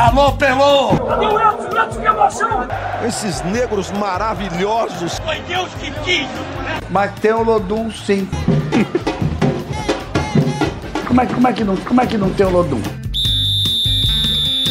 Alô, 0.00 0.32
Pelô! 0.32 0.96
Cadê 1.06 1.26
o 1.26 1.38
Edson? 1.38 1.78
Edson, 1.78 2.00
que 2.00 2.06
emoção! 2.06 2.68
Esses 3.06 3.42
negros 3.42 3.90
maravilhosos! 3.90 5.18
Foi 5.18 5.38
Deus 5.40 5.68
que 5.74 5.90
quis! 6.02 6.26
Mas 6.88 7.20
tem 7.20 7.34
o 7.34 7.42
Lodum, 7.42 7.90
sim. 7.90 8.26
como, 11.06 11.20
é, 11.20 11.26
como, 11.26 11.48
é 11.48 11.52
que 11.52 11.64
não, 11.64 11.76
como 11.76 12.00
é 12.00 12.06
que 12.06 12.16
não 12.16 12.32
tem 12.32 12.46
o 12.46 12.50
Lodum? 12.50 12.80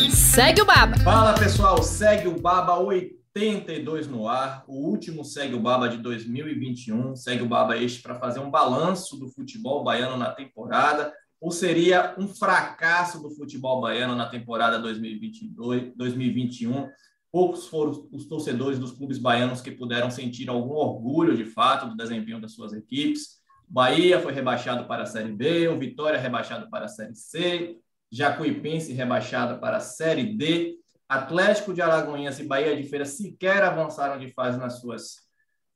Segue 0.10 0.64
o 0.64 0.66
Baba. 0.66 0.98
Fala 0.98 1.34
pessoal, 1.34 1.84
segue 1.84 2.28
o 2.28 2.42
Baba 2.42 2.80
82 2.80 4.08
no 4.08 4.28
ar, 4.28 4.64
o 4.68 4.90
último 4.90 5.24
segue 5.24 5.54
o 5.54 5.60
Baba 5.60 5.90
de 5.90 5.98
2021. 5.98 7.16
Segue 7.16 7.44
o 7.44 7.48
Baba 7.48 7.78
este 7.78 8.02
para 8.02 8.16
fazer 8.16 8.40
um 8.40 8.50
balanço 8.50 9.16
do 9.16 9.28
futebol 9.28 9.84
baiano 9.84 10.18
na 10.18 10.32
temporada. 10.32 11.14
Ou 11.42 11.52
seria 11.52 12.16
um 12.18 12.28
fracasso 12.28 13.22
do 13.22 13.32
futebol 13.32 13.80
baiano 13.80 14.16
na 14.16 14.28
temporada 14.28 14.78
2022, 14.80 15.94
2021? 15.96 16.90
Poucos 17.32 17.68
foram 17.68 18.10
os 18.12 18.26
torcedores 18.26 18.80
dos 18.80 18.92
clubes 18.92 19.18
baianos 19.18 19.62
que 19.62 19.72
puderam 19.72 20.10
sentir 20.10 20.50
algum 20.50 20.74
orgulho 20.74 21.38
de 21.38 21.46
fato 21.46 21.88
do 21.88 21.96
desempenho 21.96 22.42
das 22.42 22.54
suas 22.54 22.74
equipes. 22.74 23.40
Bahia 23.68 24.20
foi 24.20 24.34
rebaixado 24.34 24.86
para 24.86 25.04
a 25.04 25.06
Série 25.06 25.32
B, 25.32 25.68
o 25.68 25.78
Vitória 25.78 26.20
rebaixado 26.20 26.70
para 26.70 26.86
a 26.86 26.90
Série 26.90 27.16
C, 27.16 27.78
Jacuipense 28.12 28.92
rebaixado 28.94 29.60
para 29.60 29.78
a 29.78 29.82
Série 29.82 30.36
D, 30.36 30.76
Atlético 31.08 31.74
de 31.74 31.82
Alagoinhas 31.82 32.40
e 32.40 32.44
Bahia 32.44 32.76
de 32.76 32.84
Feira 32.84 33.06
sequer 33.06 33.64
avançaram 33.64 34.20
de 34.20 34.28
fase 34.34 34.58
nas 34.58 34.80
suas 34.80 35.18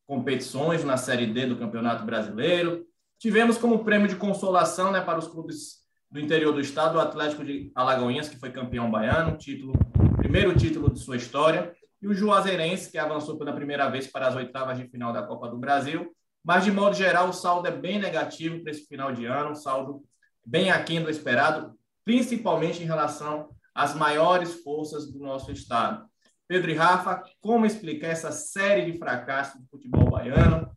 competições 0.06 0.84
na 0.84 0.98
Série 0.98 1.28
D 1.28 1.46
do 1.46 1.58
Campeonato 1.58 2.04
Brasileiro. 2.04 2.86
Tivemos 3.24 3.58
como 3.58 3.86
prêmio 3.86 4.10
de 4.10 4.18
consolação 4.18 4.92
né, 4.92 5.00
para 5.00 5.18
os 5.18 5.30
clubes 5.30 5.78
do 6.12 6.20
interior 6.20 6.52
do 6.52 6.60
estado 6.60 6.98
o 6.98 7.00
Atlético 7.00 7.42
de 7.42 7.72
Alagoinhas, 7.74 8.28
que 8.28 8.36
foi 8.36 8.52
campeão 8.52 8.92
baiano, 8.92 9.38
título, 9.38 9.72
primeiro 10.18 10.54
título 10.54 10.92
de 10.92 11.00
sua 11.00 11.16
história, 11.16 11.74
e 12.02 12.08
o 12.10 12.14
Juazeirense, 12.14 12.92
que 12.92 12.98
avançou 12.98 13.38
pela 13.38 13.54
primeira 13.54 13.88
vez 13.90 14.08
para 14.08 14.28
as 14.28 14.36
oitavas 14.36 14.78
de 14.78 14.90
final 14.90 15.14
da 15.14 15.24
Copa 15.24 15.48
do 15.48 15.58
Brasil. 15.58 16.14
Mas, 16.44 16.66
de 16.66 16.72
modo 16.74 16.98
geral, 16.98 17.30
o 17.30 17.34
saldo 17.34 17.66
é 17.66 17.72
bem 17.72 17.98
negativo 17.98 18.62
para 18.62 18.72
esse 18.72 18.86
final 18.88 19.14
de 19.14 19.24
ano, 19.24 19.52
um 19.52 19.56
saldo 19.56 20.04
bem 20.46 20.70
aquém 20.70 21.02
do 21.02 21.10
esperado, 21.10 21.80
principalmente 22.04 22.84
em 22.84 22.86
relação 22.86 23.52
às 23.74 23.96
maiores 23.96 24.62
forças 24.66 25.10
do 25.10 25.20
nosso 25.20 25.50
estado. 25.50 26.06
Pedro 26.46 26.72
e 26.72 26.74
Rafa, 26.74 27.24
como 27.40 27.66
explicar 27.66 28.08
essa 28.08 28.34
série 28.34 28.92
de 28.92 28.98
fracassos 28.98 29.62
do 29.62 29.68
futebol 29.70 30.12
baiano? 30.12 30.70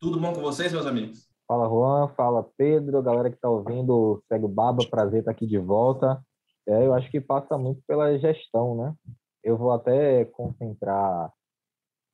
Tudo 0.00 0.18
bom 0.18 0.32
com 0.32 0.40
vocês, 0.40 0.72
meus 0.72 0.86
amigos? 0.86 1.32
Fala, 1.54 1.68
Juan. 1.68 2.08
Fala, 2.16 2.50
Pedro. 2.56 3.00
Galera 3.00 3.30
que 3.30 3.36
está 3.36 3.48
ouvindo, 3.48 4.20
segue 4.26 4.44
o 4.44 4.48
Baba. 4.48 4.84
Prazer 4.90 5.20
estar 5.20 5.30
aqui 5.30 5.46
de 5.46 5.56
volta. 5.56 6.20
É, 6.66 6.84
eu 6.84 6.92
acho 6.92 7.08
que 7.12 7.20
passa 7.20 7.56
muito 7.56 7.80
pela 7.86 8.18
gestão, 8.18 8.74
né? 8.76 8.92
Eu 9.40 9.56
vou 9.56 9.70
até 9.70 10.24
concentrar 10.24 11.32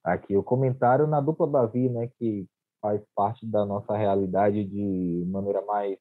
aqui 0.04 0.36
o 0.36 0.42
comentário 0.42 1.06
na 1.06 1.22
dupla 1.22 1.46
Bavi, 1.46 1.88
né? 1.88 2.10
Que 2.18 2.46
faz 2.82 3.02
parte 3.14 3.46
da 3.46 3.64
nossa 3.64 3.96
realidade 3.96 4.62
de 4.62 5.24
maneira 5.26 5.64
mais 5.64 5.96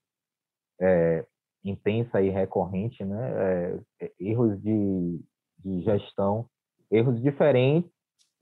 é, 0.82 1.26
intensa 1.64 2.22
e 2.22 2.30
recorrente, 2.30 3.06
né? 3.06 3.32
É, 3.38 3.80
é, 4.02 4.12
erros 4.20 4.62
de, 4.62 5.22
de 5.60 5.82
gestão, 5.84 6.46
erros 6.92 7.22
diferentes 7.22 7.90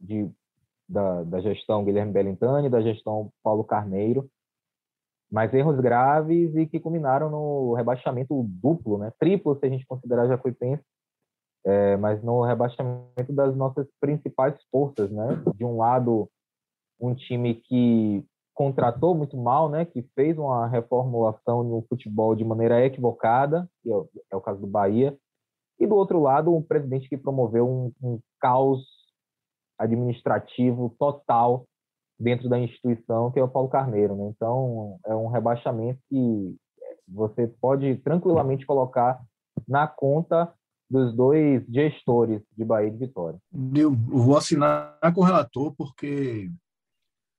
de, 0.02 0.28
da, 0.90 1.24
da 1.24 1.40
gestão 1.40 1.86
Guilherme 1.86 2.14
Bellintani, 2.14 2.68
da 2.68 2.82
gestão 2.82 3.32
Paulo 3.44 3.64
Carneiro, 3.64 4.28
mas 5.32 5.54
erros 5.54 5.80
graves 5.80 6.56
e 6.56 6.66
que 6.66 6.80
culminaram 6.80 7.30
no 7.30 7.74
rebaixamento 7.74 8.46
duplo, 8.48 8.98
né? 8.98 9.12
Triplo, 9.20 9.58
se 9.60 9.66
a 9.66 9.70
gente 9.70 9.86
considerar 9.86 10.28
Jacuipense, 10.28 10.84
é, 11.66 11.98
mas 11.98 12.24
no 12.24 12.42
rebaixamento 12.44 13.34
das 13.34 13.56
nossas 13.56 13.88
principais 14.00 14.56
forças, 14.72 15.12
né? 15.12 15.42
De 15.56 15.66
um 15.66 15.78
lado, 15.78 16.30
um 17.00 17.14
time 17.14 17.56
que 17.56 18.26
contratou 18.54 19.14
muito 19.14 19.38
mal, 19.38 19.70
né, 19.70 19.86
que 19.86 20.02
fez 20.16 20.36
uma 20.36 20.68
reformulação 20.68 21.64
no 21.64 21.86
futebol 21.88 22.36
de 22.36 22.44
maneira 22.44 22.84
equivocada, 22.84 23.70
que 23.84 23.94
é, 23.94 23.96
é 24.32 24.36
o 24.36 24.42
caso 24.42 24.60
do 24.60 24.66
Bahia, 24.66 25.16
e 25.80 25.86
do 25.86 25.96
outro 25.96 26.20
lado, 26.20 26.56
um 26.56 26.64
presidente 26.64 27.08
que 27.08 27.16
promoveu 27.16 27.70
um, 27.70 27.94
um 28.02 28.20
caos 28.42 28.84
administrativo 29.78 30.90
total 30.98 31.68
dentro 32.20 32.50
da 32.50 32.60
instituição, 32.60 33.32
que 33.32 33.40
é 33.40 33.44
o 33.44 33.48
Paulo 33.48 33.70
Carneiro. 33.70 34.16
Né? 34.16 34.32
Então, 34.36 35.00
é 35.06 35.16
um 35.16 35.28
rebaixamento 35.28 36.00
que 36.10 36.56
você 37.08 37.48
pode 37.48 37.96
tranquilamente 37.98 38.66
colocar 38.66 39.20
na 39.68 39.88
conta 39.88 40.52
dos 40.90 41.14
dois 41.14 41.66
gestores 41.68 42.42
de 42.56 42.64
Bahia 42.64 42.90
de 42.90 42.98
Vitória. 42.98 43.40
Eu 43.76 43.94
vou 43.94 44.38
assinar 44.38 44.98
com 45.14 45.22
o 45.22 45.24
relator, 45.24 45.74
porque 45.76 46.50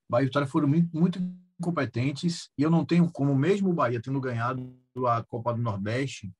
Bahia 0.08 0.24
e 0.24 0.26
Vitória 0.26 0.48
foram 0.48 0.68
muito, 0.68 0.96
muito 0.96 1.18
incompetentes 1.58 2.50
e 2.56 2.62
eu 2.62 2.70
não 2.70 2.84
tenho 2.84 3.10
como, 3.10 3.34
mesmo 3.34 3.70
o 3.70 3.74
Bahia 3.74 4.00
tendo 4.02 4.20
ganhado 4.20 4.70
a 5.06 5.24
Copa 5.24 5.52
do 5.52 5.62
Nordeste 5.62 6.30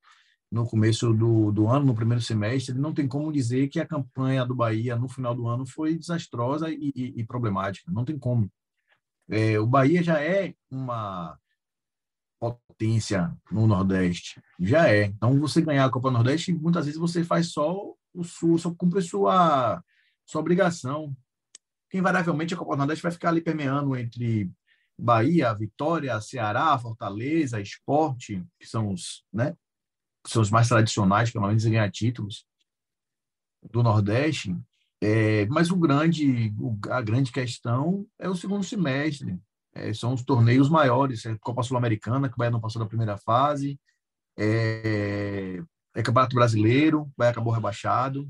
no 0.51 0.65
começo 0.65 1.13
do, 1.13 1.51
do 1.51 1.67
ano, 1.67 1.85
no 1.85 1.95
primeiro 1.95 2.21
semestre, 2.21 2.73
não 2.73 2.93
tem 2.93 3.07
como 3.07 3.31
dizer 3.31 3.67
que 3.67 3.79
a 3.79 3.85
campanha 3.85 4.45
do 4.45 4.55
Bahia 4.55 4.95
no 4.95 5.07
final 5.07 5.35
do 5.35 5.47
ano 5.47 5.65
foi 5.65 5.95
desastrosa 5.95 6.69
e, 6.69 6.91
e, 6.95 7.13
e 7.19 7.25
problemática. 7.25 7.91
Não 7.91 8.03
tem 8.03 8.17
como. 8.17 8.51
É, 9.29 9.59
o 9.59 9.67
Bahia 9.67 10.01
já 10.01 10.21
é 10.21 10.55
uma 10.71 11.37
potência 12.39 13.31
no 13.51 13.67
Nordeste. 13.67 14.41
Já 14.59 14.87
é. 14.87 15.05
Então, 15.05 15.39
você 15.39 15.61
ganhar 15.61 15.85
a 15.85 15.89
Copa 15.89 16.09
Nordeste, 16.09 16.53
muitas 16.53 16.85
vezes 16.85 16.99
você 16.99 17.23
faz 17.23 17.51
só 17.51 17.93
o 18.13 18.23
sul, 18.23 18.57
só 18.57 18.73
cumpre 18.73 19.01
sua, 19.01 19.83
sua 20.25 20.41
obrigação 20.41 21.15
invariavelmente 21.97 22.53
a 22.53 22.57
Copa 22.57 22.75
Nordeste 22.75 23.01
vai 23.01 23.11
ficar 23.11 23.29
ali 23.29 23.41
permeando 23.41 23.95
entre 23.95 24.51
Bahia, 24.97 25.53
Vitória, 25.53 26.19
Ceará, 26.21 26.77
Fortaleza, 26.77 27.61
Esporte, 27.61 28.43
que 28.59 28.67
são 28.67 28.91
os, 28.91 29.23
né, 29.33 29.55
que 30.23 30.29
são 30.29 30.41
os 30.41 30.51
mais 30.51 30.67
tradicionais, 30.67 31.31
pelo 31.31 31.47
menos 31.47 31.65
em 31.65 31.71
ganhar 31.71 31.91
títulos 31.91 32.45
do 33.71 33.83
Nordeste. 33.83 34.55
É, 35.01 35.45
mas 35.47 35.71
o 35.71 35.77
grande, 35.77 36.53
a 36.89 37.01
grande 37.01 37.31
questão 37.31 38.05
é 38.19 38.29
o 38.29 38.35
segundo 38.35 38.63
semestre. 38.63 39.39
É, 39.73 39.93
são 39.93 40.13
os 40.13 40.23
torneios 40.23 40.69
maiores, 40.69 41.25
é 41.25 41.37
Copa 41.37 41.63
Sul-Americana, 41.63 42.27
que 42.27 42.35
o 42.35 42.37
Bahia 42.37 42.51
não 42.51 42.59
passou 42.59 42.81
da 42.81 42.87
primeira 42.87 43.17
fase, 43.17 43.79
é, 44.37 45.61
é 45.95 46.03
Campeonato 46.03 46.35
Brasileiro, 46.35 47.01
o 47.01 47.11
Bahia 47.17 47.31
acabou 47.31 47.53
rebaixado. 47.53 48.29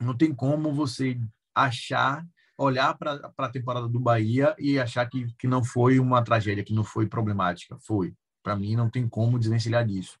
Não 0.00 0.16
tem 0.16 0.34
como 0.34 0.72
você 0.72 1.20
achar 1.54 2.26
olhar 2.56 2.96
para 2.96 3.32
a 3.36 3.48
temporada 3.48 3.88
do 3.88 3.98
Bahia 3.98 4.54
e 4.58 4.78
achar 4.78 5.08
que, 5.08 5.26
que 5.38 5.46
não 5.46 5.64
foi 5.64 5.98
uma 5.98 6.22
tragédia, 6.22 6.64
que 6.64 6.74
não 6.74 6.84
foi 6.84 7.06
problemática. 7.06 7.76
Foi. 7.80 8.14
Para 8.42 8.56
mim, 8.56 8.76
não 8.76 8.90
tem 8.90 9.08
como 9.08 9.38
desvencilhar 9.38 9.86
disso. 9.86 10.18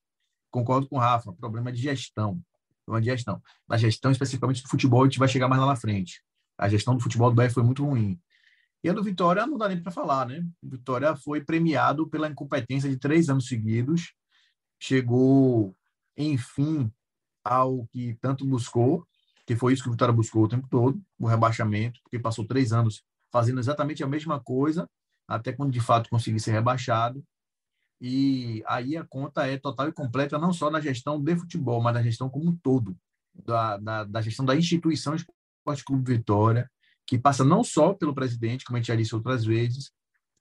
Concordo 0.52 0.86
com 0.86 0.96
o 0.96 0.98
Rafa, 1.00 1.32
problema 1.32 1.72
de 1.72 1.80
gestão. 1.80 2.40
Problema 2.84 3.02
de 3.02 3.10
gestão. 3.10 3.42
Na 3.66 3.76
gestão, 3.76 4.12
especificamente 4.12 4.62
do 4.62 4.68
futebol, 4.68 5.02
a 5.02 5.06
gente 5.06 5.18
vai 5.18 5.26
chegar 5.26 5.48
mais 5.48 5.60
lá 5.60 5.66
na 5.66 5.76
frente. 5.76 6.22
A 6.58 6.68
gestão 6.68 6.94
do 6.94 7.02
futebol 7.02 7.30
do 7.30 7.34
Bahia 7.34 7.50
foi 7.50 7.62
muito 7.62 7.84
ruim. 7.84 8.20
E 8.84 8.90
a 8.90 8.92
do 8.92 9.02
Vitória 9.02 9.46
não 9.46 9.56
dá 9.56 9.68
nem 9.68 9.82
para 9.82 9.90
falar, 9.90 10.26
né? 10.26 10.44
O 10.62 10.68
Vitória 10.68 11.16
foi 11.16 11.42
premiado 11.42 12.06
pela 12.08 12.28
incompetência 12.28 12.90
de 12.90 12.98
três 12.98 13.28
anos 13.28 13.46
seguidos, 13.46 14.12
chegou, 14.78 15.74
enfim, 16.16 16.92
ao 17.42 17.86
que 17.86 18.14
tanto 18.20 18.44
buscou, 18.44 19.06
que 19.46 19.56
foi 19.56 19.72
isso 19.72 19.82
que 19.82 19.88
o 19.88 19.92
Vitória 19.92 20.12
buscou 20.12 20.44
o 20.44 20.48
tempo 20.48 20.68
todo, 20.68 21.00
o 21.18 21.26
rebaixamento, 21.26 22.00
porque 22.02 22.18
passou 22.18 22.46
três 22.46 22.72
anos 22.72 23.02
fazendo 23.30 23.58
exatamente 23.58 24.04
a 24.04 24.06
mesma 24.06 24.38
coisa, 24.38 24.88
até 25.26 25.52
quando 25.52 25.72
de 25.72 25.80
fato 25.80 26.10
conseguir 26.10 26.40
ser 26.40 26.52
rebaixado. 26.52 27.24
E 28.04 28.64
aí 28.66 28.96
a 28.96 29.04
conta 29.04 29.46
é 29.46 29.56
total 29.56 29.88
e 29.88 29.92
completa, 29.92 30.36
não 30.36 30.52
só 30.52 30.68
na 30.68 30.80
gestão 30.80 31.22
de 31.22 31.36
futebol, 31.36 31.80
mas 31.80 31.94
na 31.94 32.02
gestão 32.02 32.28
como 32.28 32.50
um 32.50 32.56
todo, 32.56 32.96
da, 33.32 33.76
da, 33.76 34.04
da 34.04 34.20
gestão 34.20 34.44
da 34.44 34.56
instituição 34.56 35.14
Esporte 35.14 35.84
Clube 35.84 36.16
Vitória, 36.16 36.68
que 37.06 37.16
passa 37.16 37.44
não 37.44 37.62
só 37.62 37.94
pelo 37.94 38.14
presidente, 38.14 38.64
como 38.64 38.76
a 38.76 38.80
gente 38.80 38.88
já 38.88 38.96
disse 38.96 39.14
outras 39.14 39.44
vezes, 39.44 39.92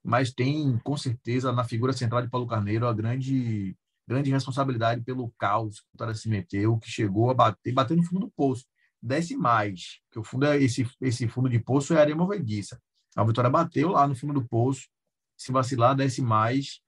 mas 0.04 0.34
tem, 0.34 0.80
com 0.80 0.98
certeza, 0.98 1.52
na 1.52 1.64
figura 1.64 1.94
central 1.94 2.24
de 2.24 2.30
Paulo 2.32 2.48
Carneiro, 2.48 2.88
a 2.88 2.94
grande, 2.94 3.78
grande 4.08 4.32
responsabilidade 4.32 5.04
pelo 5.04 5.32
caos 5.38 5.82
que 5.82 5.86
o 5.86 5.92
Vitória 5.92 6.16
se 6.16 6.28
meteu, 6.28 6.80
que 6.80 6.90
chegou 6.90 7.30
a 7.30 7.36
bater, 7.36 7.72
bater 7.72 7.96
no 7.96 8.04
fundo 8.04 8.22
do 8.22 8.32
poço 8.32 8.66
desce 9.02 9.36
mais, 9.36 10.00
que 10.12 10.20
o 10.20 10.24
fundo 10.24 10.46
é 10.46 10.62
esse, 10.62 10.88
esse 11.02 11.28
fundo 11.28 11.50
de 11.50 11.60
poço 11.60 11.94
é 11.94 12.00
areia 12.00 12.16
movediça. 12.16 12.80
A 13.16 13.24
Vitória 13.24 13.50
bateu 13.50 13.90
lá 13.90 14.08
no 14.08 14.16
fundo 14.16 14.34
do 14.34 14.48
poço, 14.48 14.88
se 15.36 15.52
vacilar, 15.52 15.96
desce 15.96 16.22
mais, 16.22 16.80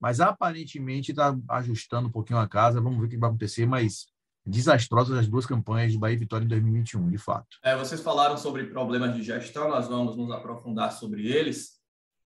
mas 0.00 0.20
aparentemente 0.20 1.12
está 1.12 1.36
ajustando 1.50 2.08
um 2.08 2.12
pouquinho 2.12 2.38
a 2.38 2.48
casa, 2.48 2.80
vamos 2.80 2.98
ver 2.98 3.06
o 3.06 3.08
que 3.08 3.18
vai 3.18 3.28
acontecer, 3.28 3.66
mas 3.66 4.06
desastrosas 4.44 5.18
as 5.18 5.28
duas 5.28 5.44
campanhas 5.44 5.92
de 5.92 5.98
Bahia 5.98 6.14
e 6.14 6.18
Vitória 6.18 6.44
em 6.44 6.48
2021, 6.48 7.10
de 7.10 7.18
fato. 7.18 7.58
É, 7.62 7.76
vocês 7.76 8.00
falaram 8.00 8.36
sobre 8.36 8.64
problemas 8.64 9.14
de 9.14 9.22
gestão, 9.22 9.68
nós 9.68 9.86
vamos 9.86 10.16
nos 10.16 10.30
aprofundar 10.32 10.92
sobre 10.92 11.30
eles. 11.30 11.78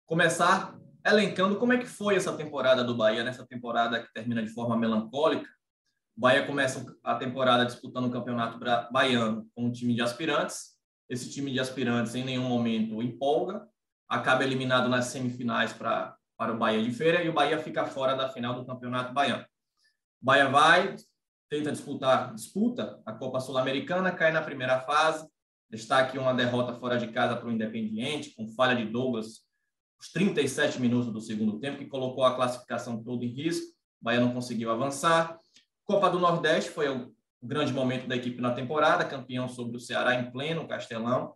Começar 0.06 0.78
elencando 1.04 1.56
como 1.56 1.72
é 1.72 1.78
que 1.78 1.86
foi 1.86 2.14
essa 2.14 2.32
temporada 2.34 2.82
do 2.82 2.96
Bahia, 2.96 3.24
nessa 3.24 3.44
temporada 3.46 4.00
que 4.00 4.12
termina 4.12 4.42
de 4.42 4.48
forma 4.48 4.76
melancólica, 4.76 5.48
O 6.16 6.20
Bahia 6.20 6.46
começa 6.46 6.86
a 7.02 7.16
temporada 7.16 7.66
disputando 7.66 8.06
o 8.06 8.10
Campeonato 8.10 8.58
Baiano 8.90 9.46
com 9.54 9.66
um 9.66 9.72
time 9.72 9.94
de 9.94 10.00
aspirantes. 10.00 10.74
Esse 11.08 11.30
time 11.30 11.52
de 11.52 11.60
aspirantes 11.60 12.14
em 12.14 12.24
nenhum 12.24 12.48
momento 12.48 13.02
empolga, 13.02 13.68
acaba 14.08 14.44
eliminado 14.44 14.88
nas 14.88 15.06
semifinais 15.06 15.72
para 15.72 16.16
para 16.36 16.52
o 16.52 16.58
Bahia 16.58 16.82
de 16.82 16.90
Feira 16.90 17.22
e 17.22 17.28
o 17.28 17.32
Bahia 17.32 17.58
fica 17.58 17.86
fora 17.86 18.14
da 18.14 18.28
final 18.28 18.54
do 18.54 18.66
Campeonato 18.66 19.12
Baiano. 19.12 19.44
O 20.22 20.24
Bahia 20.24 20.48
vai, 20.48 20.96
tenta 21.48 21.70
disputar, 21.70 22.34
disputa 22.34 23.00
a 23.04 23.12
Copa 23.12 23.40
Sul-Americana, 23.40 24.12
cai 24.12 24.32
na 24.32 24.42
primeira 24.42 24.80
fase, 24.80 25.28
destaque 25.70 26.18
uma 26.18 26.34
derrota 26.34 26.74
fora 26.74 26.98
de 26.98 27.08
casa 27.08 27.36
para 27.36 27.48
o 27.48 27.52
Independiente, 27.52 28.34
com 28.34 28.48
falha 28.48 28.76
de 28.76 28.90
Douglas, 28.90 29.44
os 30.00 30.10
37 30.12 30.80
minutos 30.80 31.12
do 31.12 31.20
segundo 31.20 31.58
tempo, 31.58 31.78
que 31.78 31.86
colocou 31.86 32.24
a 32.24 32.34
classificação 32.34 33.02
toda 33.02 33.24
em 33.24 33.28
risco. 33.28 33.66
O 34.00 34.04
Bahia 34.04 34.20
não 34.20 34.34
conseguiu 34.34 34.70
avançar. 34.70 35.38
Copa 35.84 36.10
do 36.10 36.18
Nordeste 36.18 36.70
foi 36.70 36.88
o 36.88 37.14
grande 37.42 37.72
momento 37.72 38.06
da 38.06 38.16
equipe 38.16 38.40
na 38.40 38.52
temporada, 38.52 39.04
campeão 39.04 39.48
sobre 39.48 39.76
o 39.76 39.80
Ceará 39.80 40.14
em 40.14 40.30
pleno 40.30 40.66
Castelão. 40.66 41.34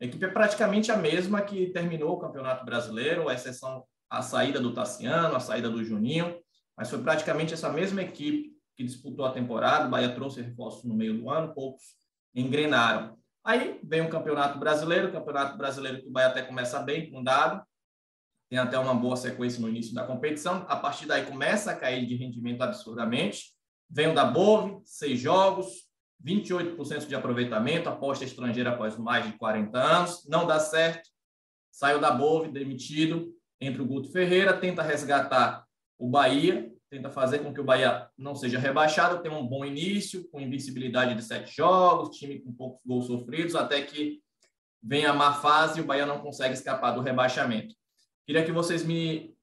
A 0.00 0.04
equipe 0.06 0.24
é 0.24 0.28
praticamente 0.28 0.90
a 0.90 0.96
mesma 0.96 1.42
que 1.42 1.70
terminou 1.70 2.12
o 2.14 2.18
Campeonato 2.18 2.64
Brasileiro, 2.64 3.28
a 3.28 3.34
exceção 3.34 3.84
a 4.10 4.22
saída 4.22 4.60
do 4.60 4.74
Tassiano, 4.74 5.36
a 5.36 5.40
saída 5.40 5.70
do 5.70 5.84
Juninho, 5.84 6.36
mas 6.76 6.90
foi 6.90 7.00
praticamente 7.00 7.54
essa 7.54 7.70
mesma 7.70 8.02
equipe 8.02 8.50
que 8.76 8.82
disputou 8.82 9.24
a 9.24 9.32
temporada. 9.32 9.86
O 9.86 9.90
Bahia 9.90 10.14
trouxe 10.14 10.42
reforços 10.42 10.84
no 10.84 10.94
meio 10.94 11.16
do 11.16 11.30
ano, 11.30 11.54
poucos 11.54 11.82
engrenaram. 12.34 13.16
Aí 13.44 13.78
vem 13.82 14.02
o 14.02 14.10
Campeonato 14.10 14.58
Brasileiro, 14.58 15.08
o 15.08 15.12
Campeonato 15.12 15.56
Brasileiro 15.56 16.02
que 16.02 16.08
o 16.08 16.10
Bahia 16.10 16.28
até 16.28 16.42
começa 16.42 16.80
bem, 16.80 17.10
com 17.10 17.22
dado, 17.22 17.64
tem 18.50 18.58
até 18.58 18.76
uma 18.78 18.94
boa 18.94 19.16
sequência 19.16 19.60
no 19.60 19.68
início 19.68 19.94
da 19.94 20.04
competição. 20.04 20.66
A 20.68 20.76
partir 20.76 21.06
daí 21.06 21.24
começa 21.24 21.70
a 21.70 21.76
cair 21.76 22.04
de 22.04 22.16
rendimento 22.16 22.62
absurdamente. 22.62 23.54
Vem 23.88 24.08
o 24.08 24.14
da 24.14 24.24
Bove, 24.24 24.80
seis 24.84 25.20
jogos, 25.20 25.88
28% 26.24 27.06
de 27.06 27.14
aproveitamento, 27.14 27.88
aposta 27.88 28.24
estrangeira 28.24 28.70
após 28.70 28.98
mais 28.98 29.24
de 29.24 29.38
40 29.38 29.78
anos, 29.78 30.26
não 30.28 30.46
dá 30.46 30.58
certo. 30.58 31.08
Saiu 31.70 32.00
da 32.00 32.10
Bove, 32.10 32.50
demitido, 32.50 33.32
entre 33.60 33.82
o 33.82 33.86
Guto 33.86 34.10
Ferreira, 34.10 34.52
tenta 34.52 34.82
resgatar 34.82 35.66
o 35.98 36.08
Bahia, 36.08 36.72
tenta 36.88 37.10
fazer 37.10 37.40
com 37.40 37.52
que 37.52 37.60
o 37.60 37.64
Bahia 37.64 38.08
não 38.16 38.34
seja 38.34 38.58
rebaixado, 38.58 39.22
tenha 39.22 39.34
um 39.34 39.46
bom 39.46 39.64
início, 39.64 40.28
com 40.30 40.40
invencibilidade 40.40 41.14
de 41.14 41.22
sete 41.22 41.54
jogos, 41.54 42.16
time 42.16 42.40
com 42.40 42.52
poucos 42.52 42.82
gols 42.84 43.06
sofridos, 43.06 43.54
até 43.54 43.82
que 43.82 44.20
vem 44.82 45.04
a 45.04 45.12
má 45.12 45.34
fase 45.34 45.78
e 45.78 45.82
o 45.82 45.86
Bahia 45.86 46.06
não 46.06 46.20
consegue 46.20 46.54
escapar 46.54 46.92
do 46.92 47.02
rebaixamento. 47.02 47.74
Queria 48.26 48.44
que 48.44 48.52
vocês 48.52 48.84
me 48.84 49.36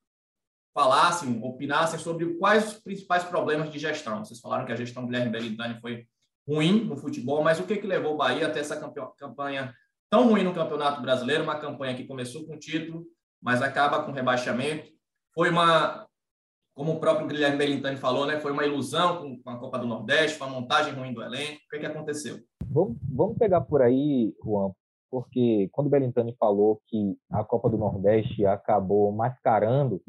falassem, 0.74 1.40
opinassem 1.44 2.00
sobre 2.00 2.36
quais 2.36 2.74
os 2.74 2.80
principais 2.80 3.24
problemas 3.24 3.72
de 3.72 3.80
gestão. 3.80 4.24
Vocês 4.24 4.40
falaram 4.40 4.66
que 4.66 4.72
a 4.72 4.76
gestão 4.76 5.04
do 5.04 5.08
Guilherme 5.08 5.32
Belintani 5.32 5.80
foi 5.80 6.08
ruim 6.48 6.86
no 6.86 6.96
futebol, 6.96 7.44
mas 7.44 7.60
o 7.60 7.64
que, 7.64 7.78
que 7.78 7.88
levou 7.88 8.14
o 8.14 8.18
Bahia 8.18 8.48
até 8.48 8.60
essa 8.60 8.80
campanha 9.18 9.74
tão 10.10 10.30
ruim 10.30 10.44
no 10.44 10.54
Campeonato 10.54 11.02
Brasileiro, 11.02 11.44
uma 11.44 11.60
campanha 11.60 11.96
que 11.96 12.06
começou 12.06 12.46
com 12.46 12.58
título, 12.58 13.06
mas 13.42 13.62
acaba 13.62 14.04
com 14.04 14.12
rebaixamento. 14.12 14.92
Foi 15.34 15.50
uma, 15.50 16.08
como 16.76 16.94
o 16.94 17.00
próprio 17.00 17.28
Guilherme 17.28 17.58
Belintani 17.58 17.98
falou, 17.98 18.26
né, 18.26 18.40
foi 18.40 18.52
uma 18.52 18.66
ilusão 18.66 19.40
com 19.44 19.50
a 19.50 19.58
Copa 19.58 19.80
do 19.80 19.88
Nordeste, 19.88 20.42
uma 20.42 20.50
montagem 20.50 20.94
ruim 20.94 21.14
do 21.14 21.24
elenco. 21.24 21.62
O 21.66 21.70
que, 21.70 21.76
é 21.78 21.80
que 21.80 21.86
aconteceu? 21.86 22.40
Vamos, 22.66 22.98
vamos 23.12 23.38
pegar 23.38 23.62
por 23.62 23.82
aí, 23.82 24.34
Juan, 24.44 24.72
porque 25.10 25.70
quando 25.72 25.88
o 25.88 25.90
Belintani 25.90 26.36
falou 26.40 26.82
que 26.88 27.18
a 27.32 27.44
Copa 27.44 27.70
do 27.70 27.78
Nordeste 27.78 28.46
acabou 28.46 29.12
mascarando 29.12 30.02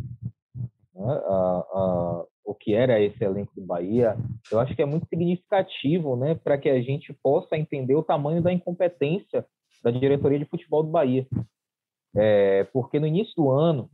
né, 0.94 1.12
a, 1.12 1.64
a, 1.72 2.24
o 2.44 2.54
que 2.54 2.74
era 2.74 3.00
esse 3.00 3.22
elenco 3.22 3.52
do 3.54 3.64
Bahia, 3.64 4.16
eu 4.50 4.58
acho 4.58 4.74
que 4.74 4.82
é 4.82 4.86
muito 4.86 5.06
significativo 5.08 6.16
né, 6.16 6.34
para 6.34 6.58
que 6.58 6.68
a 6.68 6.80
gente 6.82 7.12
possa 7.22 7.56
entender 7.56 7.94
o 7.94 8.02
tamanho 8.02 8.42
da 8.42 8.52
incompetência 8.52 9.46
da 9.82 9.90
diretoria 9.90 10.38
de 10.38 10.44
futebol 10.44 10.82
do 10.82 10.90
Bahia. 10.90 11.26
É, 12.16 12.64
porque 12.64 12.98
no 12.98 13.06
início 13.06 13.34
do 13.36 13.50
ano, 13.50 13.90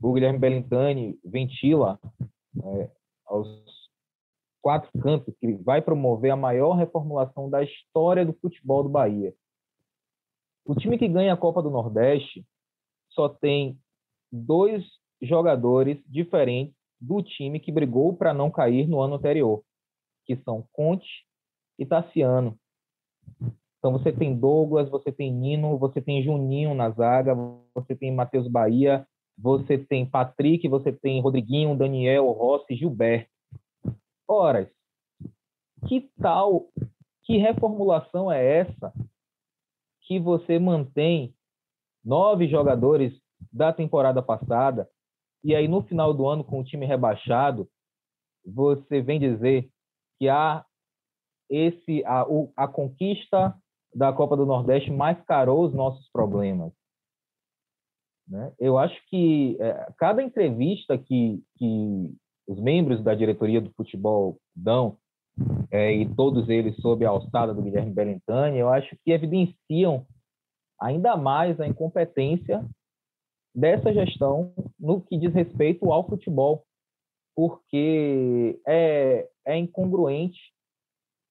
o 0.00 0.12
Guilherme 0.12 0.38
Bellintani 0.38 1.18
ventila 1.24 1.98
é, 2.64 2.90
aos 3.26 3.48
quatro 4.62 4.90
cantos 5.00 5.34
que 5.38 5.52
vai 5.54 5.80
promover 5.80 6.30
a 6.30 6.36
maior 6.36 6.72
reformulação 6.72 7.48
da 7.48 7.62
história 7.62 8.24
do 8.24 8.32
futebol 8.34 8.82
do 8.82 8.88
Bahia. 8.88 9.34
O 10.64 10.74
time 10.74 10.98
que 10.98 11.08
ganha 11.08 11.32
a 11.32 11.36
Copa 11.36 11.62
do 11.62 11.70
Nordeste 11.70 12.44
só 13.10 13.28
tem 13.28 13.78
dois 14.30 14.84
jogadores 15.20 15.98
diferentes 16.06 16.74
do 17.00 17.22
time 17.22 17.58
que 17.58 17.72
brigou 17.72 18.14
para 18.14 18.34
não 18.34 18.50
cair 18.50 18.86
no 18.86 19.00
ano 19.00 19.14
anterior, 19.14 19.62
que 20.24 20.36
são 20.36 20.66
Conte 20.72 21.26
e 21.78 21.86
Tassiano. 21.86 22.58
Então 23.80 23.92
você 23.92 24.12
tem 24.12 24.38
Douglas, 24.38 24.90
você 24.90 25.10
tem 25.10 25.32
Nino, 25.32 25.78
você 25.78 26.02
tem 26.02 26.22
Juninho 26.22 26.74
na 26.74 26.90
zaga, 26.90 27.34
você 27.74 27.96
tem 27.96 28.14
Matheus 28.14 28.46
Bahia, 28.46 29.08
você 29.38 29.78
tem 29.78 30.04
Patrick, 30.04 30.68
você 30.68 30.92
tem 30.92 31.20
Rodriguinho, 31.22 31.74
Daniel, 31.74 32.30
Rossi, 32.30 32.76
Gilberto. 32.76 33.30
Ora, 34.28 34.70
que 35.88 36.10
tal, 36.20 36.68
que 37.24 37.38
reformulação 37.38 38.30
é 38.30 38.58
essa 38.58 38.92
que 40.02 40.20
você 40.20 40.58
mantém 40.58 41.34
nove 42.04 42.48
jogadores 42.48 43.18
da 43.50 43.72
temporada 43.72 44.22
passada 44.22 44.86
e 45.42 45.54
aí 45.54 45.66
no 45.66 45.82
final 45.82 46.12
do 46.12 46.28
ano 46.28 46.44
com 46.44 46.60
o 46.60 46.64
time 46.64 46.84
rebaixado, 46.84 47.66
você 48.44 49.00
vem 49.00 49.18
dizer 49.18 49.70
que 50.18 50.28
há 50.28 50.64
esse 51.48 52.04
a, 52.04 52.26
a 52.56 52.68
conquista 52.68 53.56
da 53.94 54.12
Copa 54.12 54.36
do 54.36 54.46
Nordeste 54.46 54.90
mascarou 54.90 55.64
os 55.64 55.74
nossos 55.74 56.08
problemas. 56.10 56.72
Né? 58.28 58.52
Eu 58.58 58.78
acho 58.78 58.96
que 59.08 59.56
é, 59.60 59.92
cada 59.98 60.22
entrevista 60.22 60.96
que, 60.96 61.42
que 61.56 62.14
os 62.46 62.60
membros 62.60 63.02
da 63.02 63.14
diretoria 63.14 63.60
do 63.60 63.72
futebol 63.72 64.38
dão, 64.54 64.96
é, 65.70 65.92
e 65.92 66.14
todos 66.14 66.48
eles 66.48 66.76
sob 66.76 67.04
a 67.04 67.10
alçada 67.10 67.52
do 67.52 67.62
Guilherme 67.62 67.92
Bellintani, 67.92 68.58
eu 68.58 68.68
acho 68.68 68.96
que 69.04 69.10
evidenciam 69.10 70.06
ainda 70.80 71.16
mais 71.16 71.60
a 71.60 71.66
incompetência 71.66 72.64
dessa 73.54 73.92
gestão 73.92 74.52
no 74.78 75.00
que 75.00 75.18
diz 75.18 75.34
respeito 75.34 75.92
ao 75.92 76.06
futebol, 76.06 76.64
porque 77.34 78.60
é, 78.66 79.28
é 79.44 79.56
incongruente, 79.56 80.38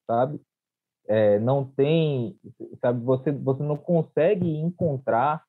sabe? 0.05 0.41
É, 1.09 1.39
não 1.39 1.65
tem, 1.65 2.39
sabe, 2.79 3.03
você, 3.03 3.31
você 3.31 3.63
não 3.63 3.75
consegue 3.75 4.47
encontrar, 4.47 5.43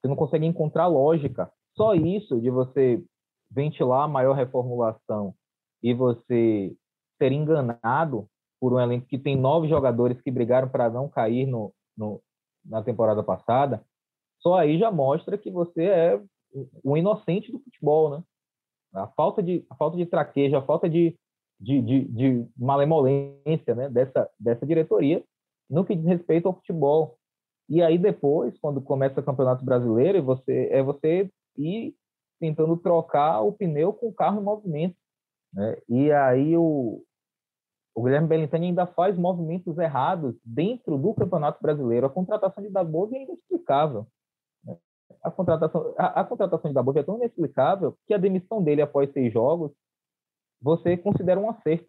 você 0.00 0.08
não 0.08 0.16
consegue 0.16 0.46
encontrar 0.46 0.86
lógica. 0.86 1.52
Só 1.76 1.94
isso 1.94 2.40
de 2.40 2.48
você 2.50 3.04
ventilar 3.50 4.04
a 4.04 4.08
maior 4.08 4.32
reformulação 4.32 5.34
e 5.82 5.92
você 5.92 6.74
ser 7.18 7.30
enganado 7.30 8.26
por 8.58 8.72
um 8.72 8.80
elenco 8.80 9.06
que 9.06 9.18
tem 9.18 9.36
nove 9.36 9.68
jogadores 9.68 10.20
que 10.22 10.30
brigaram 10.30 10.68
para 10.68 10.88
não 10.88 11.08
cair 11.08 11.46
no, 11.46 11.72
no, 11.96 12.22
na 12.64 12.82
temporada 12.82 13.22
passada, 13.22 13.84
só 14.38 14.58
aí 14.58 14.78
já 14.78 14.90
mostra 14.90 15.36
que 15.36 15.50
você 15.50 15.84
é 15.84 16.22
um 16.82 16.96
inocente 16.96 17.52
do 17.52 17.60
futebol, 17.60 18.10
né? 18.10 18.24
A 18.94 19.06
falta 19.08 19.42
de, 19.42 19.64
a 19.70 19.74
falta 19.76 19.96
de 19.96 20.06
traquejo, 20.06 20.56
a 20.56 20.62
falta 20.62 20.88
de, 20.88 21.16
de, 21.60 21.82
de, 21.82 22.04
de 22.04 22.46
malemolência 22.56 23.74
né, 23.74 23.88
dessa, 23.90 24.28
dessa 24.38 24.66
diretoria 24.66 25.22
no 25.68 25.84
que 25.84 25.94
diz 25.94 26.06
respeito 26.06 26.48
ao 26.48 26.54
futebol. 26.54 27.16
E 27.68 27.82
aí 27.82 27.98
depois, 27.98 28.58
quando 28.58 28.80
começa 28.80 29.20
o 29.20 29.24
Campeonato 29.24 29.64
Brasileiro, 29.64 30.22
você, 30.22 30.68
é 30.72 30.82
você 30.82 31.30
ir 31.56 31.94
tentando 32.40 32.76
trocar 32.76 33.42
o 33.42 33.52
pneu 33.52 33.92
com 33.92 34.08
o 34.08 34.14
carro 34.14 34.40
em 34.40 34.44
movimento. 34.44 34.96
Né? 35.52 35.76
E 35.88 36.10
aí 36.10 36.56
o, 36.56 37.04
o 37.94 38.02
Guilherme 38.02 38.26
Bellintani 38.26 38.66
ainda 38.66 38.86
faz 38.86 39.16
movimentos 39.16 39.78
errados 39.78 40.34
dentro 40.44 40.96
do 40.96 41.14
Campeonato 41.14 41.62
Brasileiro. 41.62 42.06
A 42.06 42.10
contratação 42.10 42.64
de 42.64 42.70
Dabov 42.70 43.14
é 43.14 43.22
inexplicável. 43.22 44.06
Né? 44.64 44.76
A 45.22 45.30
contratação, 45.30 45.94
a, 45.96 46.20
a 46.22 46.24
contratação 46.24 46.70
de 46.70 46.74
Dabov 46.74 46.96
é 46.96 47.02
tão 47.02 47.16
inexplicável 47.16 47.96
que 48.06 48.14
a 48.14 48.18
demissão 48.18 48.62
dele 48.62 48.82
após 48.82 49.12
seis 49.12 49.32
jogos 49.32 49.70
você 50.60 50.96
considera 50.96 51.40
um 51.40 51.50
acerto. 51.50 51.88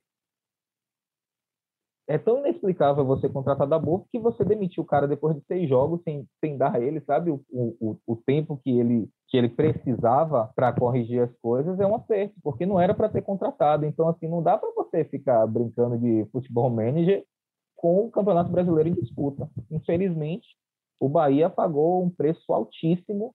É 2.08 2.18
tão 2.18 2.40
inexplicável 2.40 3.06
você 3.06 3.30
contratar 3.30 3.68
da 3.68 3.80
boa 3.80 4.04
que 4.12 4.20
você 4.20 4.44
demitiu 4.44 4.84
o 4.84 4.86
cara 4.86 5.08
depois 5.08 5.36
de 5.36 5.46
seis 5.46 5.70
jogos 5.70 6.02
sem, 6.04 6.28
sem 6.44 6.58
dar 6.58 6.76
a 6.76 6.80
ele, 6.80 7.00
sabe, 7.02 7.32
o, 7.32 7.42
o, 7.50 7.98
o 8.06 8.16
tempo 8.18 8.60
que 8.64 8.70
ele, 8.70 9.08
que 9.30 9.38
ele 9.38 9.48
precisava 9.48 10.52
para 10.54 10.74
corrigir 10.74 11.22
as 11.22 11.34
coisas 11.42 11.80
é 11.80 11.88
um 11.88 11.96
acerto, 11.96 12.36
porque 12.44 12.66
não 12.66 12.80
era 12.80 12.94
para 12.94 13.08
ter 13.08 13.22
contratado. 13.22 13.86
Então, 13.86 14.10
assim, 14.10 14.28
não 14.28 14.44
dá 14.44 14.58
para 14.58 14.72
você 14.72 15.06
ficar 15.06 15.46
brincando 15.48 15.98
de 15.98 16.26
futebol 16.32 16.70
manager 16.70 17.24
com 17.78 18.06
o 18.06 18.12
Campeonato 18.12 18.52
Brasileiro 18.52 18.90
em 18.90 18.94
disputa. 18.94 19.50
Infelizmente, 19.70 20.48
o 21.00 21.08
Bahia 21.08 21.50
pagou 21.50 22.04
um 22.04 22.10
preço 22.10 22.52
altíssimo 22.52 23.34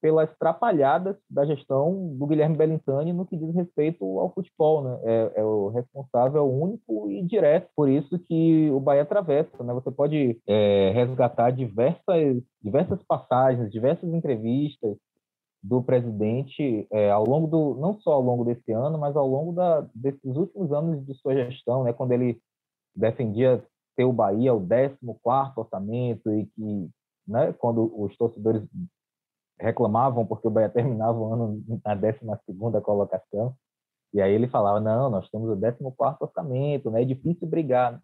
pelas 0.00 0.30
trapalhadas 0.38 1.16
da 1.28 1.44
gestão 1.44 2.16
do 2.16 2.26
Guilherme 2.26 2.56
Bellintani 2.56 3.12
no 3.12 3.26
que 3.26 3.36
diz 3.36 3.54
respeito 3.54 4.04
ao 4.18 4.32
futebol, 4.32 4.82
né? 4.82 5.00
É, 5.04 5.32
é, 5.36 5.44
o 5.44 5.68
responsável 5.68 6.50
único 6.50 7.10
e 7.10 7.22
direto 7.22 7.68
por 7.76 7.88
isso 7.88 8.18
que 8.18 8.70
o 8.70 8.80
Bahia 8.80 9.02
atravessa, 9.02 9.62
né? 9.62 9.72
Você 9.74 9.90
pode 9.90 10.40
é, 10.46 10.90
resgatar 10.92 11.50
diversas 11.50 12.42
diversas 12.62 13.02
passagens, 13.02 13.70
diversas 13.70 14.12
entrevistas 14.12 14.96
do 15.62 15.82
presidente 15.82 16.86
é, 16.90 17.10
ao 17.10 17.24
longo 17.24 17.46
do 17.46 17.74
não 17.80 18.00
só 18.00 18.12
ao 18.12 18.22
longo 18.22 18.44
desse 18.44 18.72
ano, 18.72 18.98
mas 18.98 19.14
ao 19.14 19.28
longo 19.28 19.52
da, 19.52 19.86
desses 19.94 20.36
últimos 20.36 20.72
anos 20.72 21.04
de 21.04 21.14
sua 21.14 21.34
gestão, 21.34 21.84
né? 21.84 21.92
Quando 21.92 22.12
ele 22.12 22.40
defendia 22.96 23.62
ter 23.96 24.04
o 24.04 24.12
Bahia 24.12 24.54
o 24.54 24.60
14 24.60 24.96
quarto 25.22 25.58
orçamento 25.58 26.32
e 26.32 26.46
que 26.46 26.90
né, 27.26 27.52
quando 27.52 27.92
os 28.00 28.16
torcedores 28.16 28.62
reclamavam 29.60 30.26
porque 30.26 30.48
o 30.48 30.50
Bahia 30.50 30.68
terminava 30.70 31.18
o 31.18 31.32
ano 31.32 31.62
na 31.84 31.94
12 31.94 32.20
colocação. 32.82 33.54
E 34.12 34.20
aí 34.20 34.32
ele 34.32 34.48
falava: 34.48 34.80
não, 34.80 35.10
nós 35.10 35.28
temos 35.30 35.50
o 35.50 35.92
14 35.92 36.16
orçamento, 36.20 36.90
né? 36.90 37.02
é 37.02 37.04
difícil 37.04 37.46
brigar. 37.46 38.00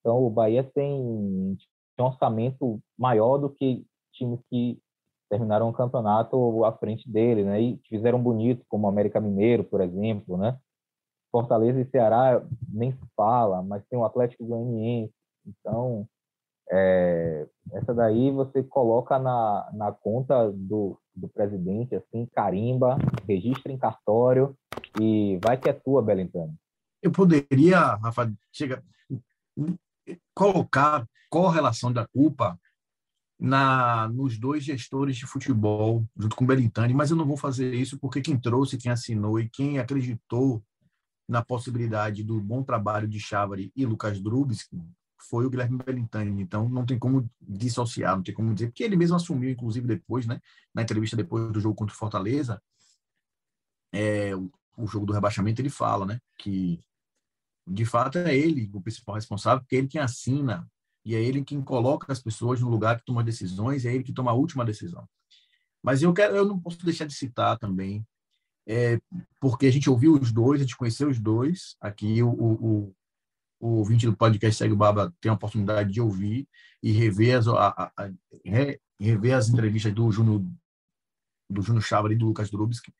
Então 0.00 0.24
o 0.24 0.30
Bahia 0.30 0.64
tem 0.64 0.92
um 0.92 1.56
orçamento 1.98 2.80
maior 2.96 3.38
do 3.38 3.50
que 3.50 3.84
times 4.12 4.40
que 4.48 4.80
terminaram 5.28 5.68
o 5.68 5.72
campeonato 5.72 6.64
à 6.64 6.72
frente 6.72 7.10
dele, 7.10 7.44
né? 7.44 7.60
E 7.60 7.80
fizeram 7.88 8.22
bonito, 8.22 8.64
como 8.68 8.86
o 8.86 8.90
América 8.90 9.20
Mineiro, 9.20 9.64
por 9.64 9.80
exemplo, 9.80 10.38
né? 10.38 10.58
Fortaleza 11.30 11.78
e 11.80 11.90
Ceará 11.90 12.42
nem 12.66 12.92
se 12.92 13.06
fala, 13.14 13.62
mas 13.62 13.84
tem 13.86 13.98
o 13.98 14.04
Atlético 14.04 14.46
Goianiense. 14.46 15.12
Então, 15.46 16.08
é, 16.70 17.46
essa 17.72 17.94
daí 17.94 18.30
você 18.30 18.62
coloca 18.62 19.18
na, 19.18 19.70
na 19.72 19.92
conta 19.92 20.50
do, 20.52 20.98
do 21.14 21.28
presidente, 21.28 21.94
assim, 21.94 22.26
carimba, 22.26 22.98
registra 23.26 23.72
em 23.72 23.78
cartório 23.78 24.56
e 25.00 25.38
vai 25.42 25.56
que 25.56 25.68
é 25.68 25.72
tua, 25.72 26.02
Belintani. 26.02 26.54
Eu 27.02 27.12
poderia, 27.12 27.94
Rafa, 27.94 28.32
chega, 28.52 28.82
colocar 30.34 31.06
correlação 31.30 31.92
da 31.92 32.06
culpa 32.06 32.58
na 33.38 34.08
nos 34.08 34.38
dois 34.38 34.64
gestores 34.64 35.16
de 35.16 35.26
futebol, 35.26 36.04
junto 36.16 36.34
com 36.34 36.44
o 36.44 36.46
Belintani, 36.46 36.92
mas 36.92 37.10
eu 37.10 37.16
não 37.16 37.24
vou 37.24 37.36
fazer 37.36 37.72
isso 37.72 37.98
porque 37.98 38.20
quem 38.20 38.38
trouxe, 38.38 38.76
quem 38.76 38.90
assinou 38.90 39.38
e 39.38 39.48
quem 39.48 39.78
acreditou 39.78 40.62
na 41.28 41.44
possibilidade 41.44 42.24
do 42.24 42.40
bom 42.40 42.64
trabalho 42.64 43.06
de 43.06 43.20
Chávari 43.20 43.70
e 43.76 43.86
Lucas 43.86 44.20
Drubis 44.20 44.68
foi 45.18 45.46
o 45.46 45.50
Guilherme 45.50 45.78
Bellintani. 45.78 46.42
Então, 46.42 46.68
não 46.68 46.86
tem 46.86 46.98
como 46.98 47.28
dissociar, 47.40 48.16
não 48.16 48.22
tem 48.22 48.34
como 48.34 48.52
dizer, 48.54 48.68
porque 48.68 48.84
ele 48.84 48.96
mesmo 48.96 49.16
assumiu, 49.16 49.50
inclusive, 49.50 49.86
depois, 49.86 50.26
né, 50.26 50.40
na 50.74 50.82
entrevista 50.82 51.16
depois 51.16 51.52
do 51.52 51.60
jogo 51.60 51.74
contra 51.74 51.94
o 51.94 51.98
Fortaleza, 51.98 52.62
é, 53.92 54.34
o, 54.34 54.50
o 54.76 54.86
jogo 54.86 55.06
do 55.06 55.12
rebaixamento, 55.12 55.60
ele 55.60 55.70
fala, 55.70 56.06
né, 56.06 56.20
que 56.36 56.80
de 57.66 57.84
fato 57.84 58.18
é 58.18 58.34
ele 58.34 58.70
o 58.72 58.80
principal 58.80 59.14
responsável, 59.14 59.60
porque 59.60 59.76
é 59.76 59.78
ele 59.80 59.88
quem 59.88 60.00
assina 60.00 60.66
e 61.04 61.14
é 61.14 61.22
ele 61.22 61.44
quem 61.44 61.60
coloca 61.62 62.10
as 62.12 62.20
pessoas 62.20 62.60
no 62.60 62.68
lugar 62.68 62.98
que 62.98 63.04
toma 63.04 63.22
decisões, 63.22 63.84
é 63.84 63.94
ele 63.94 64.04
que 64.04 64.12
toma 64.12 64.30
a 64.30 64.34
última 64.34 64.64
decisão. 64.64 65.08
Mas 65.82 66.02
eu 66.02 66.12
quero, 66.12 66.36
eu 66.36 66.44
não 66.44 66.58
posso 66.58 66.84
deixar 66.84 67.06
de 67.06 67.14
citar 67.14 67.58
também, 67.58 68.06
é, 68.66 69.00
porque 69.40 69.66
a 69.66 69.70
gente 69.70 69.88
ouviu 69.88 70.12
os 70.12 70.30
dois, 70.30 70.60
a 70.60 70.64
gente 70.64 70.76
conheceu 70.76 71.08
os 71.08 71.18
dois. 71.18 71.76
Aqui 71.80 72.22
o, 72.22 72.30
o, 72.30 72.94
o 73.60 73.78
ouvinte 73.78 74.06
do 74.06 74.16
podcast 74.16 74.58
Segue 74.58 74.72
o 74.72 74.76
Baba 74.76 75.12
tem 75.20 75.30
a 75.30 75.34
oportunidade 75.34 75.92
de 75.92 76.00
ouvir 76.00 76.48
e 76.82 76.92
rever 76.92 77.38
as, 77.38 77.48
a, 77.48 77.68
a, 77.68 77.92
a, 77.96 78.10
rever 79.00 79.34
as 79.34 79.48
entrevistas 79.48 79.92
do 79.92 80.10
Júnior 80.10 80.44
do 81.50 81.62
Júnior 81.62 81.82
Chávari 81.82 82.14
e 82.14 82.18
do 82.18 82.26
Lucas 82.26 82.50
Drubsky 82.50 82.92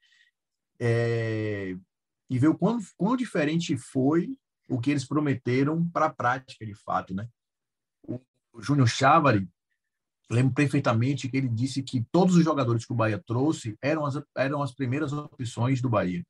é, 0.81 1.77
e 2.31 2.39
ver 2.39 2.49
o 2.49 2.57
quão, 2.57 2.79
quão 2.97 3.17
diferente 3.17 3.77
foi 3.77 4.35
o 4.69 4.81
que 4.81 4.91
eles 4.91 5.05
prometeram 5.05 5.89
para 5.89 6.07
a 6.07 6.11
prática, 6.11 6.65
de 6.65 6.75
fato, 6.75 7.15
né? 7.15 7.29
O, 8.03 8.21
o 8.53 8.63
Júnior 8.63 8.89
Chávari, 8.89 9.49
lembro 10.31 10.55
perfeitamente 10.55 11.29
que 11.29 11.37
ele 11.37 11.49
disse 11.49 11.83
que 11.83 12.05
todos 12.13 12.37
os 12.37 12.45
jogadores 12.45 12.85
que 12.85 12.93
o 12.93 12.97
Bahia 12.97 13.23
trouxe 13.27 13.77
eram 13.83 14.07
as, 14.07 14.21
eram 14.37 14.63
as 14.63 14.75
primeiras 14.75 15.13
opções 15.13 15.81
do 15.81 15.89
Bahia 15.89 16.25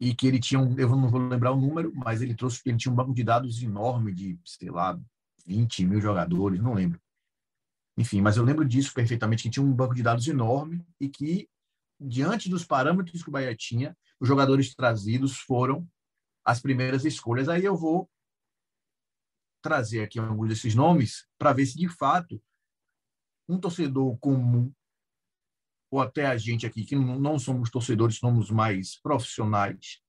e 0.00 0.14
que 0.14 0.26
ele 0.26 0.40
tinha 0.40 0.58
um, 0.58 0.76
eu 0.78 0.88
não 0.88 1.10
vou 1.10 1.20
lembrar 1.20 1.52
o 1.52 1.60
número, 1.60 1.92
mas 1.94 2.22
ele 2.22 2.34
trouxe, 2.34 2.62
ele 2.64 2.78
tinha 2.78 2.90
um 2.90 2.96
banco 2.96 3.12
de 3.12 3.22
dados 3.22 3.62
enorme 3.62 4.14
de, 4.14 4.40
sei 4.46 4.70
lá, 4.70 4.98
20 5.46 5.84
mil 5.84 6.00
jogadores, 6.00 6.60
não 6.60 6.72
lembro. 6.72 6.98
Enfim, 7.98 8.22
mas 8.22 8.38
eu 8.38 8.44
lembro 8.44 8.64
disso 8.64 8.94
perfeitamente, 8.94 9.42
que 9.42 9.50
tinha 9.50 9.64
um 9.64 9.72
banco 9.72 9.94
de 9.94 10.02
dados 10.02 10.26
enorme 10.26 10.82
e 10.98 11.08
que, 11.08 11.50
diante 12.00 12.48
dos 12.48 12.64
parâmetros 12.64 13.22
que 13.22 13.28
o 13.28 13.32
Bahia 13.32 13.54
tinha, 13.54 13.94
os 14.18 14.26
jogadores 14.26 14.74
trazidos 14.74 15.36
foram 15.36 15.86
as 16.42 16.60
primeiras 16.60 17.04
escolhas. 17.04 17.48
Aí 17.48 17.62
eu 17.62 17.76
vou 17.76 18.08
trazer 19.62 20.02
aqui 20.02 20.18
alguns 20.18 20.48
desses 20.48 20.74
nomes 20.74 21.26
para 21.38 21.52
ver 21.52 21.66
se, 21.66 21.76
de 21.76 21.88
fato, 21.88 22.42
um 23.46 23.58
torcedor 23.58 24.16
comum 24.18 24.72
ou 25.90 26.00
até 26.00 26.26
a 26.26 26.36
gente 26.36 26.66
aqui, 26.66 26.84
que 26.84 26.94
não 26.94 27.38
somos 27.38 27.70
torcedores, 27.70 28.16
somos 28.16 28.50
mais 28.50 29.00
profissionais, 29.00 30.00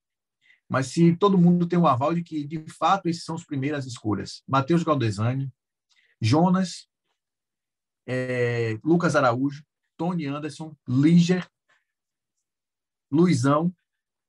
mas 0.68 0.86
se 0.86 1.14
todo 1.16 1.36
mundo 1.36 1.66
tem 1.66 1.78
o 1.78 1.82
um 1.82 1.86
aval 1.86 2.14
de 2.14 2.22
que, 2.22 2.46
de 2.46 2.64
fato, 2.70 3.06
esses 3.06 3.24
são 3.24 3.34
as 3.34 3.44
primeiras 3.44 3.84
escolhas. 3.84 4.42
Matheus 4.48 4.82
Galdesani, 4.82 5.52
Jonas, 6.20 6.88
é, 8.06 8.78
Lucas 8.82 9.14
Araújo, 9.14 9.62
Tony 9.98 10.26
Anderson, 10.26 10.74
Liger, 10.88 11.46
Luizão, 13.10 13.74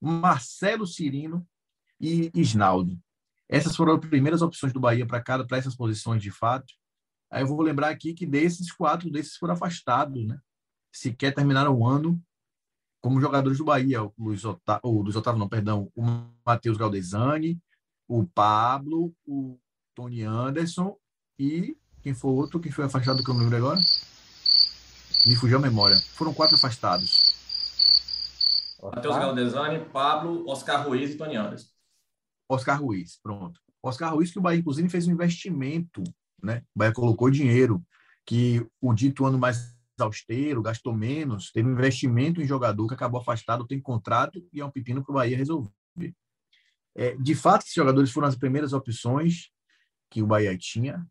Marcelo 0.00 0.86
Cirino 0.86 1.46
e 1.98 2.30
Isnaldo. 2.34 3.00
Essas 3.48 3.74
foram 3.74 3.94
as 3.94 4.00
primeiras 4.00 4.42
opções 4.42 4.72
do 4.72 4.80
Bahia 4.80 5.06
para 5.06 5.22
cada 5.22 5.46
para 5.46 5.56
essas 5.56 5.74
posições 5.74 6.22
de 6.22 6.30
fato. 6.30 6.74
Aí 7.30 7.42
eu 7.42 7.46
vou 7.46 7.62
lembrar 7.62 7.88
aqui 7.88 8.12
que 8.12 8.26
desses 8.26 8.70
quatro 8.70 9.10
desses 9.10 9.36
foram 9.36 9.54
afastados, 9.54 10.26
né? 10.26 10.38
Sequer 10.94 11.34
terminaram 11.34 11.76
o 11.76 11.86
ano 11.86 12.22
como 13.00 13.20
jogadores 13.20 13.58
do 13.58 13.64
Bahia. 13.64 14.02
O 14.02 14.12
Luiz 14.16 14.44
Otávio, 14.44 14.80
o 14.84 15.02
Luiz 15.02 15.16
Otávio 15.16 15.40
não, 15.40 15.48
perdão, 15.48 15.90
o 15.94 16.02
Matheus 16.46 16.76
Galdesani, 16.76 17.60
o 18.08 18.24
Pablo, 18.24 19.14
o 19.26 19.58
Tony 19.94 20.22
Anderson 20.22 20.96
e 21.38 21.76
quem 22.00 22.14
foi 22.14 22.30
outro 22.30 22.60
que 22.60 22.70
foi 22.70 22.84
afastado 22.84 23.22
que 23.24 23.30
eu 23.30 23.34
não 23.34 23.42
lembro 23.42 23.56
agora? 23.56 23.80
Me 25.26 25.34
fugiu 25.36 25.58
a 25.58 25.60
memória. 25.60 25.98
Foram 26.14 26.32
quatro 26.32 26.54
afastados. 26.54 27.34
Matheus 28.80 29.16
Galdesani, 29.16 29.84
Pablo, 29.86 30.48
Oscar 30.48 30.86
Ruiz 30.86 31.10
e 31.10 31.16
Tony 31.16 31.36
Anderson. 31.36 31.68
Oscar 32.48 32.80
Ruiz, 32.80 33.18
pronto. 33.22 33.60
Oscar 33.82 34.14
Ruiz 34.14 34.30
que 34.30 34.38
o 34.38 34.42
Bahia 34.42 34.60
inclusive 34.60 34.88
fez 34.88 35.08
um 35.08 35.12
investimento, 35.12 36.04
né? 36.42 36.62
O 36.74 36.78
Bahia 36.78 36.92
colocou 36.92 37.30
dinheiro 37.30 37.82
que 38.24 38.66
o 38.80 38.94
dito 38.94 39.24
ano 39.26 39.38
mais 39.38 39.73
austero, 40.02 40.62
gastou 40.62 40.94
menos, 40.94 41.50
teve 41.52 41.68
investimento 41.68 42.40
em 42.40 42.46
jogador 42.46 42.88
que 42.88 42.94
acabou 42.94 43.20
afastado, 43.20 43.66
tem 43.66 43.80
contrato 43.80 44.46
e 44.52 44.60
é 44.60 44.64
um 44.64 44.70
pepino 44.70 45.04
para 45.04 45.12
o 45.12 45.14
Bahia 45.14 45.36
resolver. 45.36 45.70
É, 46.96 47.16
de 47.16 47.34
fato, 47.34 47.62
esses 47.62 47.74
jogadores 47.74 48.10
foram 48.10 48.28
as 48.28 48.36
primeiras 48.36 48.72
opções 48.72 49.50
que 50.10 50.22
o 50.22 50.26
Bahia 50.26 50.56
tinha. 50.56 51.06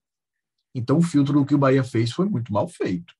Então, 0.74 0.98
o 0.98 1.02
filtro 1.02 1.46
que 1.46 1.56
o 1.56 1.58
Bahia 1.58 1.84
fez 1.84 2.12
foi 2.12 2.28
muito 2.28 2.52
mal 2.52 2.68
feito, 2.68 3.14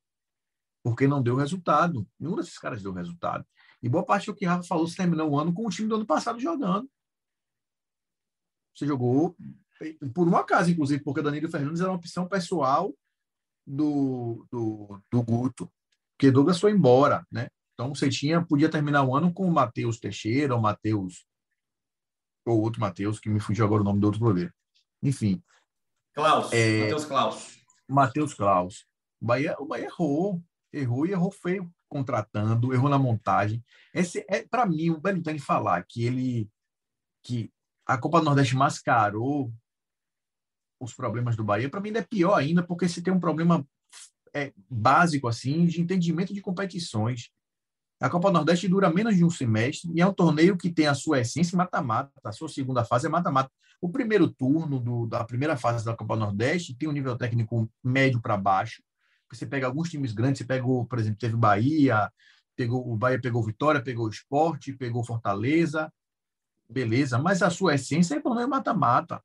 porque 0.84 1.08
não 1.08 1.22
deu 1.22 1.36
resultado. 1.36 2.08
Nenhum 2.20 2.36
desses 2.36 2.58
caras 2.58 2.82
deu 2.82 2.94
resultado. 2.94 3.46
E 3.82 3.90
boa 3.90 4.06
parte 4.06 4.28
do 4.28 4.36
que 4.36 4.46
o 4.46 4.50
Rafa 4.50 4.64
falou, 4.64 4.88
você 4.88 4.96
terminou 4.96 5.30
o 5.30 5.40
ano 5.40 5.54
com 5.54 5.68
o 5.68 5.70
time 5.70 5.88
do 5.88 5.96
ano 5.96 6.06
passado 6.06 6.40
jogando. 6.40 6.90
Você 8.74 8.88
jogou 8.88 9.36
por 10.14 10.28
um 10.28 10.36
acaso, 10.38 10.72
inclusive, 10.72 11.04
porque 11.04 11.22
Danilo 11.22 11.50
Fernandes 11.50 11.82
era 11.82 11.90
uma 11.90 11.98
opção 11.98 12.28
pessoal 12.28 12.94
do, 13.66 14.46
do, 14.52 15.02
do 15.12 15.24
Guto, 15.24 15.72
porque 16.18 16.32
Douglas 16.32 16.60
foi 16.60 16.72
embora, 16.72 17.26
né? 17.32 17.48
Então 17.74 17.94
você 17.94 18.10
tinha, 18.10 18.46
podia 18.46 18.70
terminar 18.70 19.04
o 19.04 19.16
ano 19.16 19.34
com 19.34 19.48
o 19.48 19.52
Matheus 19.52 20.00
Teixeira, 20.00 20.56
ou 20.56 20.62
Matheus, 20.62 21.26
ou 22.46 22.62
outro 22.62 22.80
Matheus, 22.80 23.20
que 23.20 23.30
me 23.30 23.40
fugiu 23.40 23.66
agora 23.66 23.82
o 23.82 23.86
nome 23.86 24.00
do 24.00 24.06
outro 24.06 24.20
goleiro. 24.20 24.54
Enfim. 25.02 25.44
Klaus, 26.14 26.54
é, 26.54 26.82
Matheus 26.82 27.06
Klaus. 27.06 27.60
Matheus 27.90 28.34
Klaus. 28.34 28.86
O 29.20 29.26
Bahia, 29.26 29.56
o 29.60 29.66
Bahia 29.66 29.86
errou, 29.86 30.42
errou 30.72 31.06
e 31.06 31.12
errou 31.12 31.32
feio 31.32 31.72
contratando, 31.90 32.74
errou 32.74 32.90
na 32.90 32.98
montagem. 32.98 33.64
Esse 33.94 34.26
é 34.28 34.46
para 34.48 34.66
mim 34.66 34.90
o 34.90 35.00
Belintani 35.00 35.40
falar 35.40 35.84
que 35.88 36.04
ele 36.04 36.50
que 37.24 37.52
a 37.86 37.98
Copa 37.98 38.20
do 38.20 38.26
Nordeste 38.26 38.56
mascarou 38.56 39.54
os 40.84 40.94
problemas 40.94 41.36
do 41.36 41.44
Bahia, 41.44 41.70
para 41.70 41.80
mim 41.80 41.90
ainda 41.90 42.00
é 42.00 42.04
pior 42.04 42.36
ainda, 42.36 42.62
porque 42.64 42.88
se 42.88 43.02
tem 43.02 43.14
um 43.14 43.20
problema 43.20 43.66
é, 44.34 44.52
básico 44.70 45.28
assim 45.28 45.66
de 45.66 45.82
entendimento 45.82 46.34
de 46.34 46.42
competições. 46.42 47.30
A 48.02 48.10
Copa 48.10 48.32
Nordeste 48.32 48.68
dura 48.68 48.92
menos 48.92 49.16
de 49.16 49.24
um 49.24 49.30
semestre 49.30 49.90
e 49.96 50.02
é 50.02 50.06
um 50.06 50.14
torneio 50.14 50.58
que 50.58 50.70
tem 50.70 50.88
a 50.88 50.94
sua 50.94 51.22
essência 51.22 51.58
mata-mata. 51.58 52.12
A 52.24 52.32
sua 52.32 52.50
segunda 52.50 52.84
fase 52.84 53.08
é 53.08 53.10
mata-mata. 53.10 53.50
O 53.80 53.90
primeiro 53.90 54.28
turno 54.28 54.80
do, 54.80 55.08
da 55.08 55.24
primeira 55.24 55.56
fase 55.56 55.86
da 55.86 55.96
Copa 55.96 56.16
Nordeste 56.16 56.76
tem 56.76 56.90
um 56.90 56.94
nível 56.94 57.18
técnico 57.18 57.70
médio 57.84 58.22
para 58.22 58.36
baixo, 58.36 58.82
você 59.36 59.46
pega 59.46 59.66
alguns 59.66 59.90
times 59.90 60.14
grandes, 60.14 60.40
você 60.40 60.46
pegou, 60.46 60.86
por 60.86 61.00
exemplo, 61.00 61.18
teve 61.18 61.36
Bahia, 61.36 62.12
pegou 62.56 62.88
o 62.88 62.96
Bahia 62.96 63.20
pegou 63.20 63.44
Vitória, 63.44 63.82
pegou 63.82 64.06
o 64.06 64.10
Esporte, 64.10 64.74
pegou 64.74 65.04
Fortaleza, 65.04 65.92
beleza, 66.70 67.18
mas 67.18 67.42
a 67.42 67.50
sua 67.50 67.76
essência 67.76 68.16
é 68.16 68.22
menos 68.22 68.48
mata-mata. 68.48 69.22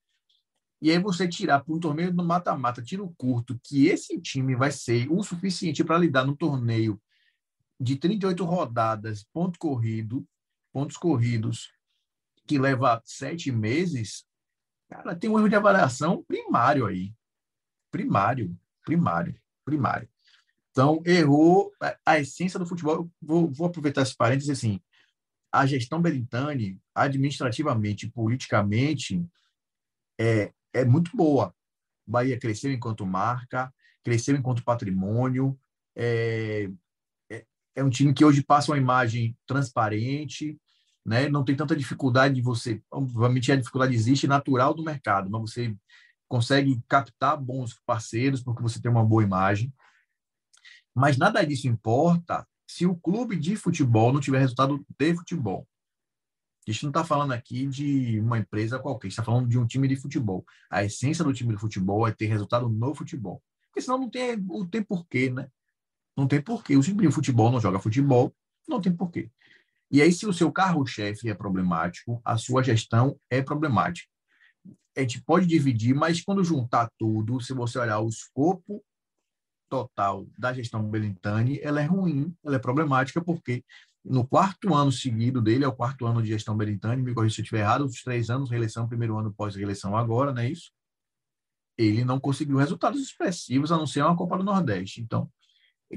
E 0.80 0.90
aí 0.90 0.98
você 0.98 1.26
tirar 1.26 1.60
para 1.60 1.74
um 1.74 1.80
torneio 1.80 2.12
do 2.12 2.24
mata-mata, 2.24 2.82
tiro 2.82 3.12
curto, 3.16 3.58
que 3.64 3.86
esse 3.86 4.20
time 4.20 4.54
vai 4.54 4.70
ser 4.70 5.10
o 5.10 5.22
suficiente 5.22 5.82
para 5.82 5.98
lidar 5.98 6.24
no 6.24 6.36
torneio 6.36 7.00
de 7.80 7.96
38 7.96 8.44
rodadas, 8.44 9.24
ponto 9.32 9.58
corrido, 9.58 10.26
pontos 10.72 10.96
corridos, 10.96 11.72
que 12.46 12.58
leva 12.58 13.00
sete 13.04 13.50
meses, 13.52 14.24
cara, 14.88 15.14
tem 15.14 15.28
um 15.28 15.38
erro 15.38 15.48
de 15.48 15.56
avaliação 15.56 16.22
primário 16.22 16.86
aí. 16.86 17.12
Primário, 17.90 18.56
primário, 18.84 19.38
primário. 19.64 20.08
Então, 20.70 21.02
errou 21.04 21.72
a, 22.06 22.20
essência 22.20 22.58
do 22.58 22.66
futebol. 22.66 23.10
Vou, 23.20 23.50
vou 23.50 23.66
aproveitar 23.66 24.02
esse 24.02 24.16
parênteses 24.16 24.50
assim. 24.50 24.80
A 25.50 25.66
gestão 25.66 26.00
Belintani, 26.00 26.80
administrativamente, 26.94 28.08
politicamente, 28.08 29.26
é, 30.18 30.52
é 30.80 30.84
muito 30.84 31.16
boa. 31.16 31.54
Bahia 32.06 32.38
cresceu 32.38 32.72
enquanto 32.72 33.06
marca, 33.06 33.72
cresceu 34.02 34.36
enquanto 34.36 34.64
patrimônio. 34.64 35.58
É, 35.96 36.70
é, 37.30 37.44
é 37.76 37.84
um 37.84 37.90
time 37.90 38.14
que 38.14 38.24
hoje 38.24 38.42
passa 38.42 38.72
uma 38.72 38.78
imagem 38.78 39.36
transparente, 39.46 40.58
né? 41.04 41.28
Não 41.28 41.44
tem 41.44 41.56
tanta 41.56 41.76
dificuldade 41.76 42.34
de 42.34 42.42
você. 42.42 42.82
Obviamente, 42.90 43.52
a 43.52 43.56
dificuldade 43.56 43.94
existe 43.94 44.26
natural 44.26 44.74
do 44.74 44.84
mercado, 44.84 45.30
mas 45.30 45.40
você 45.40 45.76
consegue 46.28 46.80
captar 46.88 47.36
bons 47.40 47.80
parceiros 47.86 48.42
porque 48.42 48.62
você 48.62 48.80
tem 48.80 48.90
uma 48.90 49.04
boa 49.04 49.22
imagem. 49.22 49.72
Mas 50.94 51.16
nada 51.16 51.44
disso 51.44 51.68
importa 51.68 52.46
se 52.66 52.86
o 52.86 52.96
clube 52.96 53.36
de 53.36 53.56
futebol 53.56 54.12
não 54.12 54.20
tiver 54.20 54.38
resultado 54.38 54.84
de 54.98 55.14
futebol. 55.14 55.66
A 56.68 56.72
gente 56.72 56.82
não 56.82 56.90
está 56.90 57.02
falando 57.02 57.32
aqui 57.32 57.66
de 57.66 58.20
uma 58.20 58.38
empresa 58.38 58.78
qualquer, 58.78 59.08
está 59.08 59.22
falando 59.22 59.48
de 59.48 59.58
um 59.58 59.66
time 59.66 59.88
de 59.88 59.96
futebol. 59.96 60.44
A 60.70 60.84
essência 60.84 61.24
do 61.24 61.32
time 61.32 61.54
de 61.54 61.60
futebol 61.60 62.06
é 62.06 62.12
ter 62.12 62.26
resultado 62.26 62.68
no 62.68 62.94
futebol. 62.94 63.42
Porque 63.68 63.80
senão 63.80 63.98
não 63.98 64.10
tem, 64.10 64.36
não 64.36 64.66
tem 64.66 64.82
porquê, 64.82 65.30
né? 65.30 65.48
Não 66.14 66.26
tem 66.26 66.42
porquê. 66.42 66.76
O 66.76 66.82
time 66.82 67.06
de 67.06 67.12
futebol 67.12 67.50
não 67.50 67.58
joga 67.58 67.78
futebol, 67.78 68.34
não 68.68 68.82
tem 68.82 68.94
porquê. 68.94 69.30
E 69.90 70.02
aí, 70.02 70.12
se 70.12 70.26
o 70.26 70.32
seu 70.32 70.52
carro-chefe 70.52 71.30
é 71.30 71.34
problemático, 71.34 72.20
a 72.22 72.36
sua 72.36 72.62
gestão 72.62 73.18
é 73.30 73.40
problemática. 73.40 74.10
A 74.94 75.00
gente 75.00 75.22
pode 75.22 75.46
dividir, 75.46 75.94
mas 75.94 76.20
quando 76.20 76.44
juntar 76.44 76.90
tudo, 76.98 77.40
se 77.40 77.54
você 77.54 77.78
olhar 77.78 78.00
o 78.00 78.08
escopo 78.08 78.84
total 79.70 80.26
da 80.36 80.52
gestão 80.52 80.82
Belintani, 80.82 81.60
ela 81.62 81.80
é 81.80 81.84
ruim, 81.84 82.34
ela 82.44 82.56
é 82.56 82.58
problemática, 82.58 83.22
porque 83.22 83.64
no 84.04 84.26
quarto 84.26 84.74
ano 84.74 84.90
seguido 84.92 85.42
dele, 85.42 85.64
é 85.64 85.68
o 85.68 85.74
quarto 85.74 86.06
ano 86.06 86.22
de 86.22 86.28
gestão 86.28 86.56
Belintani, 86.56 87.02
me 87.02 87.14
corrija 87.14 87.34
se 87.34 87.40
eu 87.40 87.44
estiver 87.44 87.60
errado, 87.60 87.84
os 87.84 88.02
três 88.02 88.30
anos, 88.30 88.50
reeleição, 88.50 88.88
primeiro 88.88 89.16
ano 89.18 89.32
pós-reeleição 89.32 89.96
agora, 89.96 90.32
não 90.32 90.42
é 90.42 90.50
isso? 90.50 90.70
Ele 91.76 92.04
não 92.04 92.18
conseguiu 92.18 92.56
resultados 92.56 93.00
expressivos, 93.00 93.70
a 93.70 93.76
não 93.76 93.86
ser 93.86 94.02
uma 94.02 94.16
Copa 94.16 94.38
do 94.38 94.44
Nordeste. 94.44 95.00
Então, 95.00 95.30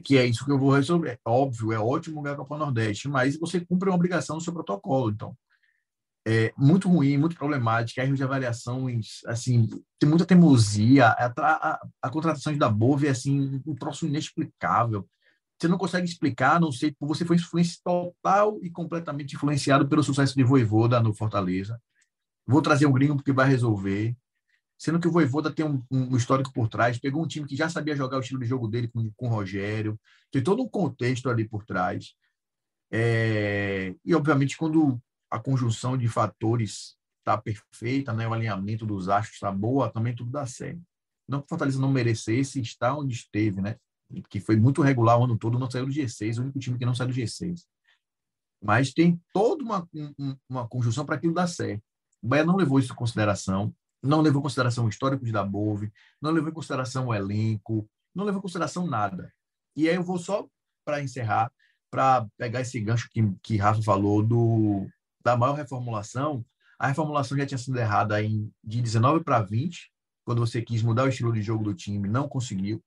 que 0.03 0.17
é 0.17 0.25
isso 0.25 0.45
que 0.45 0.51
eu 0.51 0.59
vou 0.59 0.71
resolver. 0.71 1.19
É 1.25 1.29
óbvio, 1.29 1.71
é 1.71 1.79
ótimo 1.79 2.21
ganhar 2.21 2.35
a 2.35 2.37
Copa 2.37 2.55
do 2.55 2.65
Nordeste, 2.65 3.07
mas 3.07 3.37
você 3.37 3.59
cumpre 3.59 3.89
uma 3.89 3.95
obrigação 3.95 4.35
no 4.35 4.41
seu 4.41 4.53
protocolo. 4.53 5.09
Então, 5.09 5.35
é 6.25 6.53
muito 6.55 6.87
ruim, 6.87 7.17
muito 7.17 7.35
problemática, 7.35 8.03
erros 8.03 8.17
de 8.17 8.23
avaliação, 8.23 8.87
assim, 9.25 9.67
tem 9.99 10.07
muita 10.07 10.25
teimosia, 10.25 11.07
a, 11.07 11.33
a, 11.35 11.79
a 12.01 12.09
contratação 12.09 12.55
da 12.55 12.69
Bove 12.69 13.07
é, 13.07 13.09
assim, 13.09 13.59
um 13.65 13.73
troço 13.73 14.05
inexplicável, 14.05 15.07
você 15.61 15.67
não 15.67 15.77
consegue 15.77 16.07
explicar, 16.07 16.59
não 16.59 16.71
sei, 16.71 16.95
você 16.99 17.23
foi 17.23 17.37
total 17.83 18.57
e 18.63 18.69
completamente 18.71 19.35
influenciado 19.35 19.87
pelo 19.87 20.01
sucesso 20.01 20.35
de 20.35 20.43
Voivoda 20.43 20.99
no 20.99 21.13
Fortaleza. 21.13 21.79
Vou 22.47 22.63
trazer 22.63 22.87
um 22.87 22.91
gringo 22.91 23.15
porque 23.15 23.31
vai 23.31 23.47
resolver. 23.47 24.17
Sendo 24.75 24.99
que 24.99 25.07
o 25.07 25.11
Voivoda 25.11 25.51
tem 25.51 25.63
um, 25.63 25.83
um 25.91 26.17
histórico 26.17 26.51
por 26.51 26.67
trás, 26.67 26.97
pegou 26.97 27.23
um 27.23 27.27
time 27.27 27.45
que 27.47 27.55
já 27.55 27.69
sabia 27.69 27.95
jogar 27.95 28.17
o 28.17 28.21
estilo 28.21 28.39
de 28.39 28.47
jogo 28.47 28.67
dele 28.67 28.87
com, 28.87 29.11
com 29.15 29.27
o 29.27 29.29
Rogério, 29.29 29.99
tem 30.31 30.41
todo 30.41 30.63
um 30.63 30.67
contexto 30.67 31.29
ali 31.29 31.47
por 31.47 31.63
trás. 31.63 32.15
É, 32.91 33.93
e, 34.03 34.15
obviamente, 34.15 34.57
quando 34.57 34.99
a 35.29 35.37
conjunção 35.37 35.95
de 35.95 36.07
fatores 36.07 36.97
está 37.19 37.37
perfeita, 37.37 38.11
né, 38.13 38.27
o 38.27 38.33
alinhamento 38.33 38.83
dos 38.83 39.09
astros 39.09 39.35
está 39.35 39.51
boa, 39.51 39.91
também 39.91 40.15
tudo 40.15 40.31
dá 40.31 40.47
certo. 40.47 40.81
Não 41.27 41.39
que 41.39 41.45
o 41.45 41.49
Fortaleza 41.49 41.79
não 41.79 41.91
merecesse 41.91 42.59
estar 42.59 42.97
onde 42.97 43.13
esteve, 43.13 43.61
né? 43.61 43.75
Que 44.29 44.39
foi 44.39 44.55
muito 44.55 44.81
regular 44.81 45.19
o 45.19 45.23
ano 45.23 45.37
todo, 45.37 45.59
não 45.59 45.69
saiu 45.69 45.85
do 45.85 45.91
G6, 45.91 46.37
o 46.37 46.41
único 46.41 46.59
time 46.59 46.77
que 46.77 46.85
não 46.85 46.95
saiu 46.95 47.09
do 47.09 47.13
G6. 47.13 47.61
Mas 48.63 48.93
tem 48.93 49.19
toda 49.33 49.63
uma, 49.63 49.89
uma 50.47 50.67
conjunção 50.67 51.05
para 51.05 51.15
aquilo 51.15 51.33
dar 51.33 51.47
certo. 51.47 51.83
O 52.21 52.27
Bahia 52.27 52.45
não 52.45 52.55
levou 52.55 52.79
isso 52.79 52.93
em 52.93 52.95
consideração, 52.95 53.73
não 54.03 54.21
levou 54.21 54.39
em 54.39 54.43
consideração 54.43 54.85
o 54.85 54.89
histórico 54.89 55.25
de 55.25 55.31
Dabove, 55.31 55.91
não 56.21 56.31
levou 56.31 56.49
em 56.49 56.53
consideração 56.53 57.07
o 57.07 57.13
elenco, 57.13 57.89
não 58.13 58.23
levou 58.23 58.39
em 58.39 58.41
consideração 58.43 58.85
nada. 58.85 59.33
E 59.75 59.89
aí 59.89 59.95
eu 59.95 60.03
vou 60.03 60.19
só, 60.19 60.47
para 60.85 61.01
encerrar, 61.01 61.51
para 61.89 62.27
pegar 62.37 62.61
esse 62.61 62.79
gancho 62.79 63.09
que, 63.09 63.21
que 63.41 63.57
Rafa 63.57 63.81
falou 63.81 64.23
do, 64.23 64.87
da 65.23 65.35
maior 65.35 65.53
reformulação, 65.53 66.45
a 66.79 66.87
reformulação 66.87 67.37
já 67.37 67.45
tinha 67.45 67.57
sido 67.57 67.77
errada 67.77 68.23
em, 68.23 68.51
de 68.63 68.81
19 68.81 69.23
para 69.23 69.41
20, 69.41 69.91
quando 70.23 70.39
você 70.39 70.61
quis 70.61 70.81
mudar 70.81 71.03
o 71.03 71.09
estilo 71.09 71.33
de 71.33 71.41
jogo 71.41 71.63
do 71.63 71.73
time, 71.73 72.07
não 72.07 72.27
conseguiu. 72.27 72.83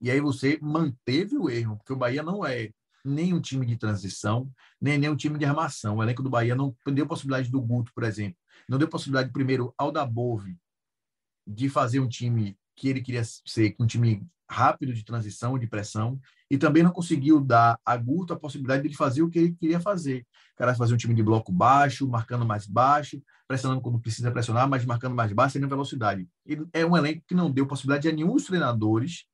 E 0.00 0.10
aí 0.10 0.20
você 0.20 0.58
manteve 0.62 1.36
o 1.36 1.50
erro, 1.50 1.76
porque 1.76 1.92
o 1.92 1.96
Bahia 1.96 2.22
não 2.22 2.44
é 2.44 2.70
nem 3.04 3.32
um 3.32 3.40
time 3.40 3.66
de 3.66 3.76
transição, 3.76 4.50
nem, 4.80 4.98
nem 4.98 5.10
um 5.10 5.16
time 5.16 5.38
de 5.38 5.44
armação. 5.44 5.96
O 5.96 6.02
elenco 6.02 6.22
do 6.22 6.30
Bahia 6.30 6.54
não 6.54 6.74
deu 6.86 7.06
possibilidade 7.06 7.50
do 7.50 7.60
Guto, 7.60 7.92
por 7.94 8.04
exemplo. 8.04 8.36
Não 8.68 8.78
deu 8.78 8.88
possibilidade, 8.88 9.32
primeiro, 9.32 9.74
ao 9.76 9.90
da 9.90 10.04
Bove 10.04 10.56
de 11.46 11.68
fazer 11.68 12.00
um 12.00 12.08
time 12.08 12.56
que 12.76 12.88
ele 12.88 13.00
queria 13.00 13.22
ser, 13.24 13.74
um 13.78 13.86
time 13.86 14.26
rápido 14.48 14.92
de 14.92 15.04
transição, 15.04 15.58
de 15.58 15.66
pressão, 15.66 16.20
e 16.50 16.58
também 16.58 16.82
não 16.82 16.90
conseguiu 16.90 17.40
dar 17.40 17.78
a 17.84 17.96
Guto 17.96 18.32
a 18.32 18.38
possibilidade 18.38 18.88
de 18.88 18.96
fazer 18.96 19.22
o 19.22 19.30
que 19.30 19.38
ele 19.38 19.52
queria 19.52 19.80
fazer. 19.80 20.26
O 20.54 20.56
cara 20.56 20.74
fazer 20.74 20.92
um 20.94 20.96
time 20.96 21.14
de 21.14 21.22
bloco 21.22 21.52
baixo, 21.52 22.08
marcando 22.08 22.44
mais 22.44 22.66
baixo, 22.66 23.22
pressionando 23.46 23.80
quando 23.80 24.00
precisa 24.00 24.30
pressionar, 24.32 24.68
mas 24.68 24.84
marcando 24.84 25.14
mais 25.14 25.32
baixo, 25.32 25.52
sem 25.52 25.68
velocidade. 25.68 26.28
E 26.44 26.58
é 26.72 26.84
um 26.84 26.96
elenco 26.96 27.22
que 27.26 27.34
não 27.34 27.50
deu 27.50 27.66
possibilidade 27.66 28.08
a 28.08 28.12
nenhum 28.12 28.32
dos 28.32 28.46
treinadores 28.46 29.24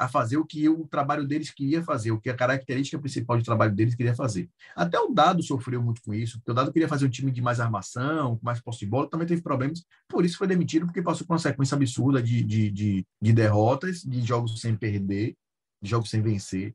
a 0.00 0.08
fazer 0.08 0.38
o 0.38 0.46
que 0.46 0.66
o 0.66 0.86
trabalho 0.86 1.26
deles 1.26 1.50
queria 1.50 1.82
fazer, 1.82 2.10
o 2.10 2.18
que 2.18 2.30
a 2.30 2.34
característica 2.34 2.98
principal 2.98 3.36
de 3.36 3.44
trabalho 3.44 3.74
deles 3.74 3.94
queria 3.94 4.14
fazer. 4.14 4.48
Até 4.74 4.98
o 4.98 5.12
Dado 5.12 5.42
sofreu 5.42 5.82
muito 5.82 6.00
com 6.00 6.14
isso, 6.14 6.38
porque 6.38 6.52
o 6.52 6.54
Dado 6.54 6.72
queria 6.72 6.88
fazer 6.88 7.04
um 7.04 7.10
time 7.10 7.30
de 7.30 7.42
mais 7.42 7.60
armação, 7.60 8.38
com 8.38 8.46
mais 8.46 8.58
posse 8.62 8.78
de 8.78 8.86
bola, 8.86 9.10
também 9.10 9.26
teve 9.26 9.42
problemas, 9.42 9.84
por 10.08 10.24
isso 10.24 10.38
foi 10.38 10.46
demitido, 10.46 10.86
porque 10.86 11.02
passou 11.02 11.26
por 11.26 11.34
uma 11.34 11.38
sequência 11.38 11.74
absurda 11.74 12.22
de, 12.22 12.42
de, 12.42 12.70
de, 12.70 13.06
de 13.20 13.32
derrotas, 13.34 14.00
de 14.00 14.22
jogos 14.22 14.58
sem 14.58 14.74
perder, 14.74 15.36
de 15.82 15.90
jogos 15.90 16.08
sem 16.08 16.22
vencer, 16.22 16.74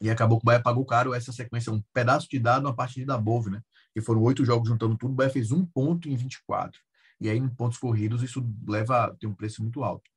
e 0.00 0.10
acabou 0.10 0.38
que 0.38 0.44
o 0.44 0.46
Bahia 0.46 0.60
pagou 0.60 0.84
caro 0.84 1.14
essa 1.14 1.30
sequência, 1.30 1.72
um 1.72 1.80
pedaço 1.92 2.28
de 2.28 2.40
dado 2.40 2.66
a 2.66 2.74
partir 2.74 3.04
da 3.04 3.16
Bove, 3.16 3.48
né? 3.48 3.62
Que 3.94 4.00
foram 4.00 4.20
oito 4.22 4.44
jogos 4.44 4.68
juntando 4.68 4.98
tudo, 4.98 5.12
o 5.12 5.14
Bahia 5.14 5.30
fez 5.30 5.52
um 5.52 5.64
ponto 5.64 6.08
em 6.08 6.16
24. 6.16 6.80
E 7.20 7.30
aí, 7.30 7.38
em 7.38 7.48
pontos 7.48 7.78
corridos, 7.78 8.24
isso 8.24 8.44
leva 8.66 9.16
tem 9.20 9.30
um 9.30 9.34
preço 9.34 9.62
muito 9.62 9.84
alto. 9.84 10.10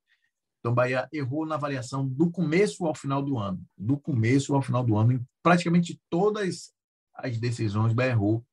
Então, 0.60 0.74
Bahia 0.74 1.08
errou 1.12 1.46
na 1.46 1.56
avaliação 1.56 2.06
do 2.08 2.30
começo 2.30 2.86
ao 2.86 2.96
final 2.96 3.22
do 3.22 3.38
ano. 3.38 3.64
Do 3.78 3.98
começo 3.98 4.54
ao 4.54 4.62
final 4.62 4.84
do 4.84 4.98
ano, 4.98 5.14
em 5.14 5.28
praticamente 5.42 6.00
todas 6.10 6.74
as 7.14 7.38
decisões, 7.38 7.94
Bahia 7.94 8.12
errou. 8.12 8.46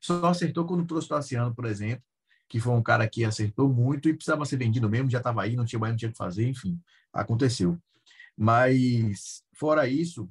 Só 0.00 0.26
acertou 0.26 0.66
quando 0.66 0.86
trouxe 0.86 1.06
o 1.06 1.10
Tassiano, 1.10 1.54
por 1.54 1.66
exemplo, 1.66 2.02
que 2.48 2.58
foi 2.58 2.72
um 2.72 2.82
cara 2.82 3.08
que 3.08 3.24
acertou 3.24 3.68
muito 3.68 4.08
e 4.08 4.14
precisava 4.14 4.44
ser 4.44 4.56
vendido 4.56 4.88
mesmo, 4.88 5.10
já 5.10 5.18
estava 5.18 5.42
aí, 5.42 5.54
não 5.54 5.64
tinha 5.64 5.78
não 5.78 5.96
tinha 5.96 6.08
o 6.08 6.12
que 6.12 6.18
fazer, 6.18 6.48
enfim, 6.48 6.80
aconteceu. 7.12 7.78
Mas, 8.36 9.44
fora 9.52 9.86
isso, 9.86 10.28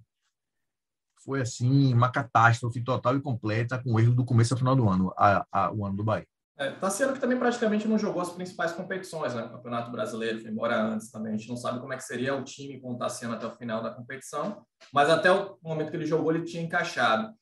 foi 1.23 1.41
assim, 1.41 1.93
uma 1.93 2.11
catástrofe 2.11 2.81
total 2.81 3.15
e 3.15 3.21
completa, 3.21 3.81
com 3.81 3.99
erros 3.99 4.15
do 4.15 4.25
começo 4.25 4.53
ao 4.53 4.57
final 4.57 4.75
do 4.75 4.89
ano, 4.89 5.13
a, 5.17 5.45
a, 5.51 5.71
o 5.71 5.85
ano 5.85 5.95
do 5.95 6.03
Bahia. 6.03 6.27
É, 6.59 6.71
tá 6.71 6.89
sendo 6.89 7.13
que 7.13 7.21
também 7.21 7.39
praticamente 7.39 7.87
não 7.87 7.97
jogou 7.97 8.21
as 8.21 8.33
principais 8.33 8.73
competições, 8.73 9.33
né? 9.33 9.43
O 9.43 9.49
Campeonato 9.49 9.89
Brasileiro 9.89 10.41
foi 10.41 10.51
embora 10.51 10.77
antes 10.77 11.09
também. 11.09 11.33
A 11.33 11.37
gente 11.37 11.47
não 11.47 11.55
sabe 11.55 11.79
como 11.79 11.93
é 11.93 11.95
que 11.95 12.03
seria 12.03 12.35
o 12.35 12.43
time 12.43 12.81
com 12.81 12.91
o 12.91 12.97
Tassiano 12.97 13.33
até 13.33 13.47
o 13.47 13.55
final 13.55 13.81
da 13.81 13.91
competição, 13.91 14.65
mas 14.93 15.09
até 15.09 15.31
o 15.31 15.57
momento 15.63 15.89
que 15.89 15.95
ele 15.95 16.05
jogou, 16.05 16.33
ele 16.33 16.43
tinha 16.43 16.61
encaixado. 16.61 17.33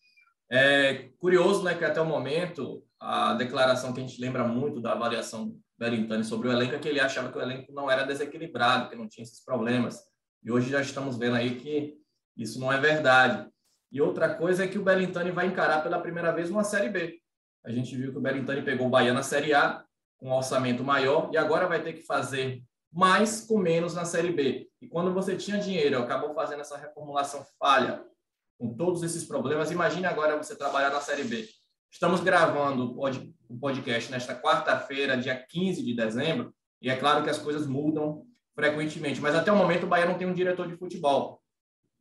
É 0.51 1.09
curioso, 1.17 1.63
né, 1.63 1.73
que 1.73 1.83
até 1.83 1.99
o 1.99 2.05
momento, 2.05 2.83
a 2.99 3.33
declaração 3.33 3.91
que 3.91 3.99
a 3.99 4.03
gente 4.05 4.21
lembra 4.21 4.47
muito 4.47 4.79
da 4.79 4.91
avaliação 4.91 5.47
do 5.47 5.59
Berintani 5.79 6.23
sobre 6.23 6.47
o 6.47 6.51
elenco 6.51 6.75
é 6.75 6.79
que 6.79 6.87
ele 6.87 6.99
achava 6.99 7.31
que 7.31 7.39
o 7.39 7.41
elenco 7.41 7.73
não 7.73 7.89
era 7.89 8.03
desequilibrado, 8.03 8.87
que 8.87 8.95
não 8.95 9.09
tinha 9.09 9.23
esses 9.23 9.43
problemas. 9.43 9.99
E 10.43 10.51
hoje 10.51 10.69
já 10.69 10.79
estamos 10.79 11.17
vendo 11.17 11.35
aí 11.35 11.55
que 11.55 11.95
isso 12.37 12.59
não 12.59 12.71
é 12.71 12.79
verdade. 12.79 13.49
E 13.91 13.99
outra 13.99 14.35
coisa 14.35 14.63
é 14.63 14.67
que 14.67 14.77
o 14.77 14.83
Belintani 14.83 15.31
vai 15.31 15.47
encarar 15.47 15.81
pela 15.81 15.99
primeira 15.99 16.31
vez 16.31 16.51
uma 16.51 16.63
Série 16.63 16.89
B. 16.89 17.19
A 17.67 17.71
gente 17.73 17.97
viu 17.97 18.13
que 18.13 18.17
o 18.17 18.21
Berintani 18.21 18.61
pegou 18.61 18.87
o 18.87 18.89
Bahia 18.89 19.13
na 19.13 19.21
Série 19.21 19.53
A, 19.53 19.83
com 20.17 20.29
um 20.29 20.33
orçamento 20.33 20.85
maior, 20.85 21.29
e 21.33 21.37
agora 21.37 21.67
vai 21.67 21.83
ter 21.83 21.91
que 21.91 22.01
fazer 22.01 22.63
mas 22.89 23.41
com 23.41 23.57
menos 23.57 23.93
na 23.93 24.05
Série 24.05 24.31
B. 24.31 24.69
E 24.81 24.87
quando 24.87 25.13
você 25.13 25.35
tinha 25.35 25.59
dinheiro, 25.59 25.99
acabou 25.99 26.33
fazendo 26.33 26.61
essa 26.61 26.77
reformulação 26.77 27.45
falha, 27.59 28.01
com 28.57 28.73
todos 28.73 29.03
esses 29.03 29.25
problemas, 29.25 29.69
imagine 29.69 30.05
agora 30.05 30.37
você 30.37 30.55
trabalhar 30.55 30.89
na 30.89 31.01
Série 31.01 31.25
B. 31.25 31.45
Estamos 31.91 32.21
gravando 32.21 32.97
o 32.97 33.59
podcast 33.59 34.09
nesta 34.09 34.33
quarta-feira, 34.33 35.17
dia 35.17 35.35
15 35.35 35.83
de 35.83 35.93
dezembro, 35.93 36.55
e 36.81 36.89
é 36.89 36.95
claro 36.95 37.21
que 37.21 37.29
as 37.29 37.37
coisas 37.37 37.67
mudam 37.67 38.25
frequentemente, 38.55 39.19
mas 39.19 39.35
até 39.35 39.51
o 39.51 39.57
momento 39.57 39.83
o 39.83 39.87
Bahia 39.87 40.05
não 40.05 40.17
tem 40.17 40.25
um 40.25 40.33
diretor 40.33 40.69
de 40.69 40.77
futebol. 40.77 41.43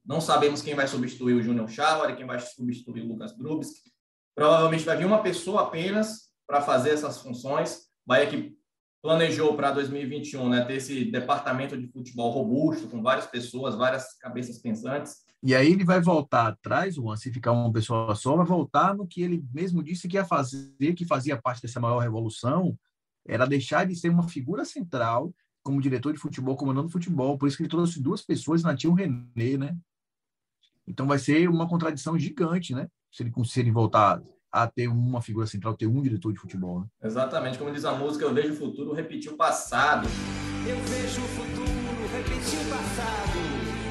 Não 0.04 0.20
sabemos 0.20 0.62
quem 0.62 0.76
vai 0.76 0.86
substituir 0.86 1.34
o 1.34 1.42
Júnior 1.42 1.68
Schauer, 1.68 2.16
quem 2.16 2.24
vai 2.24 2.38
substituir 2.38 3.02
o 3.02 3.08
Lucas 3.08 3.36
Grubski. 3.36 3.95
Provavelmente 4.36 4.84
vai 4.84 4.98
vir 4.98 5.06
uma 5.06 5.22
pessoa 5.22 5.62
apenas 5.62 6.26
para 6.46 6.60
fazer 6.60 6.90
essas 6.90 7.22
funções. 7.22 7.86
Bahia 8.06 8.28
que 8.28 8.54
planejou 9.02 9.56
para 9.56 9.72
2021 9.72 10.48
né, 10.48 10.64
ter 10.64 10.74
esse 10.74 11.06
departamento 11.06 11.76
de 11.76 11.88
futebol 11.88 12.30
robusto, 12.30 12.86
com 12.86 13.02
várias 13.02 13.26
pessoas, 13.26 13.74
várias 13.74 14.16
cabeças 14.18 14.58
pensantes. 14.58 15.24
E 15.42 15.54
aí 15.54 15.72
ele 15.72 15.84
vai 15.84 16.00
voltar 16.00 16.48
atrás, 16.48 16.96
Juan, 16.96 17.16
se 17.16 17.32
ficar 17.32 17.52
uma 17.52 17.72
pessoa 17.72 18.14
só, 18.14 18.36
vai 18.36 18.44
voltar 18.44 18.94
no 18.94 19.06
que 19.06 19.22
ele 19.22 19.42
mesmo 19.54 19.82
disse 19.82 20.06
que 20.06 20.16
ia 20.16 20.24
fazer, 20.24 20.94
que 20.94 21.06
fazia 21.06 21.40
parte 21.40 21.62
dessa 21.62 21.80
maior 21.80 22.00
revolução, 22.00 22.78
era 23.24 23.46
deixar 23.46 23.86
de 23.86 23.96
ser 23.96 24.10
uma 24.10 24.28
figura 24.28 24.64
central 24.64 25.32
como 25.62 25.80
diretor 25.80 26.12
de 26.12 26.18
futebol, 26.18 26.56
comandando 26.56 26.90
futebol. 26.90 27.38
Por 27.38 27.48
isso 27.48 27.56
que 27.56 27.62
ele 27.62 27.70
trouxe 27.70 28.02
duas 28.02 28.22
pessoas, 28.22 28.62
Natinho 28.62 28.92
René, 28.92 29.56
né? 29.56 29.76
Então 30.86 31.06
vai 31.06 31.18
ser 31.18 31.48
uma 31.48 31.68
contradição 31.68 32.18
gigante, 32.18 32.74
né? 32.74 32.88
Se 33.16 33.22
ele, 33.22 33.32
se 33.46 33.60
ele 33.60 33.70
voltar 33.70 34.22
a 34.52 34.66
ter 34.66 34.88
uma 34.88 35.22
figura 35.22 35.46
central, 35.46 35.74
ter 35.74 35.86
um 35.86 36.02
diretor 36.02 36.34
de 36.34 36.38
futebol. 36.38 36.80
Né? 36.80 36.86
Exatamente, 37.02 37.56
como 37.56 37.72
diz 37.72 37.86
a 37.86 37.92
música, 37.92 38.26
eu 38.26 38.34
vejo 38.34 38.52
o 38.52 38.56
futuro 38.56 38.92
repetir 38.92 39.32
o 39.32 39.36
passado. 39.38 40.06
Eu 40.68 40.76
vejo 40.82 41.22
o 41.22 41.28
futuro 41.28 41.66
repetir 42.12 42.58
o 42.58 42.68
passado. 42.68 43.38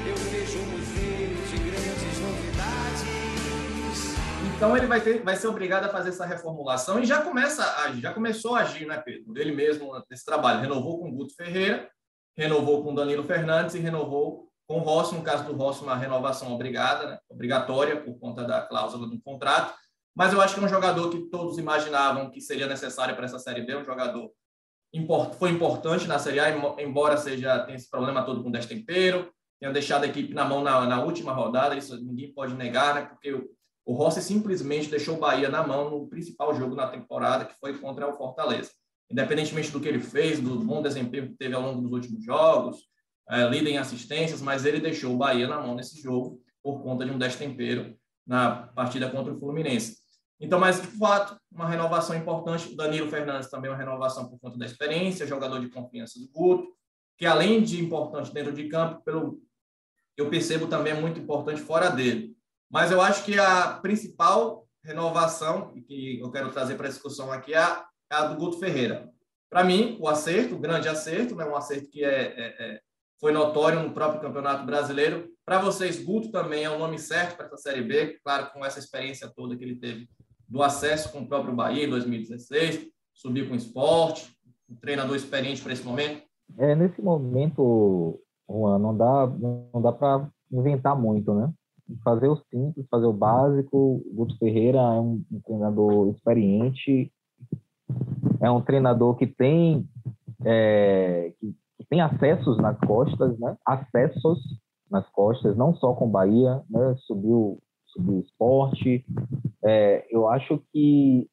Eu 0.06 0.16
vejo 0.30 0.58
um 0.60 0.70
museu 0.70 1.28
de 1.50 1.56
grandes 1.58 2.20
novidades. 2.20 3.02
Então 4.54 4.76
ele 4.76 4.86
vai, 4.86 5.00
ter, 5.00 5.24
vai 5.24 5.34
ser 5.34 5.48
obrigado 5.48 5.86
a 5.86 5.88
fazer 5.88 6.10
essa 6.10 6.24
reformulação 6.24 7.00
e 7.00 7.04
já 7.04 7.20
começa 7.20 7.64
a, 7.64 7.92
já 7.94 8.14
começou 8.14 8.54
a 8.54 8.60
agir, 8.60 8.86
né, 8.86 8.96
Pedro? 8.98 9.36
Ele 9.36 9.50
mesmo 9.50 9.90
nesse 10.08 10.24
trabalho 10.24 10.60
renovou 10.60 11.00
com 11.00 11.08
o 11.08 11.12
Guto 11.12 11.34
Ferreira, 11.34 11.90
renovou 12.36 12.84
com 12.84 12.94
Danilo 12.94 13.24
Fernandes 13.24 13.74
e 13.74 13.80
renovou 13.80 14.46
com 14.66 14.78
o 14.78 14.82
Rossi, 14.82 15.14
no 15.14 15.22
caso 15.22 15.44
do 15.44 15.54
Rossi, 15.54 15.82
uma 15.82 15.96
renovação 15.96 16.52
obrigada, 16.52 17.06
né? 17.06 17.18
obrigatória 17.28 18.00
por 18.00 18.18
conta 18.18 18.44
da 18.44 18.62
cláusula 18.62 19.06
do 19.06 19.20
contrato. 19.20 19.74
Mas 20.14 20.32
eu 20.32 20.40
acho 20.40 20.54
que 20.54 20.60
é 20.60 20.64
um 20.64 20.68
jogador 20.68 21.10
que 21.10 21.28
todos 21.30 21.58
imaginavam 21.58 22.30
que 22.30 22.40
seria 22.40 22.66
necessário 22.66 23.14
para 23.14 23.26
essa 23.26 23.38
Série 23.38 23.62
B, 23.62 23.76
um 23.76 23.84
jogador 23.84 24.30
foi 25.38 25.50
importante 25.50 26.06
na 26.06 26.18
Série 26.18 26.40
A, 26.40 26.50
embora 26.80 27.16
seja 27.16 27.58
tenha 27.60 27.76
esse 27.76 27.90
problema 27.90 28.24
todo 28.24 28.42
com 28.42 28.50
destempero, 28.50 29.30
tenha 29.60 29.72
deixado 29.72 30.04
a 30.04 30.06
equipe 30.06 30.32
na 30.32 30.44
mão 30.44 30.62
na, 30.62 30.86
na 30.86 31.02
última 31.02 31.32
rodada, 31.32 31.76
isso 31.76 31.96
ninguém 32.02 32.32
pode 32.32 32.54
negar, 32.54 32.94
né? 32.94 33.02
Porque 33.02 33.32
o, 33.32 33.46
o 33.84 33.94
Rossi 33.94 34.22
simplesmente 34.22 34.88
deixou 34.88 35.16
o 35.16 35.20
Bahia 35.20 35.48
na 35.48 35.66
mão 35.66 35.90
no 35.90 36.08
principal 36.08 36.54
jogo 36.54 36.74
na 36.74 36.86
temporada, 36.86 37.44
que 37.44 37.54
foi 37.58 37.76
contra 37.78 38.08
o 38.08 38.16
Fortaleza. 38.16 38.70
Independentemente 39.10 39.70
do 39.70 39.80
que 39.80 39.88
ele 39.88 40.00
fez, 40.00 40.40
do 40.40 40.58
bom 40.58 40.82
desempenho 40.82 41.28
que 41.28 41.36
teve 41.36 41.54
ao 41.54 41.62
longo 41.62 41.80
dos 41.80 41.92
últimos 41.92 42.24
jogos, 42.24 42.78
é, 43.28 43.48
líder 43.48 43.70
em 43.70 43.78
assistências, 43.78 44.40
mas 44.40 44.64
ele 44.64 44.80
deixou 44.80 45.14
o 45.14 45.18
Bahia 45.18 45.48
na 45.48 45.60
mão 45.60 45.74
nesse 45.74 46.00
jogo 46.00 46.40
por 46.62 46.82
conta 46.82 47.04
de 47.04 47.10
um 47.10 47.18
destempero 47.18 47.96
na 48.26 48.68
partida 48.68 49.08
contra 49.08 49.32
o 49.32 49.38
Fluminense. 49.38 49.96
Então, 50.40 50.58
mas 50.58 50.80
de 50.80 50.88
fato, 50.88 51.36
uma 51.50 51.68
renovação 51.68 52.14
importante. 52.14 52.72
O 52.72 52.76
Danilo 52.76 53.08
Fernandes 53.08 53.48
também 53.48 53.70
uma 53.70 53.76
renovação 53.76 54.28
por 54.28 54.38
conta 54.38 54.58
da 54.58 54.66
experiência, 54.66 55.26
jogador 55.26 55.60
de 55.60 55.68
confiança 55.68 56.18
do 56.18 56.28
Guto, 56.28 56.68
que 57.16 57.24
além 57.24 57.62
de 57.62 57.82
importante 57.82 58.32
dentro 58.32 58.52
de 58.52 58.68
campo, 58.68 59.02
pelo 59.02 59.40
eu 60.16 60.30
percebo 60.30 60.66
também 60.66 60.94
é 60.94 61.00
muito 61.00 61.20
importante 61.20 61.60
fora 61.60 61.90
dele. 61.90 62.34
Mas 62.70 62.90
eu 62.90 63.00
acho 63.00 63.24
que 63.24 63.38
a 63.38 63.74
principal 63.82 64.66
renovação 64.82 65.74
que 65.86 66.18
eu 66.18 66.30
quero 66.30 66.50
trazer 66.50 66.76
para 66.76 66.86
a 66.86 66.90
discussão 66.90 67.30
aqui 67.30 67.52
é 67.52 67.58
a, 67.58 67.86
é 68.10 68.14
a 68.14 68.26
do 68.26 68.36
Guto 68.36 68.58
Ferreira. 68.58 69.10
Para 69.50 69.62
mim, 69.62 69.96
o 70.00 70.08
acerto, 70.08 70.54
o 70.54 70.58
grande 70.58 70.88
acerto, 70.88 71.34
né, 71.34 71.44
um 71.44 71.54
acerto 71.54 71.90
que 71.90 72.02
é, 72.02 72.08
é, 72.08 72.56
é 72.58 72.80
foi 73.20 73.32
notório 73.32 73.82
no 73.82 73.92
próprio 73.92 74.20
Campeonato 74.20 74.64
Brasileiro. 74.66 75.28
Para 75.44 75.60
vocês, 75.60 76.02
Guto 76.02 76.30
também 76.30 76.64
é 76.64 76.70
o 76.70 76.78
nome 76.78 76.98
certo 76.98 77.36
para 77.36 77.46
essa 77.46 77.56
Série 77.56 77.82
B, 77.82 78.18
claro, 78.22 78.50
com 78.52 78.64
essa 78.64 78.78
experiência 78.78 79.30
toda 79.34 79.56
que 79.56 79.64
ele 79.64 79.76
teve 79.76 80.08
do 80.48 80.62
acesso 80.62 81.10
com 81.12 81.20
o 81.20 81.28
próprio 81.28 81.54
Bahia 81.54 81.86
em 81.86 81.90
2016, 81.90 82.88
subir 83.12 83.48
com 83.48 83.54
o 83.54 83.56
esporte, 83.56 84.36
um 84.68 84.76
treinador 84.76 85.16
experiente 85.16 85.62
para 85.62 85.72
esse 85.72 85.84
momento? 85.84 86.22
É, 86.58 86.74
nesse 86.74 87.02
momento, 87.02 88.20
Juan, 88.48 88.78
não 88.78 88.96
dá, 88.96 89.26
não 89.26 89.82
dá 89.82 89.92
para 89.92 90.28
inventar 90.52 90.96
muito, 90.96 91.34
né? 91.34 91.52
Fazer 92.04 92.28
o 92.28 92.36
simples, 92.50 92.86
fazer 92.90 93.06
o 93.06 93.12
básico. 93.12 94.02
O 94.04 94.14
Guto 94.14 94.36
Ferreira 94.38 94.78
é 94.78 95.00
um, 95.00 95.24
um 95.30 95.40
treinador 95.40 96.10
experiente, 96.10 97.12
é 98.40 98.50
um 98.50 98.60
treinador 98.60 99.16
que 99.16 99.26
tem 99.26 99.88
é, 100.44 101.32
que 101.40 101.54
tem 101.88 102.00
acessos 102.00 102.58
nas 102.58 102.78
costas, 102.80 103.38
né? 103.38 103.56
Acessos 103.64 104.38
nas 104.90 105.08
costas, 105.10 105.56
não 105.56 105.74
só 105.74 105.94
com 105.94 106.08
Bahia, 106.08 106.62
né? 106.68 106.94
Subiu, 107.06 107.58
subiu 107.86 108.20
esporte. 108.20 109.04
É, 109.64 110.06
eu 110.10 110.28
acho 110.28 110.62
que 110.72 111.28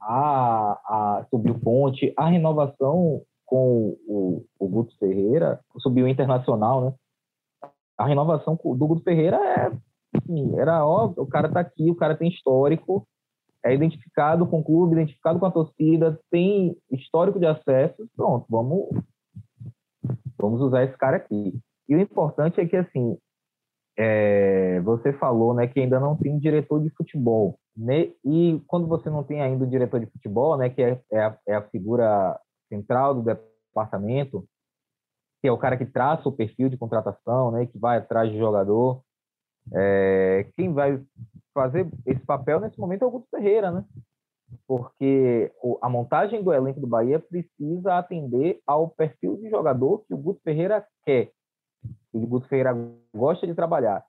a, 0.00 0.72
a 0.72 1.26
subiu 1.30 1.58
ponte, 1.58 2.12
a 2.16 2.28
renovação 2.28 3.22
com 3.44 3.96
o, 4.06 4.44
o 4.58 4.68
Guto 4.68 4.96
Ferreira, 4.98 5.60
subiu 5.78 6.08
internacional, 6.08 6.84
né? 6.84 6.94
A 7.96 8.06
renovação 8.06 8.58
do 8.62 8.86
Guto 8.86 9.02
Ferreira 9.02 9.36
é 9.36 9.72
assim, 10.16 10.58
era 10.58 10.84
óbvio, 10.84 11.22
o 11.22 11.26
cara 11.26 11.48
tá 11.48 11.60
aqui, 11.60 11.90
o 11.90 11.94
cara 11.94 12.16
tem 12.16 12.28
histórico, 12.28 13.06
é 13.64 13.74
identificado 13.74 14.46
com 14.46 14.60
o 14.60 14.64
clube, 14.64 14.94
identificado 14.94 15.38
com 15.38 15.46
a 15.46 15.50
torcida, 15.50 16.18
tem 16.30 16.76
histórico 16.90 17.38
de 17.38 17.46
acesso, 17.46 18.08
pronto, 18.16 18.46
vamos 18.48 18.88
Vamos 20.38 20.60
usar 20.60 20.84
esse 20.84 20.96
cara 20.96 21.16
aqui. 21.16 21.58
E 21.88 21.94
o 21.94 22.00
importante 22.00 22.60
é 22.60 22.66
que, 22.66 22.76
assim, 22.76 23.16
é, 23.96 24.80
você 24.80 25.12
falou 25.14 25.54
né, 25.54 25.66
que 25.66 25.80
ainda 25.80 25.98
não 25.98 26.16
tem 26.16 26.38
diretor 26.38 26.82
de 26.82 26.90
futebol. 26.90 27.58
Né? 27.76 28.12
E 28.24 28.60
quando 28.66 28.86
você 28.86 29.08
não 29.10 29.22
tem 29.22 29.40
ainda 29.40 29.64
o 29.64 29.68
diretor 29.68 30.00
de 30.00 30.06
futebol, 30.06 30.56
né, 30.56 30.68
que 30.70 30.82
é, 30.82 31.00
é, 31.12 31.20
a, 31.20 31.38
é 31.46 31.54
a 31.54 31.68
figura 31.68 32.38
central 32.68 33.14
do 33.14 33.22
departamento, 33.22 34.46
que 35.40 35.48
é 35.48 35.52
o 35.52 35.58
cara 35.58 35.76
que 35.76 35.86
traça 35.86 36.28
o 36.28 36.32
perfil 36.32 36.68
de 36.68 36.76
contratação, 36.76 37.50
né, 37.52 37.66
que 37.66 37.78
vai 37.78 37.98
atrás 37.98 38.30
de 38.30 38.38
jogador, 38.38 39.02
é, 39.74 40.48
quem 40.56 40.72
vai 40.72 41.02
fazer 41.52 41.88
esse 42.04 42.20
papel 42.24 42.60
nesse 42.60 42.78
momento 42.78 43.02
é 43.02 43.06
o 43.06 43.10
Guto 43.10 43.26
Ferreira, 43.30 43.70
né? 43.70 43.84
Porque 44.66 45.52
a 45.80 45.88
montagem 45.88 46.42
do 46.42 46.52
elenco 46.52 46.80
do 46.80 46.86
Bahia 46.86 47.18
precisa 47.18 47.98
atender 47.98 48.60
ao 48.66 48.88
perfil 48.88 49.36
de 49.36 49.48
jogador 49.50 50.04
que 50.06 50.14
o 50.14 50.16
Guto 50.16 50.40
Ferreira 50.42 50.86
quer, 51.04 51.32
que 52.10 52.18
o 52.18 52.26
Guto 52.26 52.48
Ferreira 52.48 52.74
gosta 53.14 53.46
de 53.46 53.54
trabalhar. 53.54 54.04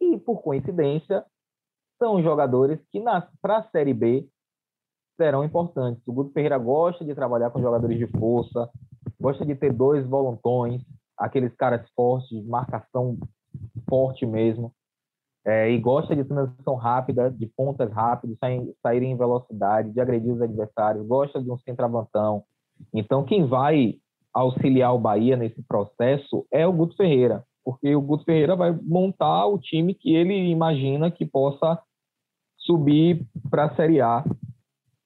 E, 0.00 0.18
por 0.18 0.42
coincidência, 0.42 1.24
são 1.98 2.22
jogadores 2.22 2.78
que, 2.90 3.02
para 3.40 3.58
a 3.58 3.70
Série 3.70 3.94
B, 3.94 4.28
serão 5.16 5.44
importantes. 5.44 6.06
O 6.06 6.12
Guto 6.12 6.32
Ferreira 6.32 6.58
gosta 6.58 7.04
de 7.04 7.14
trabalhar 7.14 7.50
com 7.50 7.60
jogadores 7.60 7.98
de 7.98 8.06
força, 8.18 8.70
gosta 9.20 9.44
de 9.44 9.54
ter 9.54 9.72
dois 9.72 10.06
voluntões, 10.06 10.82
aqueles 11.16 11.54
caras 11.54 11.88
fortes, 11.90 12.44
marcação 12.46 13.16
forte 13.88 14.26
mesmo 14.26 14.74
é, 15.46 15.70
e 15.70 15.78
gosta 15.78 16.16
de 16.16 16.24
transição 16.24 16.74
rápida, 16.74 17.30
de 17.30 17.46
pontas 17.46 17.90
rápidas, 17.92 18.36
sair, 18.38 18.74
sair 18.82 19.02
em 19.04 19.16
velocidade, 19.16 19.92
de 19.92 20.00
agredir 20.00 20.32
os 20.32 20.42
adversários, 20.42 21.06
gosta 21.06 21.40
de 21.40 21.48
um 21.48 21.56
centroavantão. 21.58 22.42
Então, 22.92 23.24
quem 23.24 23.46
vai 23.46 23.94
auxiliar 24.34 24.92
o 24.92 24.98
Bahia 24.98 25.36
nesse 25.36 25.62
processo 25.62 26.44
é 26.52 26.66
o 26.66 26.72
Guto 26.72 26.96
Ferreira, 26.96 27.44
porque 27.64 27.94
o 27.94 28.00
Guto 28.00 28.24
Ferreira 28.24 28.56
vai 28.56 28.76
montar 28.82 29.46
o 29.46 29.56
time 29.56 29.94
que 29.94 30.16
ele 30.16 30.34
imagina 30.50 31.12
que 31.12 31.24
possa 31.24 31.80
subir 32.58 33.24
para 33.48 33.66
a 33.66 33.76
Série 33.76 34.00
A 34.00 34.24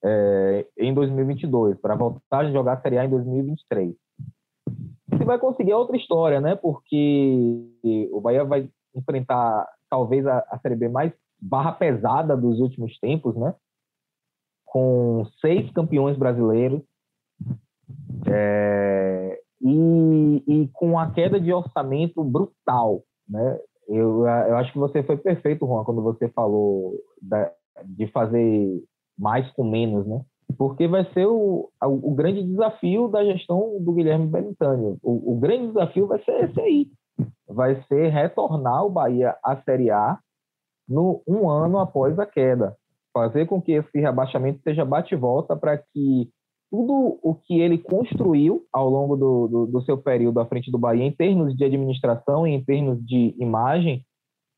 é, 0.02 0.66
em 0.78 0.94
2022, 0.94 1.78
para 1.78 1.94
voltar 1.94 2.46
a 2.46 2.50
jogar 2.50 2.72
a 2.72 2.80
Série 2.80 2.96
A 2.96 3.04
em 3.04 3.10
2023. 3.10 3.94
Se 5.18 5.24
vai 5.24 5.38
conseguir 5.38 5.74
outra 5.74 5.98
história, 5.98 6.40
né? 6.40 6.56
Porque 6.56 8.08
o 8.10 8.22
Bahia 8.22 8.42
vai 8.42 8.66
enfrentar 8.94 9.68
talvez 9.90 10.26
a, 10.26 10.38
a 10.50 10.58
Série 10.60 10.76
B 10.76 10.88
mais 10.88 11.12
barra 11.40 11.72
pesada 11.72 12.36
dos 12.36 12.60
últimos 12.60 12.98
tempos, 12.98 13.36
né? 13.36 13.54
Com 14.64 15.24
seis 15.40 15.70
campeões 15.72 16.16
brasileiros 16.16 16.82
é, 18.26 19.40
e, 19.60 20.44
e, 20.46 20.68
com 20.72 20.98
a 20.98 21.10
queda 21.10 21.40
de 21.40 21.52
orçamento 21.52 22.22
brutal, 22.22 23.02
né? 23.28 23.58
Eu, 23.88 24.24
eu 24.24 24.56
acho 24.56 24.72
que 24.72 24.78
você 24.78 25.02
foi 25.02 25.16
perfeito, 25.16 25.66
Juan, 25.66 25.82
quando 25.82 26.00
você 26.00 26.28
falou 26.28 26.94
da, 27.20 27.50
de 27.84 28.06
fazer 28.12 28.84
mais 29.18 29.50
com 29.52 29.64
menos, 29.64 30.06
né? 30.06 30.24
porque 30.56 30.86
vai 30.86 31.04
ser 31.12 31.26
o, 31.26 31.70
o 31.82 32.14
grande 32.14 32.42
desafio 32.42 33.08
da 33.08 33.24
gestão 33.24 33.78
do 33.80 33.92
Guilherme 33.92 34.26
Belintani. 34.26 34.98
O, 35.02 35.32
o 35.32 35.38
grande 35.38 35.68
desafio 35.68 36.06
vai 36.06 36.22
ser 36.24 36.44
esse 36.44 36.60
aí, 36.60 36.86
vai 37.48 37.82
ser 37.84 38.08
retornar 38.08 38.84
o 38.84 38.90
Bahia 38.90 39.36
à 39.44 39.56
Série 39.62 39.90
A 39.90 40.18
no 40.88 41.22
um 41.26 41.48
ano 41.48 41.78
após 41.78 42.18
a 42.18 42.26
queda, 42.26 42.76
fazer 43.12 43.46
com 43.46 43.62
que 43.62 43.72
esse 43.72 43.98
rebaixamento 43.98 44.60
seja 44.62 44.84
bate 44.84 45.14
volta 45.14 45.56
para 45.56 45.78
que 45.78 46.28
tudo 46.70 47.18
o 47.22 47.34
que 47.34 47.60
ele 47.60 47.78
construiu 47.78 48.64
ao 48.72 48.88
longo 48.88 49.16
do, 49.16 49.48
do, 49.48 49.66
do, 49.66 49.82
seu 49.82 49.98
período 49.98 50.38
à 50.38 50.46
frente 50.46 50.70
do 50.70 50.78
Bahia, 50.78 51.04
em 51.04 51.12
termos 51.12 51.56
de 51.56 51.64
administração 51.64 52.46
e 52.46 52.52
em 52.52 52.64
termos 52.64 53.04
de 53.04 53.34
imagem, 53.38 54.04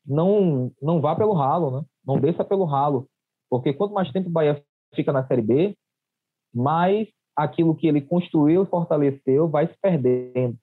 não, 0.05 0.71
não 0.81 1.01
vá 1.01 1.15
pelo 1.15 1.33
ralo, 1.33 1.71
né? 1.71 1.85
não 2.05 2.19
desça 2.19 2.43
pelo 2.43 2.65
ralo. 2.65 3.07
Porque 3.49 3.73
quanto 3.73 3.93
mais 3.93 4.11
tempo 4.11 4.29
o 4.29 4.31
Bahia 4.31 4.61
fica 4.93 5.11
na 5.11 5.25
Série 5.25 5.41
B, 5.41 5.75
mais 6.53 7.07
aquilo 7.35 7.75
que 7.75 7.87
ele 7.87 8.01
construiu 8.01 8.63
e 8.63 8.67
fortaleceu 8.67 9.47
vai 9.47 9.67
se 9.67 9.75
perdendo. 9.81 10.55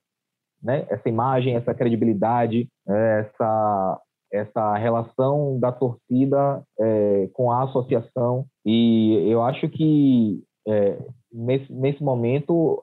Né? 0.62 0.86
Essa 0.88 1.08
imagem, 1.08 1.56
essa 1.56 1.74
credibilidade, 1.74 2.68
essa, 2.86 4.00
essa 4.32 4.76
relação 4.76 5.58
da 5.58 5.72
torcida 5.72 6.62
é, 6.78 7.28
com 7.32 7.50
a 7.50 7.64
associação. 7.64 8.46
E 8.64 9.26
eu 9.28 9.42
acho 9.42 9.68
que 9.68 10.42
é, 10.68 10.98
nesse, 11.32 11.72
nesse 11.72 12.02
momento, 12.02 12.82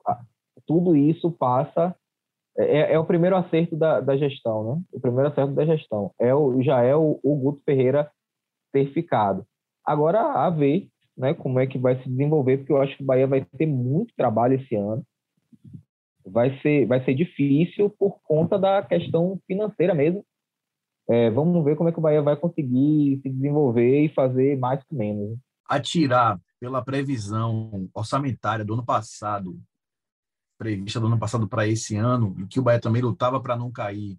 tudo 0.66 0.96
isso 0.96 1.30
passa. 1.30 1.94
É, 2.56 2.94
é, 2.94 2.98
o 2.98 3.06
primeiro 3.06 3.36
acerto 3.36 3.76
da, 3.76 4.00
da 4.00 4.16
gestão, 4.16 4.64
né? 4.64 4.82
O 4.92 5.00
primeiro 5.00 5.28
acerto 5.28 5.52
da 5.52 5.64
gestão. 5.64 6.10
É 6.20 6.34
o, 6.34 6.60
já 6.60 6.82
é 6.82 6.94
o, 6.94 7.20
o 7.22 7.36
Guto 7.36 7.62
Ferreira 7.64 8.10
ter 8.72 8.92
ficado. 8.92 9.46
Agora, 9.84 10.20
a 10.20 10.50
ver 10.50 10.88
né, 11.16 11.34
como 11.34 11.58
é 11.58 11.66
que 11.66 11.78
vai 11.78 12.00
se 12.00 12.08
desenvolver, 12.08 12.58
porque 12.58 12.72
eu 12.72 12.80
acho 12.80 12.96
que 12.96 13.02
o 13.02 13.06
Bahia 13.06 13.26
vai 13.26 13.44
ter 13.56 13.66
muito 13.66 14.14
trabalho 14.16 14.54
esse 14.54 14.74
ano. 14.74 15.02
Vai 16.30 16.58
ser, 16.60 16.86
vai 16.86 17.04
ser 17.04 17.14
difícil 17.14 17.90
por 17.90 18.20
conta 18.22 18.58
da 18.58 18.82
questão 18.82 19.40
financeira 19.46 19.94
mesmo. 19.94 20.24
É, 21.08 21.30
vamos 21.30 21.64
ver 21.64 21.76
como 21.76 21.88
é 21.88 21.92
que 21.92 21.98
o 21.98 22.02
Bahia 22.02 22.20
vai 22.20 22.36
conseguir 22.36 23.20
se 23.22 23.30
desenvolver 23.30 24.04
e 24.04 24.14
fazer 24.14 24.58
mais 24.58 24.82
com 24.84 24.96
menos. 24.96 25.38
Atirar 25.66 26.38
pela 26.60 26.84
previsão 26.84 27.88
orçamentária 27.94 28.64
do 28.64 28.74
ano 28.74 28.84
passado, 28.84 29.58
prevista 30.58 31.00
do 31.00 31.06
ano 31.06 31.18
passado 31.18 31.48
para 31.48 31.66
esse 31.66 31.96
ano, 31.96 32.34
em 32.38 32.46
que 32.46 32.60
o 32.60 32.62
Bahia 32.62 32.80
também 32.80 33.00
lutava 33.00 33.40
para 33.40 33.56
não 33.56 33.70
cair, 33.70 34.18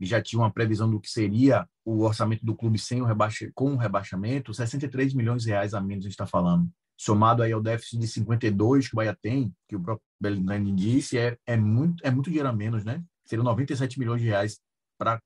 e 0.00 0.06
já 0.06 0.20
tinha 0.20 0.40
uma 0.40 0.50
previsão 0.50 0.90
do 0.90 0.98
que 0.98 1.10
seria 1.10 1.68
o 1.84 2.02
orçamento 2.02 2.44
do 2.44 2.56
clube 2.56 2.78
sem 2.78 3.02
o 3.02 3.04
rebaixa, 3.04 3.50
com 3.54 3.74
o 3.74 3.76
rebaixamento, 3.76 4.52
63 4.52 5.12
milhões 5.14 5.42
de 5.42 5.50
reais 5.50 5.74
a 5.74 5.80
menos 5.80 6.04
a 6.04 6.08
gente 6.08 6.12
está 6.12 6.26
falando. 6.26 6.68
Somado 7.02 7.42
aí 7.42 7.52
ao 7.52 7.62
déficit 7.62 7.98
de 7.98 8.08
52 8.08 8.88
que 8.88 8.94
o 8.94 8.96
Bahia 8.96 9.16
tem, 9.20 9.54
que 9.66 9.74
o 9.74 9.80
próprio 9.80 10.04
Bellingham 10.20 10.74
disse, 10.74 11.16
é, 11.16 11.38
é, 11.46 11.56
muito, 11.56 12.04
é 12.04 12.10
muito 12.10 12.28
dinheiro 12.28 12.48
a 12.48 12.52
menos, 12.52 12.84
né? 12.84 13.02
Seriam 13.24 13.44
97 13.44 13.98
milhões 13.98 14.20
de 14.20 14.28
reais 14.28 14.60
para 14.98 15.20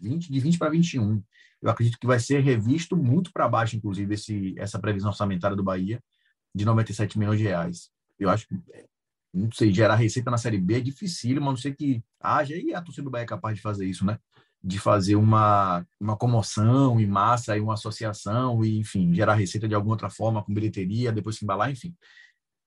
20, 0.00 0.30
de 0.30 0.38
20 0.38 0.58
para 0.58 0.70
21 0.70 1.20
eu 1.60 1.70
acredito 1.70 1.98
que 1.98 2.06
vai 2.06 2.20
ser 2.20 2.40
revisto 2.40 2.96
muito 2.96 3.32
para 3.32 3.48
baixo, 3.48 3.76
inclusive, 3.76 4.14
esse, 4.14 4.54
essa 4.58 4.78
previsão 4.78 5.10
orçamentária 5.10 5.56
do 5.56 5.62
Bahia 5.62 6.00
de 6.54 6.64
97 6.64 7.18
milhões 7.18 7.38
de 7.38 7.44
reais. 7.44 7.90
Eu 8.18 8.30
acho 8.30 8.46
que, 8.46 8.54
é, 8.72 8.86
não 9.34 9.50
sei, 9.52 9.72
gerar 9.72 9.96
receita 9.96 10.30
na 10.30 10.38
Série 10.38 10.58
B 10.58 10.74
é 10.76 10.80
difícil, 10.80 11.40
mas 11.40 11.44
não 11.44 11.56
sei 11.56 11.74
que 11.74 12.02
haja, 12.20 12.56
e 12.56 12.72
a 12.72 12.80
torcida 12.80 13.04
do 13.04 13.10
Bahia 13.10 13.24
é 13.24 13.26
capaz 13.26 13.56
de 13.56 13.62
fazer 13.62 13.86
isso, 13.86 14.04
né? 14.06 14.18
De 14.62 14.78
fazer 14.78 15.16
uma, 15.16 15.86
uma 16.00 16.16
comoção 16.16 17.00
em 17.00 17.06
massa, 17.06 17.56
e 17.56 17.60
uma 17.60 17.74
associação, 17.74 18.64
e, 18.64 18.78
enfim, 18.78 19.14
gerar 19.14 19.34
receita 19.34 19.68
de 19.68 19.74
alguma 19.74 19.94
outra 19.94 20.10
forma, 20.10 20.42
com 20.42 20.52
bilheteria, 20.52 21.12
depois 21.12 21.36
se 21.36 21.44
embalar, 21.44 21.70
enfim. 21.70 21.94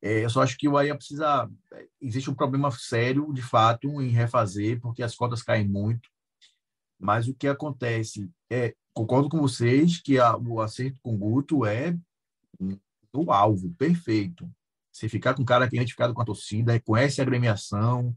É, 0.01 0.23
eu 0.23 0.29
só 0.29 0.41
acho 0.41 0.57
que 0.57 0.67
o 0.67 0.71
Bahia 0.71 0.95
precisa. 0.95 1.49
É, 1.73 1.87
existe 2.01 2.29
um 2.29 2.33
problema 2.33 2.71
sério, 2.71 3.31
de 3.33 3.41
fato, 3.41 4.01
em 4.01 4.09
refazer, 4.09 4.79
porque 4.81 5.03
as 5.03 5.15
cotas 5.15 5.43
caem 5.43 5.67
muito. 5.67 6.09
Mas 6.99 7.27
o 7.27 7.33
que 7.33 7.47
acontece 7.47 8.29
é 8.49 8.73
concordo 8.93 9.29
com 9.29 9.39
vocês 9.39 10.01
que 10.01 10.19
a, 10.19 10.35
o 10.37 10.61
acerto 10.61 10.99
com 11.01 11.13
o 11.15 11.17
Guto 11.17 11.65
é 11.65 11.97
no 13.13 13.31
alvo, 13.31 13.73
perfeito. 13.77 14.49
Você 14.91 15.07
ficar 15.07 15.33
com 15.33 15.41
um 15.41 15.45
cara 15.45 15.67
que 15.69 15.75
é 15.75 15.77
identificado 15.77 16.13
com 16.13 16.21
a 16.21 16.25
torcida, 16.25 16.79
conhece 16.81 17.21
a 17.21 17.23
agremiação, 17.23 18.15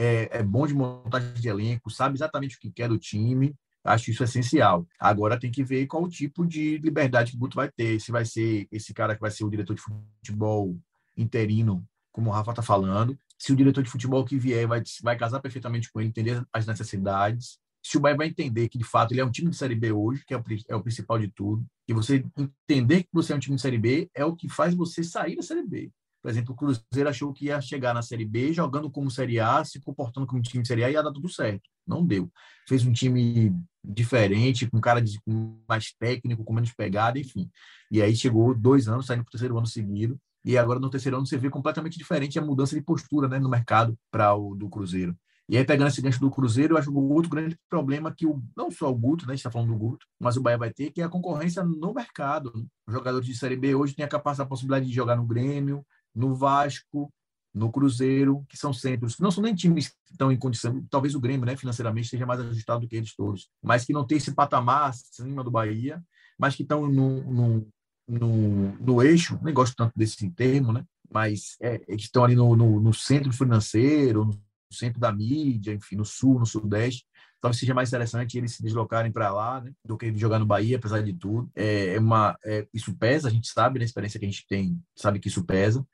é, 0.00 0.38
é 0.38 0.42
bom 0.42 0.66
de 0.66 0.72
montagem 0.72 1.34
de 1.34 1.46
elenco, 1.46 1.90
sabe 1.90 2.16
exatamente 2.16 2.56
o 2.56 2.58
que 2.58 2.70
quer 2.70 2.88
do 2.88 2.98
time, 2.98 3.54
acho 3.84 4.10
isso 4.10 4.24
essencial. 4.24 4.86
Agora 4.98 5.38
tem 5.38 5.50
que 5.50 5.62
ver 5.62 5.86
qual 5.86 6.02
o 6.02 6.08
tipo 6.08 6.46
de 6.46 6.78
liberdade 6.78 7.32
que 7.32 7.36
o 7.36 7.40
Guto 7.40 7.56
vai 7.56 7.70
ter, 7.70 8.00
se 8.00 8.10
vai 8.10 8.24
ser 8.24 8.66
esse 8.72 8.94
cara 8.94 9.14
que 9.14 9.20
vai 9.20 9.30
ser 9.30 9.44
o 9.44 9.50
diretor 9.50 9.74
de 9.74 9.82
futebol 9.82 10.74
interino, 11.14 11.86
como 12.10 12.30
o 12.30 12.32
Rafa 12.32 12.52
está 12.52 12.62
falando, 12.62 13.18
se 13.38 13.52
o 13.52 13.56
diretor 13.56 13.82
de 13.82 13.90
futebol 13.90 14.24
que 14.24 14.38
vier 14.38 14.66
vai, 14.66 14.82
vai 15.02 15.18
casar 15.18 15.38
perfeitamente 15.38 15.92
com 15.92 16.00
ele, 16.00 16.08
entender 16.08 16.42
as 16.50 16.66
necessidades, 16.66 17.58
se 17.82 17.98
o 17.98 18.00
Bahia 18.00 18.16
vai 18.16 18.28
entender 18.28 18.70
que, 18.70 18.78
de 18.78 18.84
fato, 18.84 19.12
ele 19.12 19.20
é 19.20 19.24
um 19.24 19.30
time 19.30 19.50
de 19.50 19.56
Série 19.56 19.74
B 19.74 19.92
hoje, 19.92 20.24
que 20.26 20.32
é 20.32 20.38
o, 20.38 20.44
é 20.68 20.76
o 20.76 20.82
principal 20.82 21.18
de 21.18 21.28
tudo, 21.28 21.64
e 21.86 21.92
você 21.92 22.24
entender 22.38 23.02
que 23.02 23.10
você 23.12 23.34
é 23.34 23.36
um 23.36 23.38
time 23.38 23.56
de 23.56 23.62
Série 23.62 23.78
B 23.78 24.10
é 24.14 24.24
o 24.24 24.34
que 24.34 24.48
faz 24.48 24.74
você 24.74 25.04
sair 25.04 25.36
da 25.36 25.42
Série 25.42 25.62
B. 25.62 25.90
Por 26.22 26.30
exemplo, 26.30 26.52
o 26.52 26.56
Cruzeiro 26.56 27.08
achou 27.08 27.32
que 27.32 27.46
ia 27.46 27.60
chegar 27.60 27.94
na 27.94 28.02
Série 28.02 28.24
B 28.24 28.52
jogando 28.52 28.90
como 28.90 29.10
Série 29.10 29.40
A, 29.40 29.64
se 29.64 29.80
comportando 29.80 30.26
como 30.26 30.42
time 30.42 30.62
de 30.62 30.68
Série 30.68 30.84
A 30.84 30.90
e 30.90 30.92
ia 30.92 31.02
dar 31.02 31.12
tudo 31.12 31.28
certo. 31.28 31.62
Não 31.86 32.04
deu. 32.04 32.30
Fez 32.68 32.84
um 32.84 32.92
time 32.92 33.54
diferente, 33.82 34.68
com 34.68 34.80
cara 34.80 35.00
de, 35.00 35.18
com 35.22 35.58
mais 35.68 35.92
técnico, 35.98 36.44
com 36.44 36.52
menos 36.52 36.72
pegada, 36.72 37.18
enfim. 37.18 37.50
E 37.90 38.02
aí 38.02 38.14
chegou 38.14 38.54
dois 38.54 38.86
anos, 38.88 39.06
saindo 39.06 39.24
para 39.24 39.30
o 39.30 39.32
terceiro 39.32 39.56
ano 39.56 39.66
seguido, 39.66 40.18
e 40.44 40.56
agora 40.56 40.78
no 40.78 40.90
terceiro 40.90 41.16
ano 41.16 41.26
você 41.26 41.36
vê 41.36 41.50
completamente 41.50 41.98
diferente 41.98 42.38
a 42.38 42.42
mudança 42.42 42.74
de 42.74 42.82
postura 42.82 43.28
né, 43.28 43.38
no 43.38 43.48
mercado 43.48 43.98
para 44.10 44.34
o 44.34 44.54
do 44.54 44.68
Cruzeiro. 44.68 45.16
E 45.50 45.56
aí, 45.56 45.64
pegando 45.64 45.88
esse 45.88 46.00
gancho 46.00 46.20
do 46.20 46.30
Cruzeiro, 46.30 46.74
eu 46.74 46.78
acho 46.78 46.92
que 46.92 46.96
o 46.96 47.10
outro 47.10 47.28
grande 47.28 47.58
problema 47.68 48.14
que 48.14 48.24
o, 48.24 48.40
não 48.56 48.70
só 48.70 48.88
o 48.88 48.94
Guto, 48.94 49.26
né, 49.26 49.32
a 49.32 49.34
gente 49.34 49.40
está 49.40 49.50
falando 49.50 49.72
do 49.72 49.76
Guto, 49.76 50.06
mas 50.16 50.36
o 50.36 50.40
Bahia 50.40 50.56
vai 50.56 50.72
ter, 50.72 50.92
que 50.92 51.02
é 51.02 51.04
a 51.04 51.08
concorrência 51.08 51.64
no 51.64 51.92
mercado. 51.92 52.52
Os 52.86 52.94
jogadores 52.94 53.26
de 53.26 53.34
Série 53.34 53.56
B 53.56 53.74
hoje 53.74 53.96
têm 53.96 54.04
a 54.04 54.08
capacidade, 54.08 54.46
a 54.46 54.48
possibilidade 54.48 54.86
de 54.86 54.92
jogar 54.94 55.16
no 55.16 55.26
Grêmio, 55.26 55.84
no 56.14 56.34
Vasco, 56.34 57.12
no 57.52 57.70
Cruzeiro, 57.70 58.44
que 58.48 58.56
são 58.56 58.72
centros, 58.72 59.16
que 59.16 59.22
não 59.22 59.30
são 59.30 59.42
nem 59.42 59.54
times 59.54 59.88
que 59.88 60.12
estão 60.12 60.30
em 60.30 60.38
condição, 60.38 60.84
talvez 60.88 61.14
o 61.14 61.20
Grêmio, 61.20 61.44
né, 61.44 61.56
financeiramente, 61.56 62.04
esteja 62.04 62.26
mais 62.26 62.40
ajustado 62.40 62.82
do 62.82 62.88
que 62.88 62.96
eles 62.96 63.14
todos, 63.14 63.48
mas 63.62 63.84
que 63.84 63.92
não 63.92 64.06
tem 64.06 64.18
esse 64.18 64.32
patamar 64.32 64.90
acima 64.90 65.42
do 65.42 65.50
Bahia, 65.50 66.02
mas 66.38 66.54
que 66.54 66.62
estão 66.62 66.88
no, 66.88 67.22
no, 67.24 67.68
no, 68.06 68.72
no 68.78 69.02
eixo, 69.02 69.38
nem 69.42 69.52
gosto 69.52 69.74
tanto 69.74 69.92
desse 69.96 70.30
termo, 70.30 70.72
né, 70.72 70.84
mas 71.12 71.56
é, 71.60 71.78
que 71.78 71.94
estão 71.96 72.24
ali 72.24 72.36
no, 72.36 72.54
no, 72.54 72.80
no 72.80 72.94
centro 72.94 73.32
financeiro, 73.32 74.24
no 74.24 74.40
no 74.70 74.76
centro 74.76 75.00
da 75.00 75.12
mídia, 75.12 75.74
enfim, 75.74 75.96
no 75.96 76.04
sul, 76.04 76.38
no 76.38 76.46
sudeste. 76.46 77.04
Talvez 77.40 77.58
seja 77.58 77.74
mais 77.74 77.88
interessante 77.88 78.38
eles 78.38 78.54
se 78.54 78.62
deslocarem 78.62 79.10
para 79.10 79.32
lá 79.32 79.60
né, 79.60 79.72
do 79.84 79.96
que 79.96 80.14
jogar 80.16 80.38
no 80.38 80.46
Bahia, 80.46 80.76
apesar 80.76 81.02
de 81.02 81.12
tudo. 81.12 81.50
É, 81.54 81.94
é 81.94 81.98
uma, 81.98 82.38
é, 82.44 82.66
isso 82.72 82.94
pesa, 82.96 83.28
a 83.28 83.30
gente 83.30 83.48
sabe, 83.48 83.78
na 83.78 83.80
né, 83.80 83.86
experiência 83.86 84.20
que 84.20 84.26
a 84.26 84.30
gente 84.30 84.46
tem, 84.46 84.80
sabe 84.94 85.18
que 85.18 85.28
isso 85.28 85.44
pesa. 85.44 85.84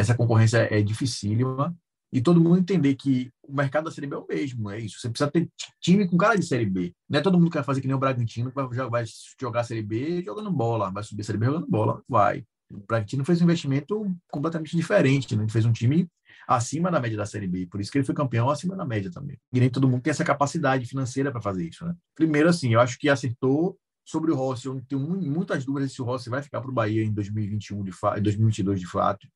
Essa 0.00 0.14
concorrência 0.14 0.66
é 0.70 0.80
dificílima 0.80 1.76
e 2.12 2.20
todo 2.20 2.40
mundo 2.40 2.58
entender 2.58 2.94
que 2.94 3.30
o 3.46 3.54
mercado 3.54 3.84
da 3.84 3.90
Série 3.90 4.06
B 4.06 4.16
é 4.16 4.18
o 4.18 4.26
mesmo, 4.26 4.70
é 4.70 4.80
isso. 4.80 4.98
Você 4.98 5.08
precisa 5.10 5.30
ter 5.30 5.48
time 5.80 6.08
com 6.08 6.16
cara 6.16 6.36
de 6.36 6.44
Série 6.44 6.64
B. 6.64 6.92
Não 7.08 7.18
é 7.18 7.22
todo 7.22 7.38
mundo 7.38 7.50
que 7.50 7.56
vai 7.56 7.64
fazer 7.64 7.80
que 7.80 7.86
nem 7.86 7.94
o 7.94 7.98
Bragantino, 7.98 8.50
que 8.50 8.56
vai, 8.56 8.88
vai 8.88 9.04
jogar 9.40 9.64
Série 9.64 9.82
B 9.82 10.22
jogando 10.22 10.50
bola, 10.50 10.90
vai 10.90 11.02
subir 11.04 11.20
a 11.20 11.24
Série 11.24 11.38
B 11.38 11.46
jogando 11.46 11.66
bola, 11.66 12.02
vai. 12.08 12.44
O 12.72 12.78
Bragantino 12.86 13.24
fez 13.24 13.40
um 13.40 13.44
investimento 13.44 14.10
completamente 14.30 14.76
diferente, 14.76 15.36
né? 15.36 15.42
Ele 15.42 15.52
fez 15.52 15.64
um 15.64 15.72
time 15.72 16.08
acima 16.48 16.90
da 16.90 16.98
média 16.98 17.16
da 17.16 17.26
Série 17.26 17.46
B. 17.46 17.66
Por 17.66 17.80
isso 17.80 17.92
que 17.92 17.98
ele 17.98 18.04
foi 18.04 18.14
campeão 18.14 18.48
acima 18.48 18.74
da 18.74 18.84
média 18.84 19.10
também. 19.10 19.38
E 19.52 19.60
nem 19.60 19.68
todo 19.68 19.86
mundo 19.86 20.02
tem 20.02 20.10
essa 20.10 20.24
capacidade 20.24 20.86
financeira 20.86 21.30
para 21.30 21.40
fazer 21.40 21.68
isso, 21.68 21.84
né? 21.84 21.94
Primeiro, 22.14 22.48
assim, 22.48 22.72
eu 22.72 22.80
acho 22.80 22.98
que 22.98 23.08
acertou 23.08 23.78
sobre 24.04 24.32
o 24.32 24.34
Rossi. 24.34 24.66
Eu 24.66 24.80
tenho 24.88 25.00
muitas 25.00 25.64
dúvidas 25.64 25.92
se 25.92 26.02
o 26.02 26.04
Rossi 26.04 26.28
vai 26.28 26.42
ficar 26.42 26.60
para 26.60 26.70
o 26.70 26.74
Bahia 26.74 27.04
em 27.04 27.12
2021, 27.12 27.84
de 27.84 27.92
fa 27.92 28.18
2022, 28.18 28.80
de 28.80 28.86
fato. 28.86 29.28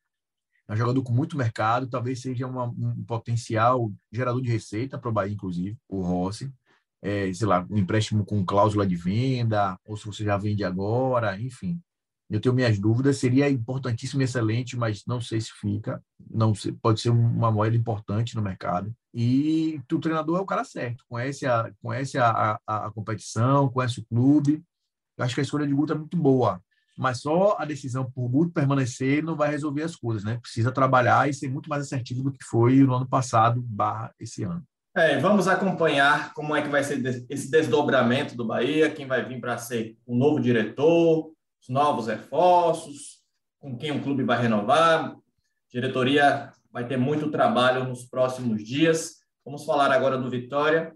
É 0.69 0.73
um 0.73 0.77
jogador 0.77 1.03
com 1.03 1.13
muito 1.13 1.37
mercado, 1.37 1.89
talvez 1.89 2.21
seja 2.21 2.47
uma, 2.47 2.65
um 2.65 3.05
potencial 3.05 3.93
gerador 4.11 4.41
de 4.41 4.51
receita 4.51 4.99
para 4.99 5.11
o 5.11 5.13
Bahia, 5.13 5.35
inclusive, 5.35 5.77
o 5.89 6.01
Rossi. 6.01 6.53
É, 7.03 7.31
sei 7.35 7.47
lá, 7.47 7.67
um 7.71 7.77
empréstimo 7.77 8.25
com 8.25 8.45
cláusula 8.45 8.87
de 8.87 8.97
venda, 8.97 9.79
ou 9.85 9.97
se 9.97 10.07
você 10.07 10.25
já 10.25 10.39
vende 10.39 10.65
agora, 10.65 11.39
enfim. 11.39 11.79
Eu 12.31 12.41
tenho 12.41 12.55
minhas 12.55 12.79
dúvidas, 12.79 13.19
seria 13.19 13.51
importantíssimo 13.51 14.23
e 14.23 14.25
excelente, 14.25 14.77
mas 14.77 15.05
não 15.07 15.21
sei 15.21 15.41
se 15.41 15.53
fica. 15.53 16.03
Não 16.31 16.55
sei, 16.55 16.73
pode 16.73 17.01
ser 17.01 17.11
uma 17.11 17.53
moeda 17.53 17.77
importante 17.77 18.35
no 18.35 18.43
mercado. 18.43 18.95
E 19.13 19.81
o 19.93 19.99
treinador 20.01 20.39
é 20.39 20.41
o 20.41 20.47
cara 20.47 20.65
certo, 20.65 21.05
conhece 21.09 21.47
a, 21.47 21.71
conhece 21.83 22.19
a, 22.19 22.59
a, 22.67 22.87
a 22.87 22.91
competição, 22.91 23.69
conhece 23.69 24.01
o 24.01 24.05
clube. 24.07 24.65
Eu 25.17 25.25
acho 25.25 25.35
que 25.35 25.41
a 25.41 25.45
escolha 25.45 25.67
de 25.67 25.75
Guto 25.75 25.93
é 25.93 25.97
muito 25.97 26.17
boa, 26.17 26.61
mas 26.97 27.21
só 27.21 27.57
a 27.59 27.65
decisão 27.65 28.11
por 28.11 28.29
Guto 28.29 28.53
permanecer 28.53 29.23
não 29.23 29.37
vai 29.37 29.51
resolver 29.51 29.83
as 29.83 29.97
coisas, 29.97 30.25
né? 30.25 30.39
Precisa 30.41 30.71
trabalhar 30.71 31.29
e 31.29 31.35
ser 31.35 31.49
muito 31.49 31.69
mais 31.69 31.83
assertivo 31.83 32.23
do 32.23 32.33
que 32.33 32.45
foi 32.45 32.77
no 32.79 32.95
ano 32.95 33.09
passado, 33.09 33.61
barra 33.63 34.13
esse 34.19 34.45
ano. 34.45 34.63
É, 34.97 35.19
vamos 35.19 35.49
acompanhar 35.49 36.33
como 36.35 36.55
é 36.55 36.63
que 36.63 36.69
vai 36.69 36.85
ser 36.85 37.27
esse 37.29 37.51
desdobramento 37.51 38.37
do 38.37 38.47
Bahia, 38.47 38.91
quem 38.91 39.09
vai 39.09 39.25
vir 39.25 39.41
para 39.41 39.59
ser 39.59 39.97
o 40.07 40.15
novo 40.15 40.39
diretor, 40.39 41.33
os 41.61 41.69
novos 41.69 42.07
reforços, 42.07 43.21
com 43.59 43.77
quem 43.77 43.91
o 43.91 44.03
clube 44.03 44.23
vai 44.23 44.41
renovar. 44.41 45.07
A 45.07 45.17
diretoria 45.73 46.53
vai 46.71 46.87
ter 46.87 46.97
muito 46.97 47.31
trabalho 47.31 47.85
nos 47.85 48.05
próximos 48.05 48.63
dias. 48.63 49.17
Vamos 49.45 49.65
falar 49.65 49.91
agora 49.91 50.17
do 50.17 50.31
Vitória. 50.31 50.95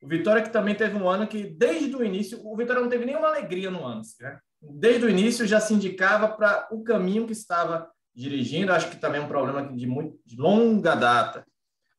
O 0.00 0.06
Vitória 0.06 0.42
que 0.42 0.50
também 0.50 0.74
teve 0.74 0.96
um 0.96 1.08
ano 1.08 1.26
que, 1.26 1.44
desde 1.44 1.96
o 1.96 2.04
início, 2.04 2.38
o 2.46 2.56
Vitória 2.56 2.82
não 2.82 2.88
teve 2.88 3.04
nenhuma 3.04 3.28
alegria 3.28 3.70
no 3.70 3.84
ano. 3.84 4.02
Né? 4.20 4.38
Desde 4.70 5.04
o 5.04 5.10
início 5.10 5.46
já 5.46 5.60
se 5.60 5.74
indicava 5.74 6.28
para 6.28 6.68
o 6.70 6.82
caminho 6.82 7.26
que 7.26 7.32
estava 7.32 7.90
dirigindo. 8.14 8.72
Acho 8.72 8.90
que 8.90 8.96
também 8.96 9.20
é 9.20 9.24
um 9.24 9.28
problema 9.28 9.72
de, 9.72 9.86
muito, 9.86 10.18
de 10.24 10.36
longa 10.36 10.94
data. 10.94 11.46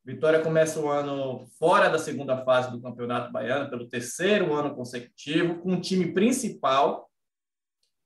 Vitória 0.03 0.39
começa 0.39 0.79
o 0.79 0.87
ano 0.87 1.47
fora 1.57 1.89
da 1.89 1.97
segunda 1.97 2.37
fase 2.43 2.71
do 2.71 2.79
Campeonato 2.79 3.31
Baiano, 3.31 3.69
pelo 3.69 3.89
terceiro 3.89 4.53
ano 4.53 4.75
consecutivo, 4.75 5.55
com 5.55 5.73
o 5.73 5.81
time 5.81 6.13
principal. 6.13 7.09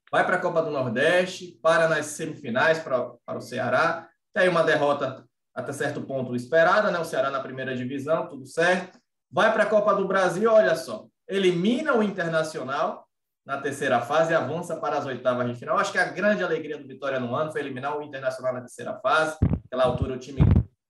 Vai 0.09 0.25
para 0.25 0.37
a 0.37 0.41
Copa 0.41 0.61
do 0.61 0.71
Nordeste, 0.71 1.59
para 1.61 1.89
nas 1.89 2.05
semifinais 2.05 2.79
para, 2.79 3.11
para 3.25 3.37
o 3.37 3.41
Ceará. 3.41 4.07
Tem 4.33 4.47
uma 4.47 4.63
derrota 4.63 5.25
até 5.53 5.73
certo 5.73 6.01
ponto 6.01 6.35
esperada, 6.35 6.89
né? 6.89 6.99
O 6.99 7.05
Ceará 7.05 7.29
na 7.29 7.41
primeira 7.41 7.75
divisão, 7.75 8.27
tudo 8.27 8.45
certo. 8.45 8.97
Vai 9.29 9.51
para 9.51 9.63
a 9.63 9.69
Copa 9.69 9.93
do 9.93 10.07
Brasil, 10.07 10.49
olha 10.49 10.75
só. 10.77 11.05
Elimina 11.27 11.93
o 11.93 12.01
Internacional 12.01 13.08
na 13.49 13.57
terceira 13.59 13.99
fase 13.99 14.31
e 14.31 14.35
avança 14.35 14.79
para 14.79 14.99
as 14.99 15.07
oitavas 15.07 15.47
de 15.47 15.55
final. 15.55 15.75
Acho 15.79 15.91
que 15.91 15.97
a 15.97 16.05
grande 16.05 16.43
alegria 16.43 16.77
do 16.77 16.87
Vitória 16.87 17.19
no 17.19 17.35
ano 17.35 17.51
foi 17.51 17.61
eliminar 17.61 17.97
o 17.97 18.03
Internacional 18.03 18.53
na 18.53 18.59
terceira 18.59 18.93
fase. 18.99 19.39
Naquela 19.63 19.85
altura, 19.85 20.13
o 20.13 20.19
time 20.19 20.41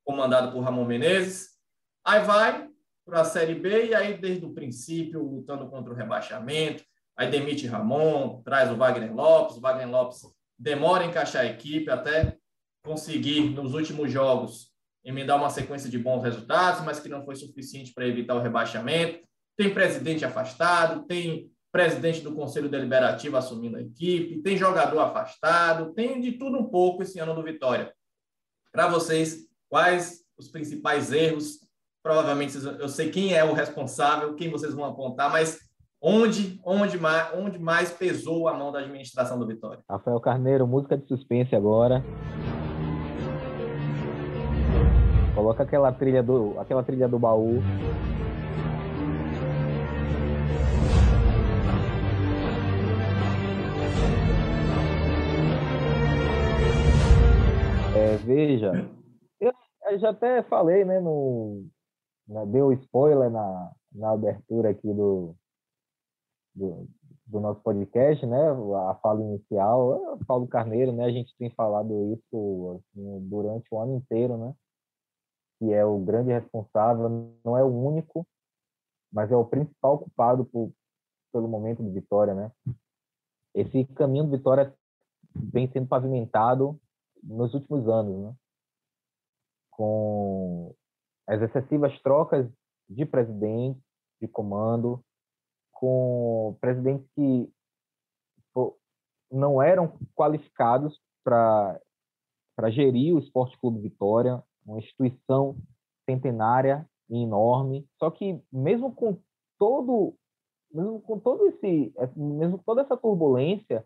comandado 0.04 0.52
por 0.52 0.60
Ramon 0.60 0.84
Menezes. 0.84 1.52
Aí 2.06 2.22
vai 2.22 2.68
para 3.06 3.22
a 3.22 3.24
Série 3.24 3.56
B 3.56 3.86
e 3.86 3.96
aí, 3.96 4.18
desde 4.18 4.46
o 4.46 4.54
princípio, 4.54 5.24
lutando 5.24 5.70
contra 5.70 5.94
o 5.94 5.96
rebaixamento. 5.96 6.84
Aí 7.18 7.32
demite 7.32 7.66
Ramon, 7.66 8.42
traz 8.44 8.70
o 8.70 8.76
Wagner 8.76 9.16
Lopes. 9.16 9.56
O 9.56 9.62
Wagner 9.62 9.90
Lopes 9.90 10.20
demora 10.58 11.06
em 11.06 11.08
encaixar 11.08 11.44
a 11.44 11.48
equipe 11.48 11.90
até 11.90 12.36
conseguir, 12.84 13.52
nos 13.52 13.74
últimos 13.74 14.12
jogos, 14.12 14.74
emendar 15.02 15.38
uma 15.38 15.50
sequência 15.50 15.90
de 15.90 15.98
bons 15.98 16.24
resultados, 16.24 16.82
mas 16.84 17.00
que 17.00 17.08
não 17.08 17.24
foi 17.24 17.38
suficiente 17.38 17.94
para 17.94 18.06
evitar 18.06 18.36
o 18.36 18.42
rebaixamento. 18.42 19.26
Tem 19.56 19.74
presidente 19.74 20.26
afastado, 20.26 21.06
tem 21.08 21.50
presidente 21.72 22.22
do 22.22 22.34
Conselho 22.34 22.70
Deliberativo 22.70 23.38
assumindo 23.38 23.78
a 23.78 23.82
equipe, 23.82 24.42
tem 24.42 24.58
jogador 24.58 25.00
afastado, 25.00 25.94
tem 25.94 26.20
de 26.20 26.34
tudo 26.34 26.58
um 26.58 26.70
pouco 26.70 27.04
esse 27.04 27.20
ano 27.20 27.36
do 27.36 27.44
Vitória. 27.44 27.94
Para 28.72 28.88
vocês, 28.88 29.50
Quais 29.70 30.22
os 30.36 30.48
principais 30.48 31.14
erros? 31.14 31.60
Provavelmente 32.02 32.58
eu 32.80 32.90
sei 32.90 33.12
quem 33.12 33.36
é 33.36 33.44
o 33.44 33.54
responsável, 33.54 34.34
quem 34.34 34.50
vocês 34.50 34.74
vão 34.74 34.84
apontar, 34.84 35.32
mas 35.32 35.60
onde, 36.02 36.60
onde, 36.66 36.98
mais, 36.98 37.32
onde 37.36 37.60
mais 37.60 37.92
pesou 37.92 38.48
a 38.48 38.54
mão 38.56 38.72
da 38.72 38.80
administração 38.80 39.38
do 39.38 39.46
Vitória? 39.46 39.84
Rafael 39.88 40.20
Carneiro, 40.20 40.66
música 40.66 40.98
de 40.98 41.08
suspense 41.08 41.56
agora. 41.56 42.04
Coloca 45.36 45.62
aquela 45.62 45.92
trilha 45.92 46.24
do, 46.24 46.60
aquela 46.60 46.82
trilha 46.82 47.08
do 47.08 47.20
baú. 47.20 47.62
É, 58.10 58.18
veja, 58.18 58.72
eu 59.40 60.00
já 60.00 60.10
até 60.10 60.42
falei, 60.42 60.84
né, 60.84 61.00
no, 61.00 61.64
na, 62.28 62.44
deu 62.44 62.74
spoiler 62.74 63.30
na, 63.30 63.72
na 63.92 64.12
abertura 64.14 64.72
aqui 64.72 64.92
do, 64.92 65.36
do, 66.56 66.88
do, 67.28 67.40
nosso 67.40 67.62
podcast, 67.62 68.26
né, 68.26 68.50
a 68.90 68.96
fala 68.96 69.22
inicial, 69.22 70.18
Paulo 70.26 70.48
Carneiro, 70.48 70.92
né, 70.92 71.06
a 71.06 71.12
gente 71.12 71.38
tem 71.38 71.52
falado 71.52 72.16
isso 72.16 72.82
assim, 72.82 73.30
durante 73.30 73.68
o 73.72 73.80
ano 73.80 73.98
inteiro, 73.98 74.38
né, 74.38 74.56
que 75.60 75.72
é 75.72 75.86
o 75.86 76.00
grande 76.00 76.32
responsável, 76.32 77.32
não 77.46 77.56
é 77.56 77.64
o 77.64 77.68
único, 77.68 78.26
mas 79.14 79.32
é 79.32 79.36
o 79.36 79.46
principal 79.46 80.00
culpado 80.00 80.46
por, 80.46 80.72
pelo 81.32 81.48
momento 81.48 81.84
de 81.84 81.92
Vitória, 81.92 82.34
né. 82.34 82.52
Esse 83.54 83.86
caminho 83.94 84.26
de 84.26 84.32
Vitória 84.32 84.74
vem 85.36 85.72
sendo 85.72 85.88
pavimentado 85.88 86.80
nos 87.24 87.54
últimos 87.54 87.88
anos, 87.88 88.18
né 88.24 88.36
com 89.80 90.76
as 91.26 91.42
excessivas 91.42 91.98
trocas 92.02 92.46
de 92.90 93.06
presidente, 93.06 93.80
de 94.22 94.28
comando, 94.28 95.02
com 95.72 96.58
presidentes 96.60 97.08
que 97.16 97.50
não 99.32 99.62
eram 99.62 99.98
qualificados 100.16 101.00
para 101.24 101.80
gerir 102.70 103.16
o 103.16 103.20
Esporte 103.20 103.58
Clube 103.60 103.80
Vitória, 103.80 104.44
uma 104.66 104.80
instituição 104.80 105.56
centenária 106.10 106.86
e 107.10 107.24
enorme. 107.24 107.88
Só 107.98 108.12
que 108.12 108.42
mesmo 108.52 108.94
com 108.94 109.18
todo 109.58 110.14
mesmo 110.74 111.02
com 111.02 111.20
todo 111.20 111.48
esse 111.48 111.94
mesmo 112.18 112.58
com 112.58 112.64
toda 112.64 112.82
essa 112.82 112.98
turbulência, 112.98 113.86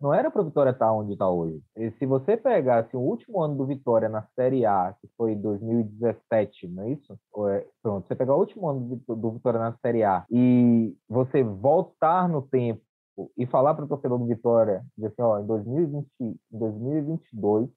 não 0.00 0.12
era 0.12 0.30
para 0.30 0.42
o 0.42 0.44
Vitória 0.44 0.70
estar 0.70 0.92
onde 0.92 1.12
está 1.12 1.28
hoje. 1.28 1.62
E 1.76 1.90
se 1.92 2.06
você 2.06 2.36
pegasse 2.36 2.96
o 2.96 3.00
último 3.00 3.40
ano 3.40 3.56
do 3.56 3.66
Vitória 3.66 4.08
na 4.08 4.22
Série 4.34 4.66
A, 4.66 4.94
que 5.00 5.08
foi 5.16 5.34
2017, 5.34 6.68
não 6.68 6.84
é 6.84 6.90
isso? 6.90 7.18
É, 7.48 7.66
pronto, 7.82 8.06
você 8.06 8.14
pegar 8.14 8.34
o 8.34 8.40
último 8.40 8.68
ano 8.68 9.00
do 9.06 9.30
Vitória 9.32 9.58
na 9.58 9.76
Série 9.78 10.04
A 10.04 10.24
e 10.30 10.94
você 11.08 11.42
voltar 11.42 12.28
no 12.28 12.42
tempo 12.42 12.82
e 13.38 13.46
falar 13.46 13.74
para 13.74 13.84
o 13.84 13.88
torcedor 13.88 14.18
do 14.18 14.26
Vitória, 14.26 14.84
dizer 14.96 15.08
assim, 15.08 15.22
ó, 15.22 15.38
em 15.38 15.46
2020, 15.46 16.06
em 16.20 16.38
2022, 16.50 17.70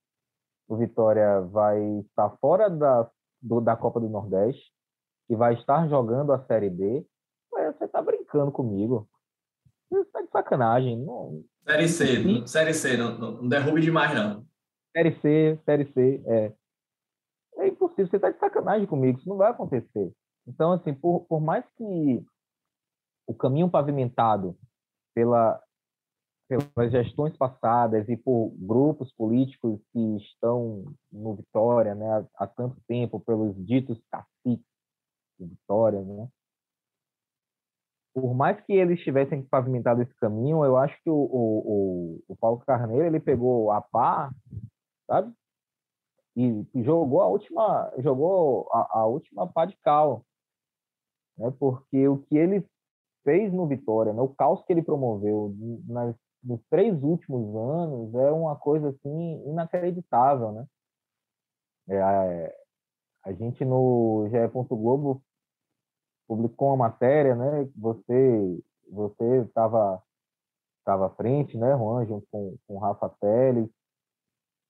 o 0.67 0.75
Vitória 0.75 1.41
vai 1.41 1.80
estar 1.99 2.30
fora 2.41 2.69
da, 2.69 3.10
do, 3.41 3.62
da 3.62 3.75
Copa 3.75 3.99
do 3.99 4.10
Nordeste 4.10 4.71
e 5.30 5.36
vai 5.36 5.53
estar 5.53 5.88
jogando 5.88 6.34
a 6.34 6.43
Série 6.45 6.69
B, 6.69 7.06
você 7.51 7.86
está 7.86 8.01
brincando 8.01 8.51
comigo. 8.51 9.08
Você 9.89 10.01
está 10.01 10.21
de 10.21 10.30
sacanagem. 10.30 10.97
Não, 10.97 11.43
Série 11.67 11.88
C, 11.89 12.47
Série 12.47 12.73
C, 12.73 12.95
não, 12.95 13.17
não 13.17 13.47
derrube 13.49 13.82
demais, 13.82 14.15
não. 14.15 14.47
Série 14.95 15.19
C, 15.19 15.60
Série 15.65 15.91
C, 15.91 16.23
é. 16.25 16.53
É 17.58 17.67
impossível, 17.67 18.08
você 18.08 18.15
está 18.15 18.30
de 18.30 18.39
sacanagem 18.39 18.88
comigo, 18.88 19.19
isso 19.19 19.27
não 19.27 19.36
vai 19.36 19.51
acontecer. 19.51 20.13
Então, 20.47 20.71
assim, 20.71 20.93
por, 20.93 21.25
por 21.25 21.41
mais 21.41 21.65
que 21.75 22.23
o 23.27 23.34
caminho 23.34 23.69
pavimentado 23.69 24.58
pela, 25.13 25.62
pelas 26.47 26.91
gestões 26.91 27.36
passadas 27.36 28.08
e 28.08 28.15
por 28.15 28.53
grupos 28.56 29.12
políticos 29.13 29.82
que 29.91 30.17
estão 30.17 30.86
no 31.12 31.36
Vitória 31.36 31.93
né, 31.93 32.10
há, 32.10 32.45
há 32.45 32.47
tanto 32.47 32.80
tempo, 32.88 33.19
pelos 33.19 33.53
ditos 33.65 33.99
caciques 34.10 34.65
de 35.38 35.45
Vitória, 35.45 36.01
né, 36.01 36.30
por 38.19 38.34
mais 38.34 38.60
que 38.62 38.73
eles 38.73 38.99
tivessem 39.01 39.43
pavimentado 39.43 40.01
esse 40.01 40.13
caminho, 40.15 40.65
eu 40.65 40.75
acho 40.75 40.95
que 41.03 41.10
o, 41.10 41.15
o, 41.15 42.23
o, 42.27 42.36
Paulo 42.36 42.58
Carneiro 42.65 43.06
ele 43.06 43.19
pegou 43.19 43.71
a 43.71 43.80
pá, 43.80 44.32
sabe? 45.06 45.32
E, 46.36 46.65
e 46.73 46.84
jogou 46.84 47.21
a 47.21 47.27
última, 47.27 47.93
jogou 47.99 48.67
a, 48.73 49.01
a, 49.01 49.06
última 49.06 49.45
pá 49.45 49.65
de 49.65 49.77
cal, 49.84 50.25
né? 51.38 51.53
Porque 51.60 52.08
o 52.08 52.17
que 52.23 52.36
ele 52.36 52.65
fez 53.23 53.53
no 53.53 53.67
Vitória, 53.67 54.12
né? 54.13 54.21
o 54.21 54.30
caos 54.30 54.63
que 54.63 54.73
ele 54.73 54.82
promoveu 54.82 55.53
nas, 55.86 56.15
nos 56.43 56.60
três 56.71 56.99
últimos 57.03 57.56
anos 57.56 58.15
é 58.15 58.32
uma 58.32 58.56
coisa 58.56 58.89
assim 58.89 59.47
inacreditável, 59.47 60.51
né? 60.53 60.65
É, 61.89 62.01
a, 62.01 62.53
a 63.25 63.34
gente 63.34 63.63
no 63.63 64.27
GE. 64.32 64.75
Globo 64.75 65.21
publicou 66.28 66.70
uma 66.70 66.90
matéria, 66.90 67.36
né? 67.36 67.70
Você 67.76 68.60
você 68.90 69.42
estava 69.42 70.02
estava 70.80 71.08
à 71.08 71.10
frente, 71.10 71.58
né, 71.58 71.76
Juan, 71.78 72.06
junto 72.06 72.26
com, 72.32 72.56
com 72.66 72.78
Rafa 72.78 73.10
Teles. 73.20 73.70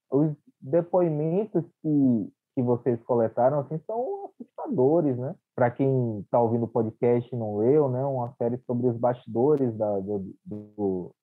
Os 0.09 0.35
depoimentos 0.59 1.63
que, 1.81 2.33
que 2.55 2.61
vocês 2.63 2.99
coletaram 3.03 3.59
assim 3.59 3.79
são 3.85 4.25
assustadores, 4.25 5.15
né? 5.17 5.35
Para 5.55 5.69
quem 5.69 6.19
está 6.21 6.41
ouvindo 6.41 6.65
o 6.65 6.67
podcast 6.67 7.33
e 7.33 7.37
não 7.37 7.57
leu, 7.57 7.87
né, 7.89 8.03
uma 8.03 8.33
série 8.33 8.57
sobre 8.65 8.87
os 8.87 8.97
bastidores 8.97 9.75
da, 9.75 9.99
do, 9.99 10.33
do, 10.43 11.15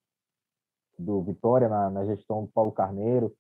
do 0.99 1.23
Vitória 1.23 1.69
na, 1.69 1.91
na 1.91 2.05
gestão 2.07 2.45
do 2.45 2.53
Paulo 2.53 2.71
Carneiro. 2.71 3.35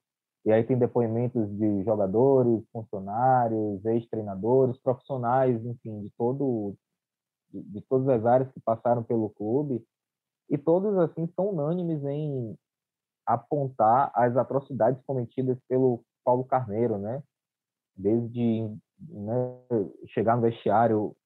E 0.44 0.52
aí 0.52 0.62
tem 0.62 0.76
depoimentos 0.76 1.48
de 1.56 1.82
jogadores, 1.84 2.62
funcionários, 2.70 3.84
ex-treinadores, 3.84 4.76
profissionais, 4.78 5.64
enfim, 5.64 6.02
de 6.02 6.10
todo 6.18 6.76
de, 7.62 7.80
todas 7.82 8.08
as 8.08 8.24
áreas 8.26 8.50
que 8.52 8.60
passaram 8.60 9.02
pelo 9.02 9.30
clube, 9.30 9.84
e 10.50 10.58
todos 10.58 10.96
assim 10.98 11.26
são 11.34 11.50
unânimes 11.50 12.02
em 12.04 12.56
apontar 13.26 14.10
as 14.14 14.36
atrocidades 14.36 15.00
cometidas 15.06 15.58
pelo 15.68 16.04
Paulo 16.24 16.44
Carneiro, 16.44 16.98
né? 16.98 17.22
Desde 17.96 18.68
né, 19.08 19.58
chegar 20.08 20.36
no 20.36 20.42
vestiário 20.42 21.16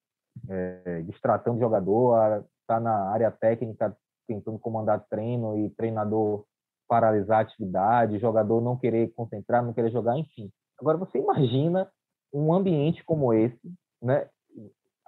é, 0.49 1.03
destratando 1.03 1.59
jogador, 1.59 2.45
tá 2.66 2.79
na 2.79 3.11
área 3.11 3.31
técnica 3.31 3.97
tentando 4.26 4.59
comandar 4.59 5.05
treino 5.09 5.59
e 5.59 5.70
treinador 5.70 6.45
paralisar 6.87 7.39
a 7.39 7.43
atividade, 7.43 8.18
jogador 8.18 8.61
não 8.61 8.76
querer 8.76 9.12
concentrar, 9.14 9.62
não 9.62 9.74
querer 9.74 9.91
jogar, 9.91 10.16
enfim. 10.18 10.51
Agora 10.81 10.97
você 10.97 11.18
imagina 11.18 11.91
um 12.33 12.53
ambiente 12.53 13.05
como 13.05 13.33
esse, 13.33 13.61
né? 14.03 14.29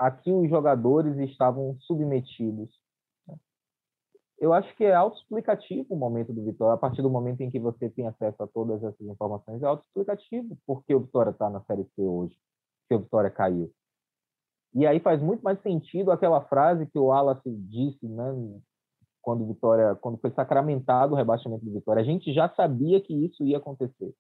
Aqui 0.01 0.33
os 0.33 0.49
jogadores 0.49 1.15
estavam 1.19 1.77
submetidos. 1.81 2.71
Eu 4.39 4.55
acho 4.55 4.75
que 4.75 4.83
é 4.83 4.95
autoexplicativo 4.95 5.85
o 5.91 5.99
momento 5.99 6.33
do 6.33 6.43
Vitória. 6.43 6.73
A 6.73 6.79
partir 6.79 7.03
do 7.03 7.11
momento 7.11 7.43
em 7.43 7.51
que 7.51 7.61
você 7.61 7.91
tem 7.91 8.07
acesso 8.07 8.43
a 8.43 8.47
todas 8.47 8.83
essas 8.83 9.07
informações, 9.07 9.63
é 9.63 9.67
autoexplicativo 9.67 10.57
porque 10.67 10.95
o 10.95 11.01
Vitória 11.01 11.33
está 11.33 11.51
na 11.51 11.61
Série 11.65 11.85
C 11.95 12.01
hoje, 12.01 12.35
que 12.89 12.95
o 12.95 13.01
Vitória 13.01 13.29
caiu. 13.29 13.71
E 14.73 14.87
aí 14.87 15.01
faz 15.01 15.21
muito 15.21 15.43
mais 15.43 15.61
sentido 15.61 16.11
aquela 16.11 16.41
frase 16.47 16.87
que 16.87 16.99
o 16.99 17.09
Wallace 17.09 17.51
disse, 17.51 18.09
né, 18.09 18.33
quando 19.21 19.47
Vitória, 19.47 19.95
quando 19.97 20.17
foi 20.17 20.31
sacramentado 20.31 21.13
o 21.13 21.17
rebaixamento 21.17 21.63
do 21.63 21.73
Vitória. 21.73 22.01
A 22.01 22.07
gente 22.07 22.33
já 22.33 22.49
sabia 22.49 23.03
que 23.03 23.13
isso 23.13 23.45
ia 23.45 23.59
acontecer. 23.59 24.15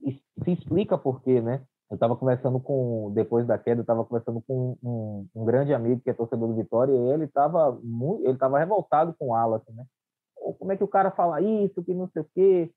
E 0.00 0.18
se 0.42 0.52
explica 0.52 0.96
por 0.96 1.20
quê, 1.20 1.42
né? 1.42 1.66
Eu 1.92 1.96
estava 1.96 2.16
conversando 2.16 2.58
com, 2.58 3.12
depois 3.14 3.46
da 3.46 3.58
queda, 3.58 3.80
eu 3.80 3.82
estava 3.82 4.02
conversando 4.02 4.40
com 4.48 4.78
um, 4.82 5.28
um, 5.34 5.44
grande 5.44 5.74
amigo 5.74 6.00
que 6.00 6.08
é 6.08 6.14
torcedor 6.14 6.48
do 6.48 6.54
Vitória, 6.54 6.90
e 6.90 7.12
ele 7.12 7.24
estava 7.24 7.78
ele 8.22 8.32
estava 8.32 8.58
revoltado 8.58 9.14
com 9.18 9.26
o 9.26 9.32
Wallace, 9.32 9.70
né? 9.72 9.84
Como 10.58 10.72
é 10.72 10.76
que 10.78 10.82
o 10.82 10.88
cara 10.88 11.10
fala 11.10 11.42
isso, 11.42 11.84
que 11.84 11.92
não 11.92 12.08
sei 12.08 12.22
o 12.22 12.28
quê? 12.34 12.72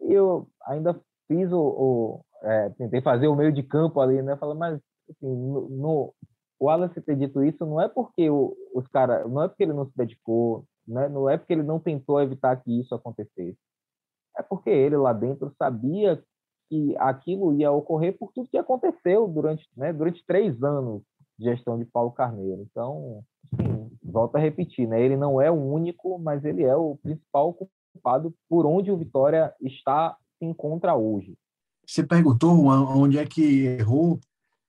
E 0.00 0.12
eu 0.12 0.48
ainda 0.66 1.00
fiz 1.28 1.52
o, 1.52 1.60
o 1.60 2.20
é, 2.42 2.70
tentei 2.70 3.00
fazer 3.00 3.28
o 3.28 3.36
meio 3.36 3.52
de 3.52 3.62
campo 3.62 4.00
ali, 4.00 4.20
né? 4.22 4.36
Falei, 4.36 4.58
mas 4.58 4.80
assim, 5.08 5.36
no, 5.36 5.68
no, 5.68 6.14
o 6.58 6.66
Wallace 6.66 7.00
ter 7.00 7.14
dito 7.14 7.44
isso 7.44 7.64
não 7.64 7.80
é 7.80 7.88
porque 7.88 8.28
o, 8.28 8.56
os 8.74 8.88
caras, 8.88 9.24
não 9.30 9.40
é 9.40 9.46
porque 9.46 9.62
ele 9.62 9.72
não 9.72 9.86
se 9.86 9.92
dedicou, 9.96 10.64
né? 10.84 11.08
não 11.08 11.30
é 11.30 11.38
porque 11.38 11.52
ele 11.52 11.62
não 11.62 11.78
tentou 11.78 12.20
evitar 12.20 12.56
que 12.56 12.80
isso 12.80 12.92
acontecesse. 12.92 13.56
É 14.36 14.42
porque 14.42 14.68
ele 14.68 14.96
lá 14.96 15.12
dentro 15.12 15.54
sabia 15.56 16.20
que 16.68 16.94
aquilo 16.98 17.54
ia 17.54 17.72
ocorrer 17.72 18.16
por 18.18 18.32
tudo 18.32 18.48
que 18.48 18.58
aconteceu 18.58 19.26
durante, 19.26 19.66
né, 19.76 19.92
durante 19.92 20.24
três 20.26 20.62
anos 20.62 21.02
de 21.38 21.46
gestão 21.46 21.78
de 21.78 21.84
Paulo 21.84 22.10
Carneiro. 22.10 22.66
Então, 22.70 23.22
sim, 23.50 23.90
volto 24.02 24.36
a 24.36 24.40
repetir, 24.40 24.86
né? 24.88 25.00
Ele 25.00 25.16
não 25.16 25.40
é 25.40 25.50
o 25.50 25.54
único, 25.54 26.18
mas 26.18 26.44
ele 26.44 26.62
é 26.62 26.76
o 26.76 26.96
principal 27.02 27.54
culpado 27.54 28.34
por 28.48 28.66
onde 28.66 28.90
o 28.90 28.96
Vitória 28.96 29.54
está 29.60 30.16
se 30.38 30.44
encontra 30.44 30.94
hoje. 30.94 31.36
Você 31.86 32.02
perguntou 32.02 32.66
onde 32.66 33.18
é 33.18 33.24
que 33.24 33.64
errou? 33.64 34.20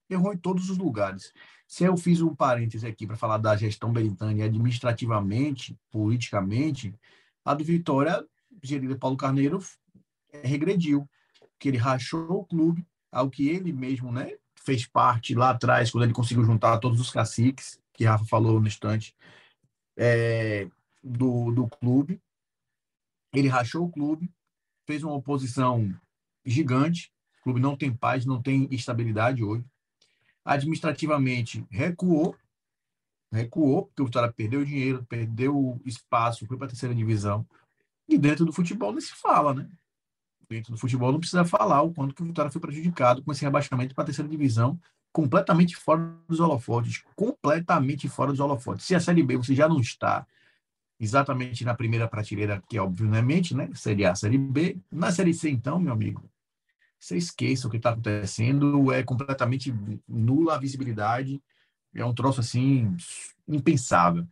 Errou 0.10 0.34
em 0.34 0.38
todos 0.38 0.70
os 0.70 0.78
lugares. 0.78 1.34
Se 1.68 1.84
eu 1.84 1.96
fiz 1.98 2.22
um 2.22 2.34
parêntese 2.34 2.88
aqui 2.88 3.06
para 3.06 3.16
falar 3.16 3.38
da 3.38 3.56
gestão 3.56 3.92
Belintani 3.92 4.42
administrativamente, 4.42 5.78
politicamente, 5.92 6.96
a 7.46 7.54
do 7.54 7.64
Vitória, 7.64 8.26
gerida 8.64 8.98
Paulo 8.98 9.18
Carneiro, 9.18 9.60
regrediu, 10.44 11.08
que 11.60 11.68
ele 11.68 11.78
rachou 11.78 12.40
o 12.40 12.46
clube, 12.46 12.86
ao 13.12 13.30
que 13.30 13.50
ele 13.50 13.74
mesmo 13.74 14.12
né, 14.12 14.38
fez 14.56 14.86
parte 14.86 15.36
lá 15.36 15.52
atrás, 15.52 15.92
quando 15.92 16.04
ele 16.04 16.14
conseguiu 16.14 16.44
juntar 16.44 16.78
todos 16.80 17.00
os 17.00 17.12
caciques, 17.12 17.80
que 17.94 18.06
Rafa 18.06 18.26
falou 18.26 18.60
no 18.60 18.68
instante, 18.68 19.16
é, 19.98 20.70
do, 21.04 21.52
do 21.52 21.68
clube. 21.68 22.22
Ele 23.34 23.48
rachou 23.48 23.86
o 23.86 23.92
clube, 23.92 24.32
fez 24.88 25.04
uma 25.04 25.14
oposição 25.14 25.94
gigante, 26.46 27.12
o 27.40 27.44
clube 27.44 27.60
não 27.60 27.76
tem 27.76 27.94
paz, 27.94 28.26
não 28.26 28.42
tem 28.42 28.68
estabilidade 28.72 29.44
hoje 29.44 29.66
administrativamente 30.50 31.64
recuou, 31.70 32.36
recuou, 33.32 33.86
porque 33.86 34.02
o 34.02 34.06
Vitória 34.06 34.34
perdeu 34.34 34.66
dinheiro, 34.66 35.06
perdeu 35.06 35.80
espaço, 35.86 36.46
foi 36.48 36.58
para 36.58 36.66
a 36.66 36.70
terceira 36.70 36.96
divisão. 36.96 37.48
E 38.08 38.18
dentro 38.18 38.46
do 38.46 38.52
futebol 38.52 38.92
não 38.92 39.00
se 39.00 39.14
fala, 39.14 39.54
né? 39.54 39.70
Dentro 40.50 40.72
do 40.72 40.78
futebol 40.78 41.12
não 41.12 41.20
precisa 41.20 41.46
falar 41.46 41.84
o 41.84 41.94
quanto 41.94 42.16
que 42.16 42.24
o 42.24 42.26
Vitória 42.26 42.50
foi 42.50 42.60
prejudicado 42.60 43.22
com 43.24 43.32
esse 43.32 43.44
rebaixamento 43.44 43.94
para 43.94 44.04
a 44.04 44.06
terceira 44.06 44.30
divisão, 44.30 44.80
completamente 45.12 45.76
fora 45.76 46.16
dos 46.28 46.40
holofotes, 46.40 47.04
completamente 47.16 48.10
fora 48.10 48.32
dos 48.32 48.40
holofotes. 48.40 48.86
Se 48.86 48.96
a 48.96 49.00
Série 49.00 49.22
B 49.22 49.38
você 49.38 49.54
já 49.54 49.70
não 49.70 49.80
está 49.80 50.26
exatamente 51.00 51.64
na 51.64 51.76
primeira 51.76 52.08
prateleira, 52.08 52.62
que 52.68 52.78
é 52.78 52.82
obviamente, 52.82 53.56
né? 53.56 53.70
Série 53.74 54.06
A, 54.06 54.16
Série 54.16 54.38
B, 54.38 54.78
na 54.92 55.12
Série 55.12 55.34
C, 55.34 55.50
então, 55.50 55.80
meu 55.80 55.94
amigo, 55.94 56.30
você 57.00 57.16
esqueça 57.16 57.68
o 57.68 57.72
que 57.72 57.78
está 57.78 57.92
acontecendo, 57.92 58.92
é 58.92 59.02
completamente 59.04 59.74
nula 60.08 60.56
a 60.56 60.60
visibilidade, 60.60 61.42
é 61.96 62.04
um 62.04 62.14
troço 62.14 62.42
assim 62.42 62.96
impensável. 63.48 64.28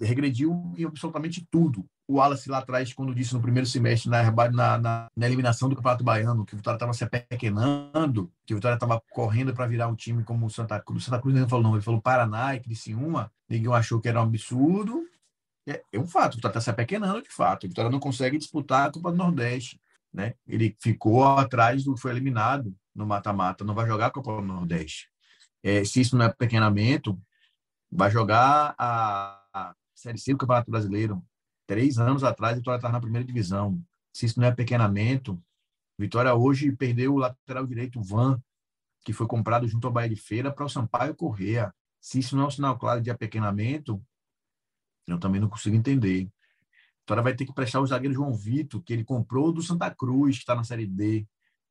regrediu 0.00 0.72
em 0.76 0.84
absolutamente 0.84 1.46
tudo. 1.50 1.84
O 2.12 2.16
Wallace 2.16 2.48
lá 2.50 2.58
atrás, 2.58 2.92
quando 2.92 3.14
disse 3.14 3.34
no 3.34 3.40
primeiro 3.40 3.66
semestre, 3.66 4.10
na, 4.10 4.30
na, 4.30 4.78
na, 4.78 5.08
na 5.16 5.26
eliminação 5.26 5.68
do 5.68 5.76
Campeonato 5.76 6.04
Baiano, 6.04 6.44
que 6.44 6.54
o 6.54 6.56
Vitória 6.56 6.76
estava 6.76 6.92
se 6.92 7.04
apequenando, 7.04 8.30
que 8.46 8.54
o 8.54 8.56
Vitória 8.56 8.74
estava 8.74 9.00
correndo 9.10 9.54
para 9.54 9.66
virar 9.66 9.88
um 9.88 9.94
time 9.94 10.22
como 10.24 10.46
o 10.46 10.50
Santa 10.50 10.80
Cruz. 10.80 11.04
Santa 11.04 11.20
Cruz 11.20 11.34
não 11.34 11.48
falou, 11.48 11.64
não, 11.64 11.74
ele 11.74 11.82
falou 11.82 12.00
Paraná 12.00 12.54
e 12.54 12.60
Criciúma. 12.60 13.32
Ninguém 13.48 13.72
achou 13.72 14.00
que 14.00 14.08
era 14.08 14.20
um 14.20 14.24
absurdo. 14.24 15.04
É, 15.66 15.82
é 15.92 15.98
um 15.98 16.06
fato, 16.06 16.34
o 16.34 16.36
Vitória 16.36 16.52
está 16.52 16.60
se 16.60 16.70
apequenando 16.70 17.22
de 17.22 17.30
fato. 17.30 17.64
O 17.64 17.68
Vitória 17.68 17.90
não 17.90 18.00
consegue 18.00 18.36
disputar 18.36 18.88
a 18.88 18.92
Copa 18.92 19.10
do 19.10 19.16
Nordeste 19.16 19.80
né? 20.12 20.34
Ele 20.46 20.76
ficou 20.80 21.24
atrás 21.24 21.84
do, 21.84 21.96
foi 21.96 22.10
eliminado 22.10 22.76
no 22.94 23.06
mata-mata, 23.06 23.64
não 23.64 23.74
vai 23.74 23.86
jogar 23.86 24.06
a 24.06 24.10
Copa 24.10 24.36
do 24.36 24.42
Nordeste. 24.42 25.08
É, 25.62 25.84
se 25.84 26.00
isso 26.00 26.16
não 26.16 26.26
é 26.26 26.32
pequenamento, 26.32 27.18
vai 27.90 28.10
jogar 28.10 28.74
a, 28.76 29.40
a 29.52 29.74
Série 29.94 30.18
C 30.18 30.32
do 30.32 30.38
Campeonato 30.38 30.70
Brasileiro. 30.70 31.24
Três 31.72 31.98
anos 31.98 32.22
atrás, 32.22 32.54
Vitória 32.54 32.76
estava 32.76 32.92
na 32.92 33.00
primeira 33.00 33.26
divisão. 33.26 33.82
Se 34.12 34.26
isso 34.26 34.38
não 34.38 34.46
é 34.46 34.54
pequenamento, 34.54 35.42
Vitória 35.98 36.34
hoje 36.34 36.70
perdeu 36.70 37.14
o 37.14 37.16
lateral 37.16 37.66
direito, 37.66 37.98
o 37.98 38.02
Van, 38.02 38.38
que 39.02 39.10
foi 39.14 39.26
comprado 39.26 39.66
junto 39.66 39.86
ao 39.86 39.92
Bahia 39.92 40.10
de 40.10 40.16
Feira 40.16 40.52
para 40.52 40.66
o 40.66 40.68
Sampaio 40.68 41.14
Correa. 41.14 41.74
Se 41.98 42.18
isso 42.18 42.36
não 42.36 42.44
é 42.44 42.46
um 42.48 42.50
sinal 42.50 42.78
claro 42.78 43.00
de 43.00 43.10
apequenamento, 43.10 44.04
eu 45.06 45.18
também 45.18 45.40
não 45.40 45.48
consigo 45.48 45.74
entender. 45.74 46.30
Vitória 47.00 47.22
vai 47.22 47.34
ter 47.34 47.46
que 47.46 47.54
prestar 47.54 47.80
o 47.80 47.86
zagueiro 47.86 48.12
João 48.12 48.34
Vitor, 48.34 48.82
que 48.82 48.92
ele 48.92 49.02
comprou 49.02 49.50
do 49.50 49.62
Santa 49.62 49.90
Cruz, 49.94 50.36
que 50.36 50.42
está 50.42 50.54
na 50.54 50.64
Série 50.64 50.86
D. 50.86 51.26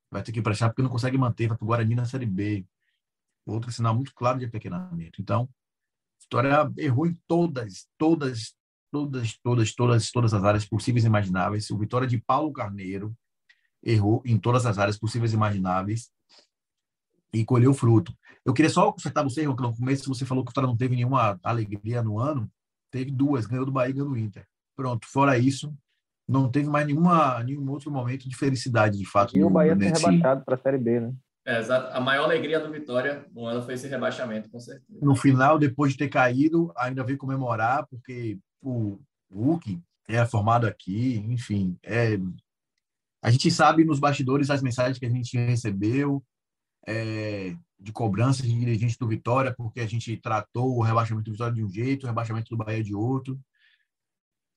Vai 0.10 0.24
ter 0.24 0.32
que 0.32 0.41
prestar 0.41 0.70
porque 0.70 0.82
não 0.82 0.89
consegue 0.89 1.16
manter, 1.16 1.47
vai 1.47 1.56
para 1.56 1.64
o 1.64 1.68
Guarani 1.68 1.93
na 1.93 2.06
Série 2.06 2.26
B. 2.26 2.66
Outro 3.45 3.72
sinal 3.72 3.93
muito 3.93 4.16
claro 4.16 4.39
de 4.39 4.45
apequenamento. 4.45 5.22
Então, 5.22 5.47
Vitória 6.20 6.74
errou 6.76 7.06
em 7.06 7.14
todas, 7.28 7.88
todas, 7.99 8.56
todas, 8.91 9.37
todas, 9.41 9.73
todas, 9.73 10.11
todas 10.11 10.33
as 10.33 10.43
áreas 10.43 10.65
possíveis 10.65 11.03
e 11.03 11.07
imagináveis. 11.07 11.69
O 11.69 11.77
Vitória 11.77 12.07
de 12.07 12.19
Paulo 12.19 12.51
Carneiro 12.51 13.15
errou 13.83 14.21
em 14.25 14.37
todas 14.37 14.65
as 14.65 14.77
áreas 14.77 14.97
possíveis 14.97 15.31
e 15.31 15.35
imagináveis 15.35 16.11
e 17.33 17.45
colheu 17.45 17.73
fruto. 17.73 18.13
Eu 18.45 18.53
queria 18.53 18.69
só 18.69 18.91
consertar 18.91 19.23
você, 19.23 19.41
que 19.41 19.47
no 19.47 19.75
começo 19.75 20.07
você 20.07 20.25
falou 20.25 20.43
que 20.43 20.49
o 20.49 20.51
Vitória 20.51 20.67
não 20.67 20.77
teve 20.77 20.95
nenhuma 20.95 21.39
alegria 21.43 22.03
no 22.03 22.19
ano. 22.19 22.51
Teve 22.91 23.09
duas, 23.09 23.45
ganhou 23.45 23.65
do 23.65 23.71
Bahia 23.71 23.91
e 23.91 23.93
ganhou 23.93 24.09
do 24.09 24.17
Inter. 24.17 24.45
Pronto, 24.75 25.07
fora 25.07 25.37
isso, 25.37 25.73
não 26.27 26.49
teve 26.49 26.69
mais 26.69 26.85
nenhuma, 26.85 27.41
nenhum 27.43 27.69
outro 27.69 27.91
momento 27.91 28.27
de 28.27 28.35
felicidade, 28.35 28.97
de 28.97 29.05
fato. 29.05 29.37
E 29.37 29.43
o 29.43 29.49
Bahia 29.49 29.75
foi 29.75 29.85
rebaixado 29.85 30.43
para 30.43 30.55
a 30.55 30.57
Série 30.57 30.77
B, 30.77 30.99
né? 30.99 31.13
É, 31.45 31.59
exato. 31.59 31.95
A 31.95 31.99
maior 31.99 32.25
alegria 32.25 32.59
do 32.59 32.71
Vitória 32.71 33.25
no 33.33 33.45
ano 33.45 33.63
foi 33.63 33.73
esse 33.73 33.87
rebaixamento, 33.87 34.49
com 34.49 34.59
certeza. 34.59 34.99
No 35.01 35.15
final, 35.15 35.57
depois 35.57 35.93
de 35.93 35.97
ter 35.97 36.09
caído, 36.09 36.71
ainda 36.77 37.03
veio 37.03 37.17
comemorar, 37.17 37.87
porque 37.87 38.37
o 38.62 38.99
Hulk 39.32 39.82
é 40.07 40.26
formado 40.26 40.68
aqui, 40.68 41.18
enfim. 41.18 41.78
É... 41.84 42.18
A 43.24 43.30
gente 43.30 43.49
sabe 43.51 43.86
nos 43.86 43.99
bastidores 43.99 44.49
as 44.49 44.62
mensagens 44.62 44.97
que 44.97 45.05
a 45.05 45.09
gente 45.09 45.38
recebeu 45.38 46.24
é... 46.88 47.55
de 47.80 47.91
cobrança 47.91 48.43
de 48.43 48.51
dirigentes 48.57 48.97
do 48.97 49.07
Vitória, 49.07 49.53
porque 49.55 49.80
a 49.80 49.88
gente 49.88 50.16
tratou 50.18 50.78
o 50.78 50.82
rebaixamento 50.82 51.26
do 51.26 51.34
Vitória 51.34 51.53
de 51.53 51.64
um 51.64 51.70
jeito, 51.70 52.03
o 52.03 52.07
rebaixamento 52.07 52.49
do 52.49 52.57
Bahia 52.57 52.84
de 52.84 52.93
outro. 52.93 53.39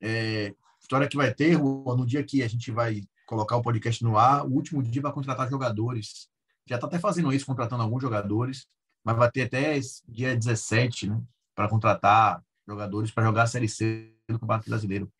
É, 0.00 0.54
história 0.80 1.08
que 1.08 1.16
vai 1.16 1.32
ter, 1.32 1.58
no 1.58 2.04
dia 2.04 2.22
que 2.22 2.42
a 2.42 2.48
gente 2.48 2.70
vai 2.70 3.00
colocar 3.26 3.56
o 3.56 3.62
podcast 3.62 4.04
no 4.04 4.18
ar, 4.18 4.46
o 4.46 4.52
último 4.52 4.82
dia 4.82 5.00
vai 5.00 5.12
contratar 5.12 5.48
jogadores. 5.48 6.28
Já 6.66 6.76
está 6.76 6.86
até 6.86 6.98
fazendo 6.98 7.32
isso, 7.32 7.46
contratando 7.46 7.82
alguns 7.82 8.02
jogadores, 8.02 8.66
mas 9.02 9.16
vai 9.16 9.30
ter 9.30 9.42
até 9.42 9.78
dia 10.06 10.36
17, 10.36 11.08
né, 11.08 11.22
para 11.54 11.68
contratar 11.68 12.42
jogadores 12.66 13.10
para 13.10 13.24
jogar 13.24 13.42
a 13.44 13.46
Série 13.46 13.68
C 13.68 14.14
do 14.28 14.38
Campeonato 14.38 14.68
Brasileiro. 14.68 15.12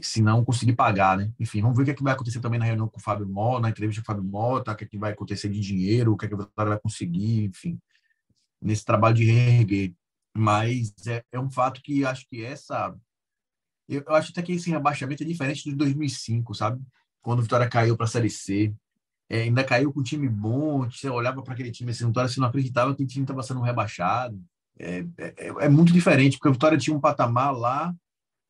Se 0.00 0.20
não 0.20 0.44
conseguir 0.44 0.74
pagar, 0.74 1.16
né? 1.16 1.32
Enfim, 1.38 1.62
vamos 1.62 1.76
ver 1.76 1.82
o 1.82 1.84
que, 1.86 1.90
é 1.92 1.94
que 1.94 2.02
vai 2.02 2.12
acontecer 2.12 2.40
também 2.40 2.58
na 2.58 2.64
reunião 2.64 2.88
com 2.88 2.98
o 2.98 3.02
Fábio 3.02 3.28
Mota, 3.28 3.60
na 3.60 3.70
entrevista 3.70 4.02
com 4.02 4.12
o 4.12 4.14
Fábio 4.14 4.28
Mota, 4.28 4.72
o 4.72 4.76
que, 4.76 4.84
é 4.84 4.86
que 4.88 4.98
vai 4.98 5.12
acontecer 5.12 5.48
de 5.48 5.60
dinheiro, 5.60 6.12
o 6.12 6.16
que, 6.16 6.26
é 6.26 6.28
que 6.28 6.34
o 6.34 6.38
Vitória 6.38 6.70
vai 6.70 6.80
conseguir, 6.80 7.44
enfim, 7.44 7.78
nesse 8.60 8.84
trabalho 8.84 9.14
de 9.14 9.24
reerguer. 9.24 9.94
Mas 10.36 10.92
é, 11.06 11.24
é 11.30 11.38
um 11.38 11.50
fato 11.50 11.80
que 11.80 12.04
acho 12.04 12.26
que 12.28 12.44
essa 12.44 12.92
eu, 13.88 14.02
eu 14.06 14.14
acho 14.14 14.30
até 14.32 14.42
que 14.42 14.52
esse 14.52 14.70
rebaixamento 14.70 15.22
é 15.22 15.26
diferente 15.26 15.64
de 15.64 15.74
2005, 15.74 16.54
sabe? 16.54 16.82
Quando 17.22 17.40
o 17.40 17.42
Vitória 17.42 17.68
caiu 17.68 17.96
para 17.96 18.04
a 18.04 18.08
Série 18.08 18.30
C. 18.30 18.74
É, 19.28 19.42
ainda 19.42 19.64
caiu 19.64 19.92
com 19.92 20.00
um 20.00 20.02
time 20.02 20.28
bom, 20.28 20.88
você 20.90 21.08
olhava 21.08 21.42
para 21.42 21.54
aquele 21.54 21.70
time 21.70 21.90
assim, 21.90 22.10
você 22.12 22.40
não 22.40 22.48
acreditava 22.48 22.94
que 22.94 23.02
o 23.02 23.06
time 23.06 23.24
estava 23.24 23.42
sendo 23.42 23.60
rebaixado. 23.62 24.40
É, 24.78 25.04
é, 25.18 25.48
é, 25.48 25.68
muito 25.68 25.92
diferente, 25.92 26.36
porque 26.36 26.48
o 26.48 26.52
Vitória 26.52 26.78
tinha 26.78 26.96
um 26.96 27.00
patamar 27.00 27.56
lá, 27.56 27.94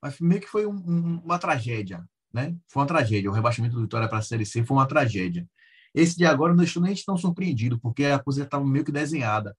mas 0.02 0.18
meio 0.20 0.40
que 0.40 0.48
foi 0.48 0.66
um, 0.66 0.74
um, 0.74 1.20
uma 1.24 1.38
tragédia. 1.38 2.04
né? 2.32 2.56
Foi 2.68 2.82
uma 2.82 2.88
tragédia. 2.88 3.30
O 3.30 3.34
rebaixamento 3.34 3.74
do 3.74 3.82
Vitória 3.82 4.08
para 4.08 4.18
a 4.18 4.22
Série 4.22 4.46
C 4.46 4.64
foi 4.64 4.76
uma 4.76 4.86
tragédia. 4.86 5.46
Esse 5.94 6.16
de 6.16 6.26
agora 6.26 6.52
não 6.52 6.58
deixou 6.58 6.82
nem 6.82 6.92
a 6.92 6.94
gente 6.94 7.06
tão 7.06 7.16
surpreendido, 7.16 7.78
porque 7.78 8.04
a 8.06 8.18
coisa 8.18 8.42
estava 8.42 8.64
meio 8.64 8.84
que 8.84 8.90
desenhada. 8.90 9.56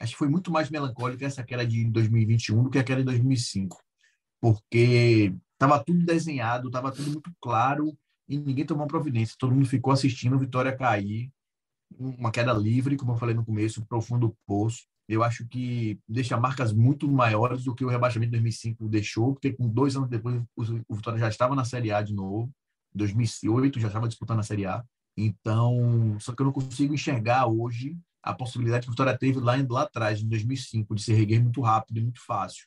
Acho 0.00 0.12
que 0.12 0.18
foi 0.18 0.28
muito 0.28 0.50
mais 0.50 0.68
melancólica 0.68 1.24
essa 1.24 1.44
queda 1.44 1.66
de 1.66 1.84
2021 1.90 2.64
do 2.64 2.70
que 2.70 2.78
aquela 2.78 3.00
de 3.00 3.06
2005, 3.06 3.82
porque 4.40 5.32
estava 5.52 5.82
tudo 5.82 6.04
desenhado, 6.04 6.68
estava 6.68 6.92
tudo 6.92 7.10
muito 7.10 7.32
claro 7.40 7.96
e 8.28 8.36
ninguém 8.36 8.66
tomou 8.66 8.86
providência. 8.86 9.36
Todo 9.38 9.54
mundo 9.54 9.66
ficou 9.66 9.92
assistindo 9.92 10.36
o 10.36 10.38
Vitória 10.38 10.76
cair, 10.76 11.30
uma 11.98 12.30
queda 12.30 12.52
livre, 12.52 12.96
como 12.96 13.12
eu 13.12 13.16
falei 13.16 13.34
no 13.34 13.44
começo, 13.44 13.86
profundo 13.86 14.36
poço. 14.46 14.84
Eu 15.08 15.22
acho 15.22 15.46
que 15.46 16.00
deixa 16.08 16.36
marcas 16.36 16.72
muito 16.72 17.08
maiores 17.10 17.64
do 17.64 17.74
que 17.74 17.84
o 17.84 17.88
rebaixamento 17.88 18.30
de 18.30 18.38
2005 18.38 18.88
deixou, 18.88 19.32
porque 19.34 19.52
com 19.52 19.68
dois 19.68 19.96
anos 19.96 20.08
depois 20.08 20.42
o 20.56 20.94
Vitória 20.96 21.20
já 21.20 21.28
estava 21.28 21.54
na 21.54 21.64
Série 21.64 21.92
A 21.92 22.02
de 22.02 22.12
novo. 22.12 22.52
Em 22.94 22.98
2008 22.98 23.78
já 23.78 23.86
estava 23.86 24.08
disputando 24.08 24.40
a 24.40 24.42
Série 24.42 24.66
A. 24.66 24.84
Então, 25.16 26.16
só 26.18 26.34
que 26.34 26.42
eu 26.42 26.46
não 26.46 26.52
consigo 26.52 26.92
enxergar 26.92 27.46
hoje 27.46 27.96
a 28.22 28.34
possibilidade 28.34 28.82
que 28.82 28.88
o 28.88 28.92
Vitória 28.92 29.16
teve 29.16 29.38
lá, 29.38 29.54
lá 29.70 29.82
atrás, 29.82 30.20
em 30.20 30.28
2005, 30.28 30.94
de 30.94 31.02
se 31.02 31.14
reguer 31.14 31.40
muito 31.40 31.60
rápido 31.60 31.98
e 31.98 32.02
muito 32.02 32.20
fácil. 32.24 32.66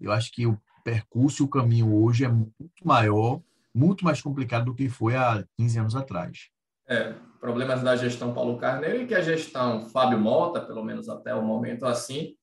Eu 0.00 0.12
acho 0.12 0.30
que 0.30 0.46
o 0.46 0.56
percurso 0.84 1.42
e 1.42 1.44
o 1.44 1.48
caminho 1.48 1.92
hoje 1.92 2.24
é 2.24 2.28
muito 2.28 2.54
maior, 2.84 3.40
muito 3.74 4.04
mais 4.04 4.22
complicado 4.22 4.66
do 4.66 4.74
que 4.74 4.88
foi 4.88 5.16
há 5.16 5.44
15 5.58 5.78
anos 5.80 5.96
atrás. 5.96 6.51
É, 6.92 7.14
problemas 7.40 7.82
da 7.82 7.96
gestão 7.96 8.34
Paulo 8.34 8.58
Carneiro 8.58 9.02
e 9.02 9.06
que 9.06 9.14
a 9.14 9.22
gestão 9.22 9.88
Fábio 9.88 10.18
Mota, 10.18 10.60
pelo 10.60 10.84
menos 10.84 11.08
até 11.08 11.34
o 11.34 11.42
momento 11.42 11.86
assim, 11.86 12.36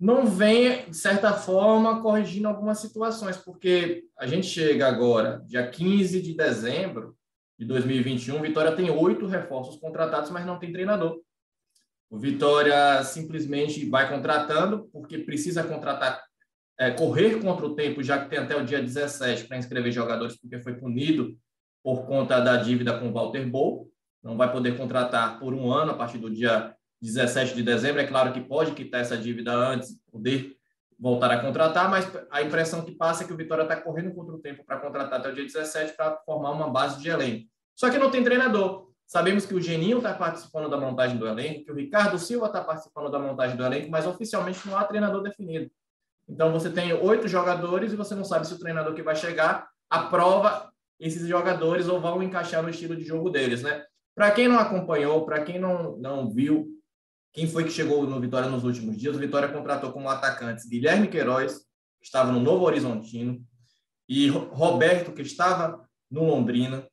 não 0.00 0.26
vem, 0.26 0.90
de 0.90 0.96
certa 0.96 1.32
forma, 1.32 2.02
corrigindo 2.02 2.48
algumas 2.48 2.78
situações, 2.78 3.36
porque 3.36 4.02
a 4.18 4.26
gente 4.26 4.48
chega 4.48 4.88
agora, 4.88 5.40
dia 5.46 5.70
15 5.70 6.20
de 6.20 6.34
dezembro, 6.34 7.16
de 7.56 7.64
2021, 7.66 8.42
Vitória 8.42 8.74
tem 8.74 8.90
oito 8.90 9.26
reforços 9.26 9.76
contratados, 9.76 10.30
mas 10.30 10.44
não 10.44 10.58
tem 10.58 10.72
treinador. 10.72 11.20
O 12.10 12.18
Vitória 12.18 13.04
simplesmente 13.04 13.88
vai 13.88 14.08
contratando, 14.08 14.88
porque 14.92 15.18
precisa 15.18 15.62
contratar, 15.62 16.20
é, 16.80 16.90
correr 16.90 17.40
contra 17.40 17.64
o 17.64 17.76
tempo, 17.76 18.02
já 18.02 18.18
que 18.18 18.28
tem 18.28 18.40
até 18.40 18.56
o 18.56 18.64
dia 18.64 18.82
17 18.82 19.44
para 19.46 19.58
inscrever 19.58 19.92
jogadores, 19.92 20.36
porque 20.36 20.58
foi 20.58 20.74
punido 20.74 21.38
por 21.82 22.06
conta 22.06 22.40
da 22.40 22.56
dívida 22.56 22.98
com 22.98 23.12
Walter 23.12 23.48
Bol. 23.48 23.90
Não 24.22 24.36
vai 24.36 24.50
poder 24.50 24.76
contratar 24.76 25.38
por 25.38 25.52
um 25.52 25.70
ano 25.72 25.92
a 25.92 25.94
partir 25.94 26.18
do 26.18 26.30
dia 26.30 26.74
17 27.00 27.54
de 27.54 27.62
dezembro. 27.62 28.00
É 28.00 28.06
claro 28.06 28.32
que 28.32 28.40
pode 28.40 28.72
quitar 28.72 29.00
essa 29.00 29.16
dívida 29.16 29.52
antes, 29.52 29.98
poder 30.10 30.56
voltar 30.98 31.32
a 31.32 31.40
contratar, 31.40 31.90
mas 31.90 32.08
a 32.30 32.42
impressão 32.42 32.84
que 32.84 32.92
passa 32.92 33.24
é 33.24 33.26
que 33.26 33.32
o 33.32 33.36
Vitória 33.36 33.62
está 33.62 33.74
correndo 33.74 34.14
contra 34.14 34.34
o 34.34 34.38
tempo 34.38 34.64
para 34.64 34.78
contratar 34.78 35.18
até 35.18 35.30
o 35.30 35.34
dia 35.34 35.44
17 35.44 35.96
para 35.96 36.16
formar 36.24 36.52
uma 36.52 36.70
base 36.70 37.02
de 37.02 37.08
elenco. 37.08 37.48
Só 37.74 37.90
que 37.90 37.98
não 37.98 38.10
tem 38.10 38.22
treinador. 38.22 38.92
Sabemos 39.04 39.44
que 39.44 39.54
o 39.54 39.60
Geninho 39.60 39.98
está 39.98 40.14
participando 40.14 40.70
da 40.70 40.76
montagem 40.76 41.18
do 41.18 41.26
elenco, 41.26 41.64
que 41.64 41.72
o 41.72 41.74
Ricardo 41.74 42.18
Silva 42.18 42.46
está 42.46 42.62
participando 42.62 43.10
da 43.10 43.18
montagem 43.18 43.56
do 43.56 43.64
elenco, 43.64 43.90
mas 43.90 44.06
oficialmente 44.06 44.60
não 44.66 44.76
há 44.76 44.84
treinador 44.84 45.22
definido. 45.22 45.70
Então 46.28 46.52
você 46.52 46.70
tem 46.70 46.92
oito 46.92 47.26
jogadores 47.26 47.92
e 47.92 47.96
você 47.96 48.14
não 48.14 48.24
sabe 48.24 48.46
se 48.46 48.54
o 48.54 48.58
treinador 48.58 48.94
que 48.94 49.02
vai 49.02 49.16
chegar 49.16 49.68
aprova 49.90 50.71
esses 50.98 51.26
jogadores 51.26 51.88
ou 51.88 52.00
vão 52.00 52.22
encaixar 52.22 52.62
no 52.62 52.70
estilo 52.70 52.96
de 52.96 53.04
jogo 53.04 53.30
deles, 53.30 53.62
né? 53.62 53.84
Para 54.14 54.30
quem 54.30 54.46
não 54.46 54.58
acompanhou, 54.58 55.24
para 55.24 55.42
quem 55.42 55.58
não, 55.58 55.96
não 55.98 56.30
viu, 56.30 56.68
quem 57.32 57.46
foi 57.46 57.64
que 57.64 57.70
chegou 57.70 58.06
no 58.06 58.20
Vitória 58.20 58.48
nos 58.48 58.62
últimos 58.62 58.98
dias, 58.98 59.16
o 59.16 59.18
Vitória 59.18 59.48
contratou 59.48 59.90
como 59.90 60.08
atacantes 60.08 60.68
Guilherme 60.68 61.08
Queiroz, 61.08 61.60
que 62.00 62.06
estava 62.06 62.30
no 62.30 62.40
Novo 62.40 62.64
Horizontino, 62.64 63.42
e 64.08 64.28
Roberto, 64.28 65.12
que 65.12 65.22
estava 65.22 65.88
no 66.10 66.24
Londrina, 66.24 66.86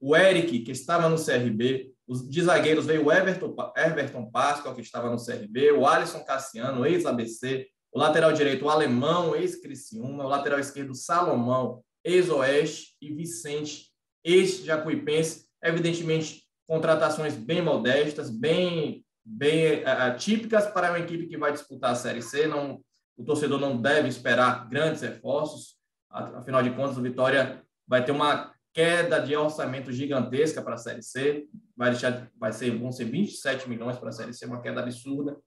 o 0.00 0.16
Eric, 0.16 0.60
que 0.60 0.72
estava 0.72 1.08
no 1.08 1.16
CRB, 1.16 1.94
os 2.06 2.28
de 2.28 2.42
zagueiros 2.42 2.86
veio 2.86 3.06
o 3.06 3.12
Everton, 3.12 3.54
Everton 3.76 4.30
Pascoal, 4.30 4.74
que 4.74 4.82
estava 4.82 5.08
no 5.08 5.24
CRB, 5.24 5.72
o 5.72 5.86
Alisson 5.86 6.24
Cassiano, 6.24 6.84
ex-ABC, 6.84 7.66
o 7.92 7.98
lateral 7.98 8.32
direito, 8.32 8.64
o 8.64 8.68
Alemão, 8.68 9.34
ex-Criciúma, 9.36 10.24
o 10.24 10.28
lateral 10.28 10.58
esquerdo, 10.58 10.94
Salomão, 10.94 11.82
ex-Oeste, 12.04 12.94
e 13.00 13.12
Vicente, 13.12 13.90
ex-Jacuipense. 14.22 15.46
Evidentemente, 15.62 16.44
contratações 16.66 17.34
bem 17.34 17.62
modestas, 17.62 18.30
bem, 18.30 19.04
bem 19.24 19.82
uh, 19.82 20.16
típicas 20.18 20.66
para 20.66 20.90
uma 20.90 20.98
equipe 20.98 21.26
que 21.26 21.38
vai 21.38 21.52
disputar 21.52 21.92
a 21.92 21.96
Série 21.96 22.22
C. 22.22 22.46
Não, 22.46 22.80
o 23.16 23.24
torcedor 23.24 23.58
não 23.58 23.80
deve 23.80 24.08
esperar 24.08 24.68
grandes 24.68 25.02
reforços. 25.02 25.76
Afinal 26.10 26.62
de 26.62 26.70
contas, 26.70 26.96
o 26.96 27.02
Vitória 27.02 27.62
vai 27.86 28.04
ter 28.04 28.12
uma 28.12 28.54
queda 28.72 29.20
de 29.20 29.36
orçamento 29.36 29.92
gigantesca 29.92 30.60
para 30.60 30.74
a 30.74 30.78
Série 30.78 31.02
C, 31.02 31.46
vai 31.76 31.90
deixar, 31.90 32.28
vai 32.36 32.52
ser, 32.52 32.76
vão 32.76 32.90
ser 32.90 33.04
27 33.04 33.68
milhões 33.68 33.96
para 33.98 34.08
a 34.08 34.12
Série 34.12 34.34
C, 34.34 34.46
uma 34.46 34.60
queda 34.60 34.80
absurda. 34.80 35.32
O 35.32 35.38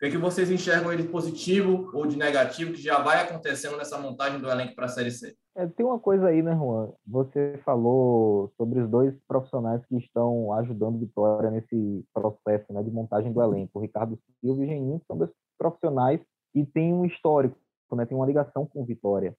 que, 0.00 0.06
é 0.06 0.10
que 0.10 0.18
vocês 0.18 0.50
enxergam 0.50 0.92
ele 0.92 1.04
de 1.04 1.08
positivo 1.08 1.90
ou 1.94 2.04
de 2.04 2.16
negativo 2.16 2.72
que 2.72 2.82
já 2.82 2.98
vai 2.98 3.22
acontecendo 3.22 3.76
nessa 3.76 3.96
montagem 3.96 4.40
do 4.40 4.50
elenco 4.50 4.74
para 4.74 4.86
a 4.86 4.88
Série 4.88 5.12
C? 5.12 5.36
É, 5.56 5.68
tem 5.68 5.86
uma 5.86 6.00
coisa 6.00 6.26
aí, 6.26 6.42
né, 6.42 6.52
Juan? 6.56 6.92
Você 7.06 7.60
falou 7.64 8.52
sobre 8.56 8.80
os 8.80 8.90
dois 8.90 9.14
profissionais 9.28 9.84
que 9.86 9.96
estão 9.96 10.52
ajudando 10.54 10.98
Vitória 10.98 11.48
nesse 11.48 12.04
processo 12.12 12.72
né, 12.72 12.82
de 12.82 12.90
montagem 12.90 13.32
do 13.32 13.40
elenco, 13.40 13.78
o 13.78 13.82
Ricardo 13.82 14.18
Silva 14.40 14.62
e 14.62 14.64
o 14.64 14.68
Geninho, 14.68 14.98
que 14.98 15.06
são 15.06 15.16
dois 15.16 15.30
profissionais 15.56 16.20
e 16.54 16.66
têm 16.66 16.92
um 16.92 17.04
histórico, 17.04 17.56
né, 17.92 18.04
tem 18.04 18.16
uma 18.16 18.26
ligação 18.26 18.66
com 18.66 18.84
Vitória. 18.84 19.36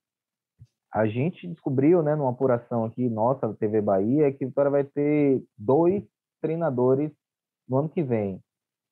A 0.89 1.05
gente 1.05 1.45
descobriu, 1.47 2.01
né, 2.01 2.15
numa 2.15 2.29
apuração 2.29 2.85
aqui 2.85 3.09
nossa 3.09 3.49
da 3.49 3.53
TV 3.53 3.81
Bahia, 3.81 4.31
que 4.31 4.45
a 4.45 4.47
Vitória 4.47 4.71
vai 4.71 4.85
ter 4.85 5.43
dois 5.57 6.01
treinadores 6.41 7.11
no 7.67 7.77
ano 7.77 7.89
que 7.89 8.01
vem. 8.01 8.39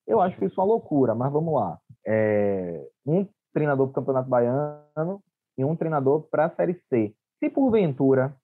Eu 0.05 0.19
acho 0.19 0.37
que 0.37 0.43
isso 0.43 0.59
é 0.59 0.63
uma 0.63 0.73
loucura, 0.73 1.15
mas 1.15 1.31
vamos 1.31 1.53
lá. 1.53 1.79
É, 2.05 2.85
um 3.05 3.25
treinador 3.53 3.87
para 3.87 3.91
o 3.91 3.95
Campeonato 3.95 4.29
Baiano 4.29 5.23
e 5.57 5.63
um 5.63 5.75
treinador 5.75 6.23
para 6.29 6.45
a 6.45 6.55
Série 6.55 6.81
C. 6.89 7.15
Se 7.39 7.49
porventura 7.49 8.35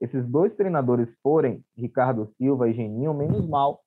esses 0.00 0.26
dois 0.26 0.54
treinadores 0.54 1.08
forem 1.22 1.64
Ricardo 1.76 2.32
Silva 2.36 2.68
e 2.68 2.74
Geninho, 2.74 3.14
menos 3.14 3.46
mal 3.48 3.82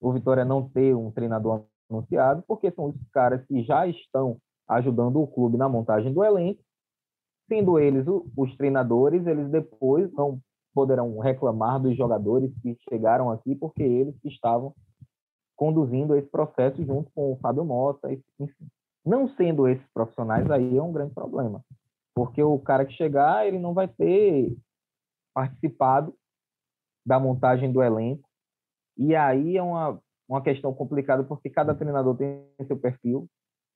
o 0.00 0.12
Vitória 0.12 0.44
não 0.44 0.68
ter 0.68 0.94
um 0.94 1.10
treinador 1.10 1.64
anunciado, 1.90 2.42
porque 2.46 2.70
são 2.70 2.86
os 2.86 2.96
caras 3.12 3.44
que 3.46 3.62
já 3.62 3.86
estão 3.86 4.38
ajudando 4.68 5.20
o 5.20 5.26
clube 5.26 5.56
na 5.56 5.68
montagem 5.68 6.12
do 6.12 6.24
elenco 6.24 6.62
Sendo 7.48 7.78
eles 7.78 8.04
os 8.36 8.56
treinadores, 8.56 9.26
eles 9.26 9.48
depois 9.48 10.12
não 10.12 10.38
poderão 10.74 11.18
reclamar 11.18 11.80
dos 11.80 11.96
jogadores 11.96 12.52
que 12.60 12.76
chegaram 12.90 13.30
aqui, 13.30 13.56
porque 13.56 13.82
eles 13.82 14.14
estavam 14.22 14.74
conduzindo 15.56 16.14
esse 16.14 16.28
processo 16.28 16.84
junto 16.84 17.10
com 17.12 17.32
o 17.32 17.36
Fábio 17.38 17.64
Mota, 17.64 18.12
enfim. 18.12 18.68
Não 19.08 19.26
sendo 19.36 19.66
esses 19.66 19.86
profissionais, 19.94 20.50
aí 20.50 20.76
é 20.76 20.82
um 20.82 20.92
grande 20.92 21.14
problema, 21.14 21.64
porque 22.14 22.42
o 22.42 22.58
cara 22.58 22.84
que 22.84 22.92
chegar, 22.92 23.46
ele 23.46 23.58
não 23.58 23.72
vai 23.72 23.88
ter 23.88 24.54
participado 25.34 26.14
da 27.06 27.18
montagem 27.18 27.72
do 27.72 27.82
elenco, 27.82 28.28
e 28.98 29.16
aí 29.16 29.56
é 29.56 29.62
uma, 29.62 29.98
uma 30.28 30.42
questão 30.42 30.74
complicada, 30.74 31.24
porque 31.24 31.48
cada 31.48 31.74
treinador 31.74 32.16
tem 32.16 32.44
seu 32.66 32.78
perfil, 32.78 33.26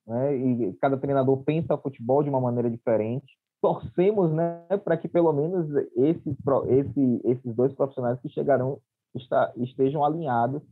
né? 0.07 0.37
e 0.37 0.75
cada 0.75 0.99
treinador 0.99 1.43
pensa 1.45 1.79
futebol 1.79 2.23
de 2.23 2.29
uma 2.29 2.41
maneira 2.41 2.71
diferente, 2.71 3.39
torcemos 3.63 4.31
né, 4.33 4.67
para 4.85 4.99
que 4.99 5.09
pelo 5.09 5.33
menos 5.33 5.67
esses, 5.97 6.37
esse, 6.67 7.21
esses 7.25 7.55
dois 7.55 7.73
profissionais 7.73 8.21
que 8.21 8.29
chegarão 8.29 8.81
está, 9.15 9.51
estejam 9.57 10.05
alinhados 10.05 10.63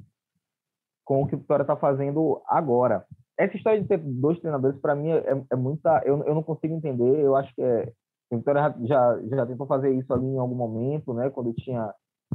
com 1.03 1.23
o 1.23 1.27
que 1.27 1.35
o 1.35 1.39
Vitória 1.39 1.63
está 1.63 1.77
fazendo 1.77 2.43
agora. 2.47 3.07
Essa 3.41 3.57
história 3.57 3.81
de 3.81 3.89
ter 3.89 3.99
dois 3.99 4.39
treinadores, 4.39 4.79
para 4.81 4.95
mim, 4.95 5.11
é, 5.11 5.43
é 5.51 5.57
muita. 5.57 6.03
Eu, 6.05 6.23
eu 6.25 6.35
não 6.35 6.43
consigo 6.43 6.75
entender. 6.75 7.21
Eu 7.21 7.35
acho 7.37 7.55
que 7.55 7.63
é, 7.63 7.91
o 8.31 8.37
Vitória 8.37 8.75
já, 8.83 9.21
já 9.31 9.47
tentou 9.47 9.67
fazer 9.67 9.93
isso 9.95 10.13
ali 10.13 10.27
em 10.27 10.39
algum 10.39 10.55
momento, 10.55 11.15
né? 11.15 11.31
Quando 11.31 11.55
tinha, 11.55 11.93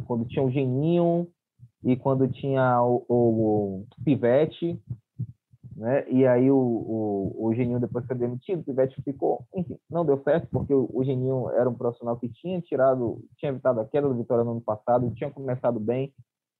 quando 0.07 0.25
tinha 0.25 0.43
o 0.43 0.49
Geninho 0.49 1.27
e 1.83 1.95
quando 1.95 2.27
tinha 2.27 2.81
o, 2.81 3.05
o, 3.07 3.85
o 3.99 4.03
Pivete, 4.03 4.81
né? 5.75 6.09
E 6.09 6.25
aí 6.25 6.49
o, 6.49 6.57
o, 6.57 7.47
o 7.47 7.53
Geninho 7.53 7.79
depois 7.79 8.05
foi 8.05 8.15
demitido, 8.15 8.61
o 8.61 8.63
Pivete 8.63 9.01
ficou, 9.03 9.45
enfim, 9.53 9.77
não 9.89 10.05
deu 10.05 10.21
certo, 10.23 10.47
porque 10.49 10.73
o, 10.73 10.89
o 10.91 11.03
Geninho 11.03 11.49
era 11.51 11.69
um 11.69 11.75
profissional 11.75 12.17
que 12.17 12.29
tinha 12.29 12.61
tirado, 12.61 13.21
tinha 13.37 13.51
evitado 13.51 13.79
a 13.81 13.85
queda 13.85 14.07
do 14.07 14.15
Vitória 14.15 14.43
no 14.43 14.51
ano 14.51 14.61
passado, 14.61 15.13
tinha 15.15 15.29
começado 15.29 15.79
bem, 15.79 16.13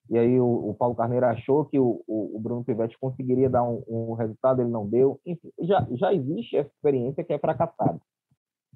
e 0.10 0.18
aí 0.18 0.40
o, 0.40 0.70
o 0.70 0.74
Paulo 0.74 0.96
Carneiro 0.96 1.26
achou 1.26 1.66
que 1.66 1.80
o, 1.80 2.04
o, 2.08 2.40
Bruno 2.40 2.64
Pivete 2.64 2.98
conseguiria 3.00 3.50
dar 3.50 3.64
um, 3.64 3.84
um, 3.88 4.14
resultado, 4.14 4.62
ele 4.62 4.70
não 4.70 4.88
deu, 4.88 5.20
enfim, 5.26 5.52
já, 5.62 5.86
já 5.92 6.14
existe 6.14 6.58
essa 6.58 6.70
experiência 6.70 7.24
que 7.24 7.34
é 7.34 7.40
fracassada, 7.40 8.00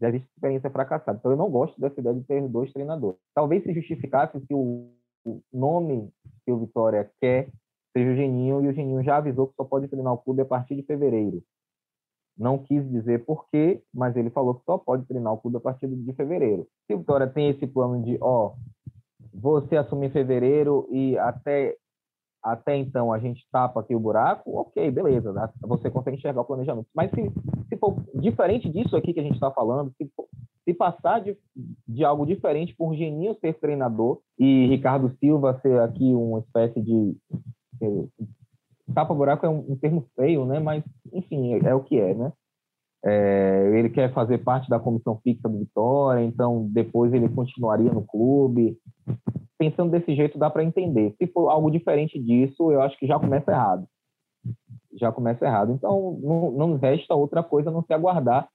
já 0.02 0.10
existe 0.10 0.28
experiência 0.36 0.70
fracassada, 0.70 1.18
então 1.20 1.32
eu 1.32 1.38
não 1.38 1.50
gosto 1.50 1.80
dessa 1.80 2.00
ideia 2.00 2.16
de 2.16 2.24
ter 2.24 2.48
dois 2.48 2.74
treinadores. 2.74 3.20
Talvez 3.36 3.64
se 3.64 3.74
justificasse 3.74 4.40
se 4.40 4.54
o, 4.54 4.92
o 5.24 5.42
nome 5.54 6.10
que 6.46 6.52
o 6.52 6.60
Vitória 6.60 7.10
quer 7.22 7.50
seja 7.94 8.12
o 8.12 8.16
Geninho, 8.16 8.64
e 8.64 8.68
o 8.68 8.74
Geninho 8.74 9.04
já 9.04 9.18
avisou 9.18 9.48
que 9.48 9.56
só 9.56 9.64
pode 9.64 9.88
treinar 9.88 10.14
o 10.14 10.18
clube 10.18 10.42
a 10.42 10.46
partir 10.46 10.76
de 10.76 10.84
fevereiro. 10.84 11.44
Não 12.38 12.58
quis 12.58 12.90
dizer 12.90 13.26
por 13.26 13.50
quê, 13.50 13.84
mas 13.94 14.16
ele 14.16 14.30
falou 14.30 14.56
que 14.56 14.64
só 14.64 14.78
pode 14.78 15.06
treinar 15.06 15.34
o 15.34 15.38
clube 15.38 15.58
a 15.58 15.60
partir 15.60 15.88
de 15.88 16.14
fevereiro. 16.14 16.66
Se 16.88 16.94
o 16.94 17.00
Vitória 17.00 17.28
tem 17.28 17.50
esse 17.50 17.68
plano 17.68 18.02
de, 18.02 18.18
ó, 18.22 18.54
você 19.34 19.78
assumir 19.78 20.08
em 20.08 20.12
fevereiro 20.12 20.88
e 20.92 21.18
até 21.18 21.76
até 22.42 22.78
então 22.78 23.12
a 23.12 23.20
gente 23.20 23.46
tapa 23.52 23.82
aqui 23.82 23.94
o 23.94 24.00
buraco, 24.00 24.58
ok, 24.58 24.90
beleza, 24.92 25.34
né? 25.34 25.50
você 25.62 25.90
consegue 25.90 26.18
enxergar 26.18 26.42
o 26.42 26.46
planejamento. 26.46 26.88
Mas 26.96 27.12
se, 27.12 27.32
se 27.68 27.78
for 27.78 27.98
diferente 28.16 28.70
disso 28.70 28.96
aqui 28.96 29.14
que 29.14 29.20
a 29.20 29.24
gente 29.24 29.34
está 29.34 29.52
falando, 29.52 29.92
se, 29.98 30.10
se 30.64 30.74
passar 30.74 31.20
de, 31.20 31.38
de 31.88 32.06
algo 32.06 32.26
diferente 32.26 32.76
por 32.76 32.96
Geninho 32.96 33.36
ser 33.42 33.54
treinador 33.56 34.22
e 34.38 34.68
Ricardo 34.68 35.14
Silva 35.20 35.60
ser 35.62 35.80
aqui 35.82 36.14
uma 36.14 36.40
espécie 36.40 36.82
de. 36.82 37.18
Tapa-buraco 38.94 39.46
é 39.46 39.50
um, 39.50 39.72
um, 39.72 39.76
termo 39.76 40.08
feio, 40.16 40.46
né? 40.46 40.60
Mas, 40.60 40.84
enfim, 41.14 41.54
é, 41.54 41.70
é 41.70 41.76
o 41.76 41.84
que 41.84 42.00
é, 42.00 42.14
né? 42.14 42.32
É, 43.04 43.72
ele 43.76 43.90
quer 43.90 44.14
fazer 44.14 44.40
parte 44.40 44.70
da 44.70 44.80
comissão 44.80 45.20
fixa 45.24 45.48
do 45.48 45.60
Vitória, 45.60 46.24
então 46.24 46.68
depois 46.72 47.14
ele 47.14 47.30
continuaria 47.30 47.92
no 47.92 48.04
clube. 48.04 48.78
Pensando 49.58 49.92
desse 49.92 50.16
jeito, 50.16 50.38
dá 50.38 50.50
para 50.50 50.64
entender. 50.64 51.16
Se 51.18 51.28
for 51.28 51.50
algo 51.50 51.72
diferente 51.72 52.22
disso, 52.22 52.72
eu 52.72 52.82
acho 52.82 52.98
que 52.98 53.08
já 53.08 53.20
começa 53.20 53.52
errado. 53.52 53.88
Já 55.00 55.12
começa 55.12 55.46
errado. 55.46 55.74
Então, 55.74 56.20
não, 56.22 56.52
não 56.52 56.78
resta 56.78 57.14
outra 57.14 57.44
coisa 57.44 57.70
a 57.70 57.74
não 57.74 57.84
se 57.84 57.94
aguardar 57.94 58.50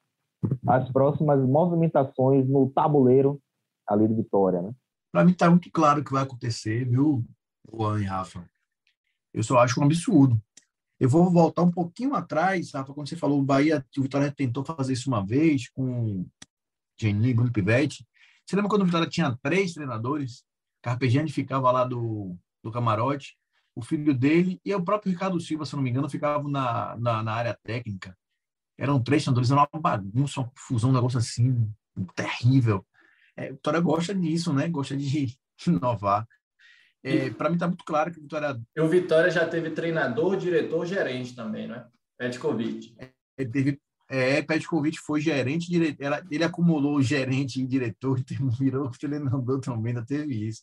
as 0.66 0.90
próximas 0.90 1.40
movimentações 1.40 2.47
no 2.49 2.70
tabuleiro 2.70 3.40
ali 3.86 4.07
do 4.07 4.16
Vitória, 4.16 4.61
né? 4.61 4.72
Para 5.12 5.24
mim 5.24 5.32
está 5.32 5.49
muito 5.49 5.70
claro 5.70 6.01
o 6.01 6.05
que 6.05 6.12
vai 6.12 6.24
acontecer, 6.24 6.84
viu, 6.84 7.24
Juan 7.72 8.01
e 8.01 8.05
Rafa? 8.05 8.45
Eu 9.32 9.42
só 9.42 9.59
acho 9.59 9.80
um 9.80 9.84
absurdo. 9.84 10.40
Eu 11.05 11.09
vou 11.11 11.30
voltar 11.30 11.62
um 11.62 11.70
pouquinho 11.70 12.14
atrás, 12.14 12.72
Rafa, 12.72 12.94
quando 12.94 13.07
você 13.07 13.14
falou 13.14 13.38
o 13.38 13.44
Bahia, 13.44 13.84
o 13.98 14.02
Vitória 14.02 14.32
tentou 14.32 14.64
fazer 14.64 14.94
isso 14.94 15.11
uma 15.11 15.22
vez 15.22 15.68
com 15.68 16.26
Geninho 16.98 17.28
e 17.28 17.34
Bruno 17.34 17.52
Pivetti. 17.52 18.09
Você 18.42 18.57
lembra 18.57 18.70
quando 18.70 18.80
o 18.80 18.84
Vitória 18.86 19.07
tinha 19.07 19.38
três 19.42 19.74
treinadores? 19.74 20.46
Carpegiani 20.80 21.30
ficava 21.30 21.70
lá 21.70 21.84
do, 21.84 22.34
do 22.62 22.72
camarote, 22.72 23.36
o 23.74 23.82
filho 23.82 24.14
dele 24.14 24.59
e 24.64 24.74
o 24.74 24.82
próprio 24.82 25.12
Ricardo 25.12 25.38
Silva, 25.38 25.66
se 25.66 25.76
não 25.76 25.82
me 25.82 25.90
engano, 25.90 26.09
ficavam 26.09 26.48
na, 26.48 26.96
na, 26.96 27.22
na 27.22 27.34
área 27.34 27.59
técnica. 27.62 28.16
Eram 28.78 28.98
três 28.98 29.24
treinadores, 29.24 29.50
era 29.50 29.68
uma 29.74 29.82
bagunça, 29.82 30.40
uma 30.40 30.48
confusão, 30.48 30.88
um 30.88 30.94
negócio 30.94 31.18
assim, 31.18 31.70
terrível. 32.14 32.82
É, 33.36 33.50
o 33.50 33.57
Vitória 33.57 33.80
gosta 33.80 34.14
disso, 34.14 34.55
né? 34.55 34.70
Gosta 34.70 34.96
de 34.96 35.36
inovar. 35.68 36.26
É, 37.05 37.28
para 37.28 37.50
mim 37.50 37.57
está 37.57 37.68
muito 37.68 37.84
claro 37.84 38.11
que 38.11 38.18
o 38.18 38.22
Vitória. 38.22 38.59
E 38.74 38.80
o 38.80 38.88
Vitória 38.88 39.30
já 39.30 39.46
teve 39.46 39.70
treinador, 39.70 40.38
diretor, 40.38 40.86
gerente 40.86 41.36
também, 41.36 41.68
né? 41.68 41.86
Petkovic. 42.16 42.96
É, 43.36 43.44
teve, 43.44 43.78
é, 44.09 44.40
Petkovic 44.40 44.98
foi 44.98 45.20
gerente, 45.20 45.70
dire... 45.70 45.96
ele 46.30 46.44
acumulou 46.44 47.02
gerente 47.02 47.61
e 47.61 47.66
diretor, 47.66 48.18
virou 48.59 48.90
treinador 48.90 49.61
também, 49.61 49.92
ainda 49.92 50.07
teve 50.07 50.48
isso. 50.48 50.62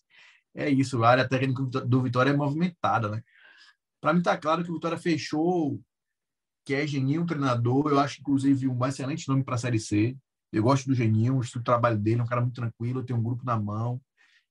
É 0.56 0.68
isso, 0.68 1.02
a 1.04 1.10
área 1.10 1.30
técnica 1.30 1.64
do 1.64 2.02
Vitória 2.02 2.32
é 2.32 2.36
movimentada, 2.36 3.10
né? 3.10 3.22
Para 4.02 4.12
mim 4.12 4.20
está 4.20 4.36
claro 4.36 4.64
que 4.64 4.72
o 4.72 4.74
Vitória 4.74 4.98
fechou, 4.98 5.80
que 6.66 6.74
é 6.74 6.88
Geninho, 6.88 7.26
treinador, 7.26 7.88
eu 7.90 8.00
acho 8.00 8.20
inclusive 8.20 8.68
um 8.68 8.86
excelente 8.86 9.28
nome 9.28 9.44
para 9.44 9.56
a 9.56 9.60
Série 9.60 9.80
C. 9.80 10.18
Eu 10.52 10.64
gosto 10.64 10.88
do 10.88 10.96
Geninho, 10.96 11.40
o 11.40 11.64
trabalho 11.64 12.00
dele, 12.00 12.20
é 12.20 12.24
um 12.24 12.28
cara 12.28 12.42
muito 12.42 12.56
tranquilo, 12.56 13.04
tem 13.04 13.16
um 13.16 13.24
grupo 13.24 13.46
na 13.46 13.60
mão. 13.60 14.02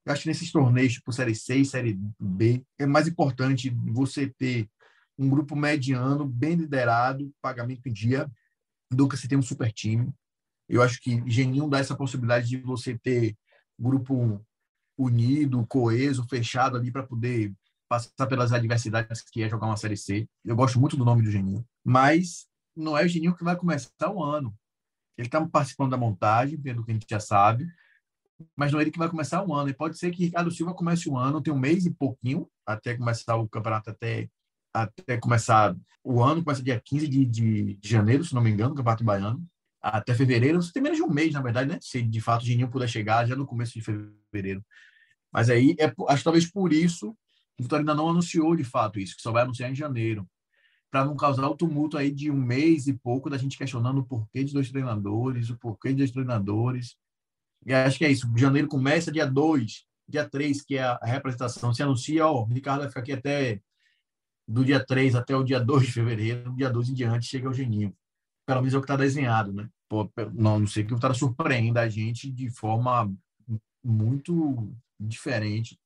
Eu 0.05 0.13
acho 0.13 0.23
que 0.23 0.29
nesses 0.29 0.51
torneios, 0.51 0.95
tipo 0.95 1.13
Série 1.13 1.35
C 1.35 1.65
Série 1.65 1.99
B, 2.19 2.65
é 2.79 2.87
mais 2.87 3.07
importante 3.07 3.71
você 3.71 4.29
ter 4.29 4.69
um 5.19 5.29
grupo 5.29 5.55
mediano, 5.55 6.27
bem 6.27 6.55
liderado, 6.55 7.31
pagamento 7.43 7.87
em 7.87 7.93
dia, 7.93 8.31
do 8.91 9.07
que 9.07 9.17
você 9.17 9.29
ter 9.29 9.37
um 9.37 9.43
super 9.43 9.71
time. 9.71 10.13
Eu 10.69 10.83
acho 10.83 11.01
que 11.01 11.23
Geninho 11.31 11.69
dá 11.69 11.79
essa 11.79 11.95
possibilidade 11.95 12.49
de 12.49 12.57
você 12.57 12.99
ter 12.99 13.37
grupo 13.79 14.45
unido, 14.97 15.67
coeso, 15.67 16.27
fechado 16.29 16.77
ali 16.77 16.91
para 16.91 17.03
poder 17.03 17.53
passar 17.89 18.27
pelas 18.29 18.53
adversidades 18.53 19.21
que 19.21 19.43
é 19.43 19.49
jogar 19.49 19.67
uma 19.67 19.77
Série 19.77 19.97
C. 19.97 20.29
Eu 20.45 20.55
gosto 20.57 20.79
muito 20.81 20.97
do 20.97 21.05
nome 21.05 21.23
do 21.23 21.31
Geninho, 21.31 21.67
mas 21.85 22.47
não 22.75 22.97
é 22.97 23.05
o 23.05 23.09
Geninho 23.09 23.35
que 23.35 23.45
vai 23.45 23.57
começar 23.57 24.11
o 24.11 24.23
ano. 24.23 24.55
Ele 25.19 25.27
está 25.29 25.45
participando 25.47 25.91
da 25.91 25.97
montagem, 25.97 26.59
pelo 26.59 26.85
que 26.85 26.93
a 26.93 26.95
gente 26.95 27.07
já 27.09 27.21
sabe, 27.21 27.67
mas 28.57 28.73
não 28.73 28.79
é 28.79 28.83
ele 28.83 28.91
que 28.91 28.99
vai 28.99 29.09
começar 29.09 29.45
o 29.45 29.55
ano. 29.55 29.69
E 29.71 29.75
pode 29.75 29.99
ser 29.99 30.11
que 30.11 30.25
Ricardo 30.25 30.51
Silva 30.51 30.75
comece 30.75 31.09
o 31.09 31.17
ano, 31.17 31.41
tem 31.41 31.53
um 31.53 31.59
mês 31.59 31.87
e 31.87 31.91
pouquinho 31.91 32.49
até 32.67 32.97
começar 32.97 33.37
o 33.37 33.49
campeonato, 33.49 33.91
até, 33.91 34.29
até 34.73 35.17
começar 35.19 35.77
o 36.03 36.23
ano, 36.23 36.43
começa 36.43 36.63
dia 36.63 36.81
15 36.83 37.09
de, 37.09 37.25
de, 37.25 37.75
de 37.75 37.89
janeiro, 37.89 38.25
se 38.25 38.35
não 38.35 38.43
me 38.43 38.51
engano, 38.51 38.73
o 38.73 38.77
Campeonato 38.77 39.05
Baiano, 39.05 39.47
até 39.81 40.15
fevereiro. 40.15 40.63
Você 40.63 40.73
tem 40.73 40.83
menos 40.83 40.99
de 40.99 41.05
um 41.05 41.11
mês, 41.11 41.33
na 41.33 41.43
verdade, 41.43 41.69
né? 41.69 41.79
Se 41.81 42.03
de 42.03 42.21
fato 42.21 42.43
o 42.43 42.45
Geninho 42.47 42.71
puder 42.71 42.89
chegar 42.89 43.27
já 43.27 43.37
no 43.37 43.47
começo 43.47 43.75
de 43.75 43.83
fevereiro. 43.83 44.65
Mas 45.33 45.51
aí, 45.51 45.77
é, 45.79 45.93
acho 46.09 46.19
que 46.19 46.25
talvez 46.25 46.51
por 46.51 46.73
isso, 46.73 47.11
o 47.59 47.63
Vitória 47.63 47.83
ainda 47.83 47.95
não 47.95 48.09
anunciou 48.09 48.57
de 48.57 48.65
fato 48.65 48.99
isso, 48.99 49.17
que 49.17 49.23
só 49.23 49.33
vai 49.33 49.43
anunciar 49.43 49.71
em 49.71 49.75
janeiro 49.75 50.27
para 50.91 51.05
não 51.05 51.17
causar 51.17 51.47
o 51.49 51.57
tumulto 51.57 51.97
aí 51.97 52.11
de 52.11 52.31
um 52.31 52.37
mês 52.37 52.89
e 52.89 52.93
pouco 52.93 53.31
da 53.31 53.39
gente 53.39 53.57
questionando 53.57 53.99
o 53.99 54.05
porquê 54.05 54.43
de 54.43 54.53
dois 54.53 54.71
treinadores, 54.71 55.49
o 55.49 55.57
porquê 55.57 55.91
de 55.91 55.99
dois 55.99 56.11
treinadores. 56.11 56.97
E 57.67 57.73
acho 57.73 57.99
que 57.99 58.05
é 58.05 58.11
isso. 58.11 58.31
Janeiro 58.37 58.69
começa 58.69 59.13
dia 59.13 59.27
2, 59.27 59.85
dia 60.09 60.29
3, 60.29 60.63
que 60.63 60.77
é 60.77 60.83
a 60.83 60.99
representação. 61.03 61.73
Se 61.73 61.83
anuncia, 61.83 62.27
ó, 62.27 62.43
o 62.43 62.45
Ricardo 62.45 62.81
vai 62.81 62.89
ficar 62.89 63.01
aqui 63.01 63.13
até 63.13 63.61
do 64.47 64.65
dia 64.65 64.85
3 64.85 65.15
até 65.15 65.37
o 65.37 65.45
dia 65.45 65.61
2 65.61 65.87
de 65.87 65.93
fevereiro, 65.93 66.55
dia 66.57 66.69
2 66.69 66.89
em 66.89 66.95
diante 66.95 67.27
chega 67.27 67.49
o 67.49 67.55
Geninho. 67.55 67.97
Pelo 68.45 68.61
menos 68.61 68.75
é 68.75 68.79
o 68.79 68.81
que 68.81 68.85
está 68.85 68.97
desenhado, 68.97 69.53
né? 69.53 69.69
Pô, 69.89 70.11
não, 70.35 70.61
não 70.61 70.67
sei 70.67 70.85
que 70.85 70.93
o 70.93 70.97
Vitória 70.97 71.15
surpreenda 71.15 71.81
a 71.81 71.89
gente 71.89 72.31
de 72.31 72.51
forma 72.51 73.13
muito 73.83 74.73
diferente 74.99 75.79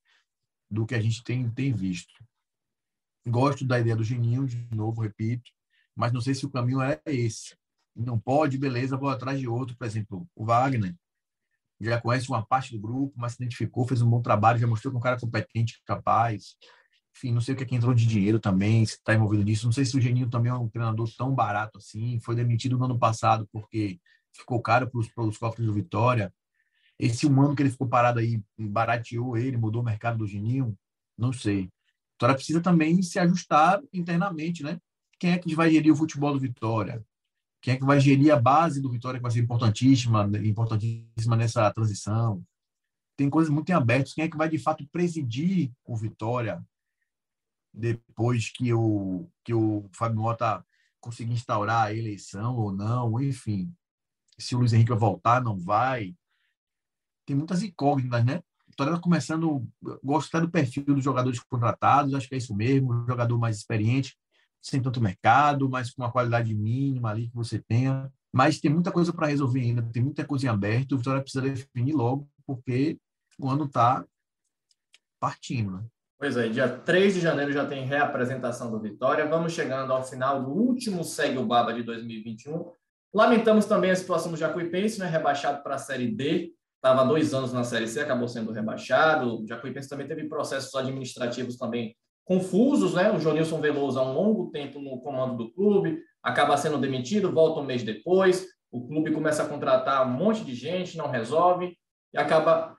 do 0.70 0.87
que 0.87 0.95
a 0.95 1.01
gente 1.01 1.22
tem, 1.22 1.49
tem 1.51 1.72
visto. 1.72 2.14
Gosto 3.27 3.66
da 3.66 3.79
ideia 3.79 3.97
do 3.97 4.05
Geninho, 4.05 4.47
de 4.47 4.66
novo, 4.75 5.03
repito, 5.03 5.51
mas 5.95 6.12
não 6.12 6.20
sei 6.20 6.35
se 6.35 6.47
o 6.47 6.51
caminho 6.51 6.81
é 6.81 7.01
esse. 7.07 7.57
Não 7.95 8.18
pode, 8.18 8.59
beleza, 8.59 8.97
vou 8.97 9.09
atrás 9.09 9.39
de 9.39 9.47
outro. 9.47 9.77
Por 9.77 9.87
exemplo, 9.87 10.29
o 10.35 10.45
Wagner 10.45 10.95
já 11.81 12.01
conhece 12.01 12.29
uma 12.29 12.45
parte 12.45 12.72
do 12.72 12.81
grupo, 12.81 13.14
mas 13.16 13.33
se 13.33 13.43
identificou, 13.43 13.87
fez 13.87 14.01
um 14.03 14.09
bom 14.09 14.22
trabalho, 14.22 14.59
já 14.59 14.66
mostrou 14.66 14.93
que 14.93 14.97
é 14.97 14.99
um 14.99 15.03
cara 15.03 15.18
competente, 15.18 15.81
capaz. 15.85 16.57
Enfim, 17.16 17.33
não 17.33 17.41
sei 17.41 17.55
o 17.55 17.57
que 17.57 17.62
é 17.62 17.66
que 17.66 17.75
entrou 17.75 17.95
de 17.95 18.07
dinheiro 18.07 18.41
também, 18.41 18.85
se 18.85 18.95
está 18.95 19.14
envolvido 19.14 19.45
nisso. 19.45 19.66
Não 19.66 19.72
sei 19.72 19.85
se 19.85 19.97
o 19.97 20.01
Geninho 20.01 20.29
também 20.29 20.51
é 20.51 20.55
um 20.55 20.68
treinador 20.68 21.09
tão 21.16 21.35
barato 21.35 21.79
assim. 21.79 22.18
Foi 22.20 22.35
demitido 22.35 22.77
no 22.77 22.85
ano 22.85 22.99
passado 22.99 23.49
porque 23.53 24.01
ficou 24.33 24.61
caro 24.61 24.91
para 24.91 25.01
os 25.27 25.39
cofres 25.39 25.66
do 25.66 25.72
Vitória. 25.72 26.33
Esse 26.99 27.27
um 27.27 27.43
ano 27.43 27.55
que 27.55 27.62
ele 27.62 27.70
ficou 27.70 27.89
parado 27.89 28.18
aí, 28.18 28.43
barateou 28.59 29.37
ele, 29.37 29.57
mudou 29.57 29.83
o 29.83 29.85
mercado 29.85 30.18
do 30.18 30.27
Geninho. 30.27 30.77
Não 31.16 31.33
sei. 31.33 31.70
Vitória 32.12 32.35
precisa 32.35 32.61
também 32.61 33.03
se 33.03 33.18
ajustar 33.18 33.81
internamente, 33.93 34.62
né? 34.62 34.81
Quem 35.18 35.33
é 35.33 35.39
que 35.39 35.55
vai 35.55 35.70
gerir 35.70 35.93
o 35.93 35.97
futebol 35.97 36.33
do 36.33 36.41
Vitória? 36.41 37.05
Quem 37.64 37.72
é 37.72 37.76
que 37.78 37.84
vai 37.86 37.98
gerir 37.98 38.30
a 38.30 38.38
base 38.38 38.78
do 38.78 38.90
Vitória, 38.90 39.18
que 39.18 39.22
vai 39.22 39.32
ser 39.32 39.40
importantíssima, 39.40 40.30
importantíssima 40.44 41.34
nessa 41.34 41.72
transição? 41.72 42.44
Tem 43.16 43.30
coisas 43.30 43.50
muito 43.50 43.70
em 43.70 43.72
aberto. 43.72 44.12
Quem 44.14 44.24
é 44.24 44.28
que 44.28 44.36
vai, 44.36 44.50
de 44.50 44.58
fato, 44.58 44.86
presidir 44.92 45.72
o 45.82 45.96
Vitória 45.96 46.62
depois 47.72 48.50
que 48.50 48.70
o, 48.74 49.30
que 49.42 49.54
o 49.54 49.88
Fábio 49.94 50.20
Mota 50.20 50.62
conseguir 51.00 51.32
instaurar 51.32 51.86
a 51.86 51.94
eleição 51.94 52.54
ou 52.54 52.70
não? 52.70 53.18
Enfim, 53.18 53.74
se 54.38 54.54
o 54.54 54.58
Luiz 54.58 54.74
Henrique 54.74 54.90
vai 54.90 54.98
voltar, 54.98 55.42
não 55.42 55.58
vai. 55.58 56.14
Tem 57.24 57.34
muitas 57.34 57.62
incógnitas, 57.62 58.26
né? 58.26 58.42
Vitória 58.68 58.90
está 58.90 59.00
começando, 59.00 59.66
gosto 60.02 60.28
até 60.28 60.44
do 60.44 60.52
perfil 60.52 60.84
dos 60.84 61.02
jogadores 61.02 61.40
contratados, 61.40 62.12
acho 62.12 62.28
que 62.28 62.34
é 62.34 62.38
isso 62.38 62.54
mesmo, 62.54 62.92
um 62.92 63.06
jogador 63.06 63.38
mais 63.38 63.56
experiente, 63.56 64.18
sem 64.64 64.80
tanto 64.80 65.00
mercado, 65.00 65.68
mas 65.68 65.90
com 65.90 66.02
uma 66.02 66.10
qualidade 66.10 66.54
mínima 66.54 67.10
ali 67.10 67.28
que 67.28 67.34
você 67.34 67.58
tenha. 67.58 68.10
Mas 68.32 68.58
tem 68.58 68.70
muita 68.70 68.90
coisa 68.90 69.12
para 69.12 69.26
resolver 69.26 69.60
ainda, 69.60 69.82
tem 69.82 70.02
muita 70.02 70.24
coisa 70.24 70.46
em 70.46 70.48
aberto, 70.48 70.92
o 70.92 70.98
Vitória 70.98 71.20
precisa 71.20 71.42
definir 71.42 71.94
logo, 71.94 72.26
porque 72.46 72.98
o 73.38 73.48
ano 73.48 73.64
está 73.64 74.04
partindo. 75.20 75.72
Né? 75.72 75.84
Pois 76.18 76.36
é, 76.36 76.48
dia 76.48 76.68
3 76.68 77.14
de 77.14 77.20
janeiro 77.20 77.52
já 77.52 77.66
tem 77.66 77.84
reapresentação 77.84 78.70
do 78.70 78.80
Vitória. 78.80 79.28
Vamos 79.28 79.52
chegando 79.52 79.92
ao 79.92 80.02
final 80.02 80.42
do 80.42 80.50
último 80.50 81.04
Segue 81.04 81.38
o 81.38 81.46
Baba 81.46 81.74
de 81.74 81.82
2021. 81.82 82.72
Lamentamos 83.12 83.66
também 83.66 83.90
a 83.90 83.96
situação 83.96 84.32
do 84.32 84.38
Jacuipense, 84.38 84.98
né, 84.98 85.06
rebaixado 85.06 85.62
para 85.62 85.74
a 85.74 85.78
Série 85.78 86.10
D 86.10 86.54
estava 86.84 87.02
dois 87.02 87.32
anos 87.32 87.50
na 87.50 87.64
Série 87.64 87.88
C, 87.88 88.00
acabou 88.00 88.28
sendo 88.28 88.52
rebaixado. 88.52 89.42
O 89.42 89.46
Jacuipense 89.46 89.88
também 89.88 90.06
teve 90.06 90.28
processos 90.28 90.74
administrativos 90.74 91.56
também 91.56 91.96
confusos, 92.25 92.95
né? 92.95 93.12
O 93.12 93.20
Jonilson 93.20 93.61
Veloso 93.61 93.99
há 93.99 94.03
um 94.03 94.14
longo 94.14 94.51
tempo 94.51 94.81
no 94.81 95.01
comando 95.01 95.37
do 95.37 95.53
clube, 95.53 96.01
acaba 96.22 96.57
sendo 96.57 96.79
demitido, 96.79 97.33
volta 97.33 97.61
um 97.61 97.64
mês 97.64 97.83
depois, 97.83 98.47
o 98.70 98.87
clube 98.87 99.12
começa 99.12 99.43
a 99.43 99.49
contratar 99.49 100.07
um 100.07 100.11
monte 100.11 100.45
de 100.45 100.55
gente, 100.55 100.97
não 100.97 101.09
resolve, 101.09 101.77
e 102.12 102.18
acaba 102.18 102.77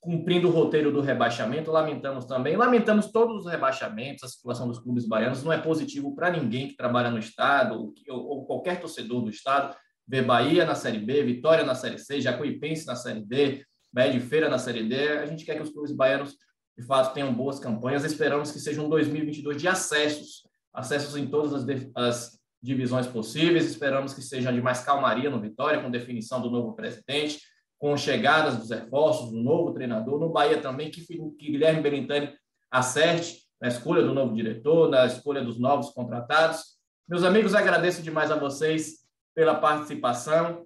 cumprindo 0.00 0.48
o 0.48 0.50
roteiro 0.50 0.92
do 0.92 1.00
rebaixamento. 1.00 1.70
Lamentamos 1.70 2.26
também, 2.26 2.56
lamentamos 2.56 3.10
todos 3.10 3.44
os 3.44 3.50
rebaixamentos, 3.50 4.24
a 4.24 4.28
situação 4.28 4.68
dos 4.68 4.78
clubes 4.78 5.06
baianos 5.06 5.42
não 5.42 5.52
é 5.52 5.58
positivo 5.58 6.14
para 6.14 6.30
ninguém 6.30 6.68
que 6.68 6.76
trabalha 6.76 7.10
no 7.10 7.18
estado 7.18 7.74
ou, 7.74 7.94
ou, 8.08 8.44
qualquer 8.44 8.80
torcedor 8.80 9.22
do 9.22 9.30
estado 9.30 9.74
ver 10.06 10.22
Bahia 10.22 10.64
na 10.64 10.74
Série 10.74 10.98
B, 10.98 11.22
Vitória 11.22 11.64
na 11.64 11.74
Série 11.74 11.98
C, 11.98 12.20
Jacuipense 12.20 12.86
na 12.86 12.96
Série 12.96 13.24
D, 13.24 13.64
Bahia 13.92 14.12
de 14.12 14.20
Feira 14.20 14.48
na 14.48 14.58
Série 14.58 14.82
D. 14.82 15.18
A 15.18 15.26
gente 15.26 15.44
quer 15.44 15.54
que 15.54 15.62
os 15.62 15.70
clubes 15.70 15.92
baianos 15.92 16.36
de 16.76 16.84
fato 16.84 17.14
tenham 17.14 17.32
boas 17.32 17.58
campanhas. 17.58 18.04
Esperamos 18.04 18.50
que 18.50 18.58
seja 18.58 18.80
um 18.80 18.88
2022 18.88 19.60
de 19.60 19.68
acessos, 19.68 20.42
acessos 20.72 21.16
em 21.16 21.26
todas 21.26 21.52
as, 21.52 21.66
as 21.94 22.38
divisões 22.62 23.06
possíveis. 23.06 23.66
Esperamos 23.66 24.14
que 24.14 24.22
seja 24.22 24.52
de 24.52 24.60
mais 24.60 24.80
calmaria 24.80 25.30
no 25.30 25.40
Vitória, 25.40 25.82
com 25.82 25.90
definição 25.90 26.40
do 26.40 26.50
novo 26.50 26.74
presidente 26.74 27.40
com 27.82 27.96
chegadas 27.96 28.56
dos 28.56 28.70
reforços, 28.70 29.32
do 29.32 29.42
novo 29.42 29.72
treinador, 29.72 30.16
no 30.16 30.28
Bahia 30.28 30.62
também, 30.62 30.88
que, 30.88 31.04
que 31.04 31.50
Guilherme 31.50 31.82
Berintani 31.82 32.32
acerte 32.70 33.42
na 33.60 33.66
escolha 33.66 34.04
do 34.04 34.14
novo 34.14 34.32
diretor, 34.36 34.88
na 34.88 35.04
escolha 35.04 35.42
dos 35.42 35.58
novos 35.58 35.90
contratados. 35.90 36.76
Meus 37.08 37.24
amigos, 37.24 37.56
agradeço 37.56 38.00
demais 38.00 38.30
a 38.30 38.36
vocês 38.36 38.98
pela 39.34 39.56
participação. 39.56 40.64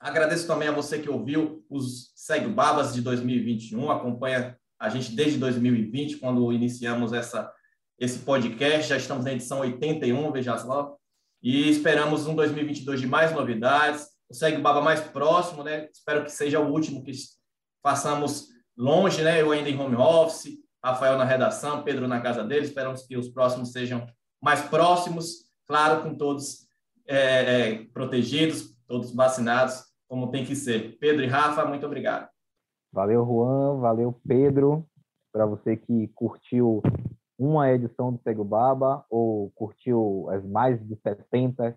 Agradeço 0.00 0.46
também 0.46 0.66
a 0.66 0.72
você 0.72 0.98
que 0.98 1.10
ouviu 1.10 1.62
os 1.68 2.10
Segue 2.14 2.48
Babas 2.48 2.94
de 2.94 3.02
2021, 3.02 3.90
acompanha 3.90 4.58
a 4.84 4.88
gente 4.90 5.12
desde 5.12 5.38
2020, 5.38 6.18
quando 6.18 6.52
iniciamos 6.52 7.14
essa, 7.14 7.50
esse 7.98 8.18
podcast. 8.18 8.88
Já 8.88 8.98
estamos 8.98 9.24
na 9.24 9.32
edição 9.32 9.60
81, 9.60 10.30
veja 10.30 10.58
só. 10.58 10.96
E 11.42 11.70
esperamos 11.70 12.26
um 12.26 12.34
2022 12.34 13.00
de 13.00 13.06
mais 13.06 13.32
novidades, 13.32 14.06
segue 14.30 14.58
o 14.58 14.62
Baba 14.62 14.82
mais 14.82 15.00
próximo, 15.00 15.62
né? 15.62 15.88
Espero 15.90 16.22
que 16.24 16.30
seja 16.30 16.60
o 16.60 16.70
último 16.70 17.02
que 17.02 17.12
façamos 17.82 18.48
longe, 18.76 19.22
né? 19.22 19.40
Eu 19.40 19.52
ainda 19.52 19.70
em 19.70 19.78
home 19.78 19.96
office, 19.96 20.58
Rafael 20.82 21.16
na 21.16 21.24
redação, 21.24 21.82
Pedro 21.82 22.06
na 22.06 22.20
casa 22.20 22.44
dele. 22.44 22.66
Esperamos 22.66 23.06
que 23.06 23.16
os 23.16 23.28
próximos 23.28 23.72
sejam 23.72 24.06
mais 24.42 24.60
próximos, 24.60 25.50
claro, 25.66 26.02
com 26.02 26.14
todos 26.14 26.66
é, 27.06 27.16
é, 27.16 27.84
protegidos, 27.92 28.76
todos 28.86 29.14
vacinados, 29.14 29.82
como 30.06 30.30
tem 30.30 30.44
que 30.44 30.54
ser. 30.54 30.98
Pedro 30.98 31.24
e 31.24 31.26
Rafa, 31.26 31.64
muito 31.64 31.86
obrigado. 31.86 32.33
Valeu, 32.94 33.26
Juan. 33.26 33.80
Valeu, 33.80 34.14
Pedro. 34.24 34.86
Para 35.32 35.44
você 35.46 35.76
que 35.76 36.06
curtiu 36.14 36.80
uma 37.36 37.68
edição 37.72 38.12
do 38.12 38.22
Segue 38.22 38.44
Baba 38.44 39.04
ou 39.10 39.50
curtiu 39.56 40.28
as 40.30 40.46
mais 40.46 40.80
de 40.86 40.94
70 41.02 41.76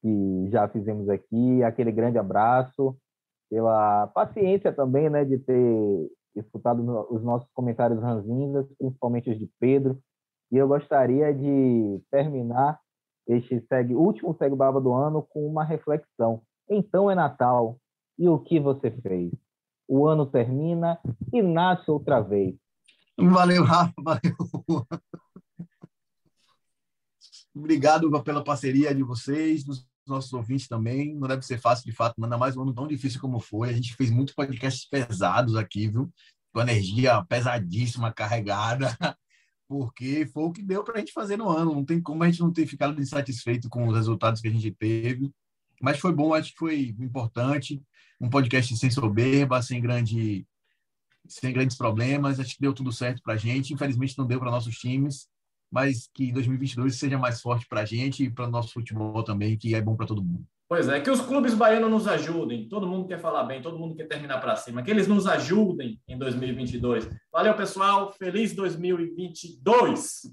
que 0.00 0.48
já 0.50 0.66
fizemos 0.66 1.06
aqui. 1.10 1.62
Aquele 1.62 1.92
grande 1.92 2.16
abraço, 2.16 2.96
pela 3.50 4.06
paciência 4.06 4.72
também, 4.72 5.10
né, 5.10 5.22
de 5.22 5.38
ter 5.38 6.10
escutado 6.34 6.80
os 7.10 7.22
nossos 7.22 7.50
comentários 7.52 8.00
ranzinhas, 8.00 8.66
principalmente 8.78 9.30
os 9.30 9.38
de 9.38 9.50
Pedro. 9.60 9.98
E 10.50 10.56
eu 10.56 10.66
gostaria 10.66 11.30
de 11.34 12.00
terminar 12.10 12.80
este 13.28 13.60
segue, 13.68 13.94
último 13.94 14.34
Segue 14.38 14.56
Baba 14.56 14.80
do 14.80 14.94
ano 14.94 15.22
com 15.28 15.46
uma 15.46 15.62
reflexão. 15.62 16.40
Então 16.70 17.10
é 17.10 17.14
Natal, 17.14 17.76
e 18.18 18.26
o 18.30 18.38
que 18.38 18.58
você 18.58 18.90
fez? 18.90 19.30
O 19.86 20.06
ano 20.06 20.26
termina 20.26 20.98
e 21.32 21.42
nasce 21.42 21.90
outra 21.90 22.20
vez. 22.20 22.54
Valeu, 23.18 23.62
Rafa, 23.62 23.94
valeu. 23.98 24.36
Obrigado 27.54 28.10
pela 28.24 28.42
parceria 28.42 28.92
de 28.92 29.02
vocês, 29.02 29.62
dos 29.62 29.86
nossos 30.06 30.32
ouvintes 30.32 30.66
também. 30.66 31.14
Não 31.14 31.28
deve 31.28 31.42
ser 31.42 31.58
fácil, 31.58 31.84
de 31.84 31.92
fato, 31.92 32.22
ainda 32.22 32.36
mais 32.36 32.56
um 32.56 32.62
ano 32.62 32.74
tão 32.74 32.88
difícil 32.88 33.20
como 33.20 33.38
foi. 33.38 33.68
A 33.68 33.72
gente 33.72 33.94
fez 33.94 34.10
muitos 34.10 34.34
podcasts 34.34 34.88
pesados 34.88 35.54
aqui, 35.54 35.86
viu? 35.86 36.10
Com 36.52 36.60
energia 36.60 37.24
pesadíssima, 37.24 38.12
carregada, 38.12 38.88
porque 39.68 40.26
foi 40.26 40.44
o 40.44 40.52
que 40.52 40.62
deu 40.62 40.82
para 40.82 40.96
a 40.96 40.98
gente 40.98 41.12
fazer 41.12 41.36
no 41.36 41.48
ano. 41.48 41.72
Não 41.72 41.84
tem 41.84 42.00
como 42.02 42.24
a 42.24 42.26
gente 42.28 42.40
não 42.40 42.52
ter 42.52 42.66
ficado 42.66 43.00
insatisfeito 43.00 43.68
com 43.68 43.86
os 43.86 43.94
resultados 43.94 44.40
que 44.40 44.48
a 44.48 44.52
gente 44.52 44.72
teve. 44.72 45.30
Mas 45.84 45.98
foi 45.98 46.12
bom, 46.12 46.34
acho 46.34 46.52
que 46.52 46.58
foi 46.58 46.94
importante. 46.98 47.82
Um 48.20 48.30
podcast 48.30 48.76
sem 48.76 48.90
soberba, 48.90 49.62
sem 49.62 49.80
grande 49.80 50.46
sem 51.26 51.52
grandes 51.52 51.76
problemas. 51.76 52.40
Acho 52.40 52.54
que 52.54 52.60
deu 52.60 52.72
tudo 52.72 52.92
certo 52.92 53.22
para 53.22 53.34
a 53.34 53.36
gente. 53.36 53.72
Infelizmente, 53.72 54.18
não 54.18 54.26
deu 54.26 54.40
para 54.40 54.50
nossos 54.50 54.76
times 54.76 55.28
mas 55.74 56.08
que 56.14 56.30
2022 56.30 56.94
seja 56.94 57.18
mais 57.18 57.40
forte 57.40 57.66
para 57.66 57.80
a 57.80 57.84
gente 57.84 58.22
e 58.22 58.30
para 58.30 58.46
o 58.46 58.50
nosso 58.50 58.72
futebol 58.72 59.24
também, 59.24 59.58
que 59.58 59.74
é 59.74 59.80
bom 59.80 59.96
para 59.96 60.06
todo 60.06 60.22
mundo. 60.22 60.46
Pois 60.68 60.88
é, 60.88 61.00
que 61.00 61.10
os 61.10 61.20
clubes 61.20 61.52
baianos 61.52 61.90
nos 61.90 62.06
ajudem. 62.06 62.68
Todo 62.68 62.86
mundo 62.86 63.08
quer 63.08 63.18
falar 63.18 63.42
bem, 63.42 63.60
todo 63.60 63.76
mundo 63.76 63.96
quer 63.96 64.06
terminar 64.06 64.40
para 64.40 64.54
cima. 64.54 64.84
Que 64.84 64.90
eles 64.92 65.08
nos 65.08 65.26
ajudem 65.26 66.00
em 66.06 66.16
2022. 66.16 67.10
Valeu, 67.32 67.54
pessoal. 67.54 68.12
Feliz 68.12 68.54
2022. 68.54 70.32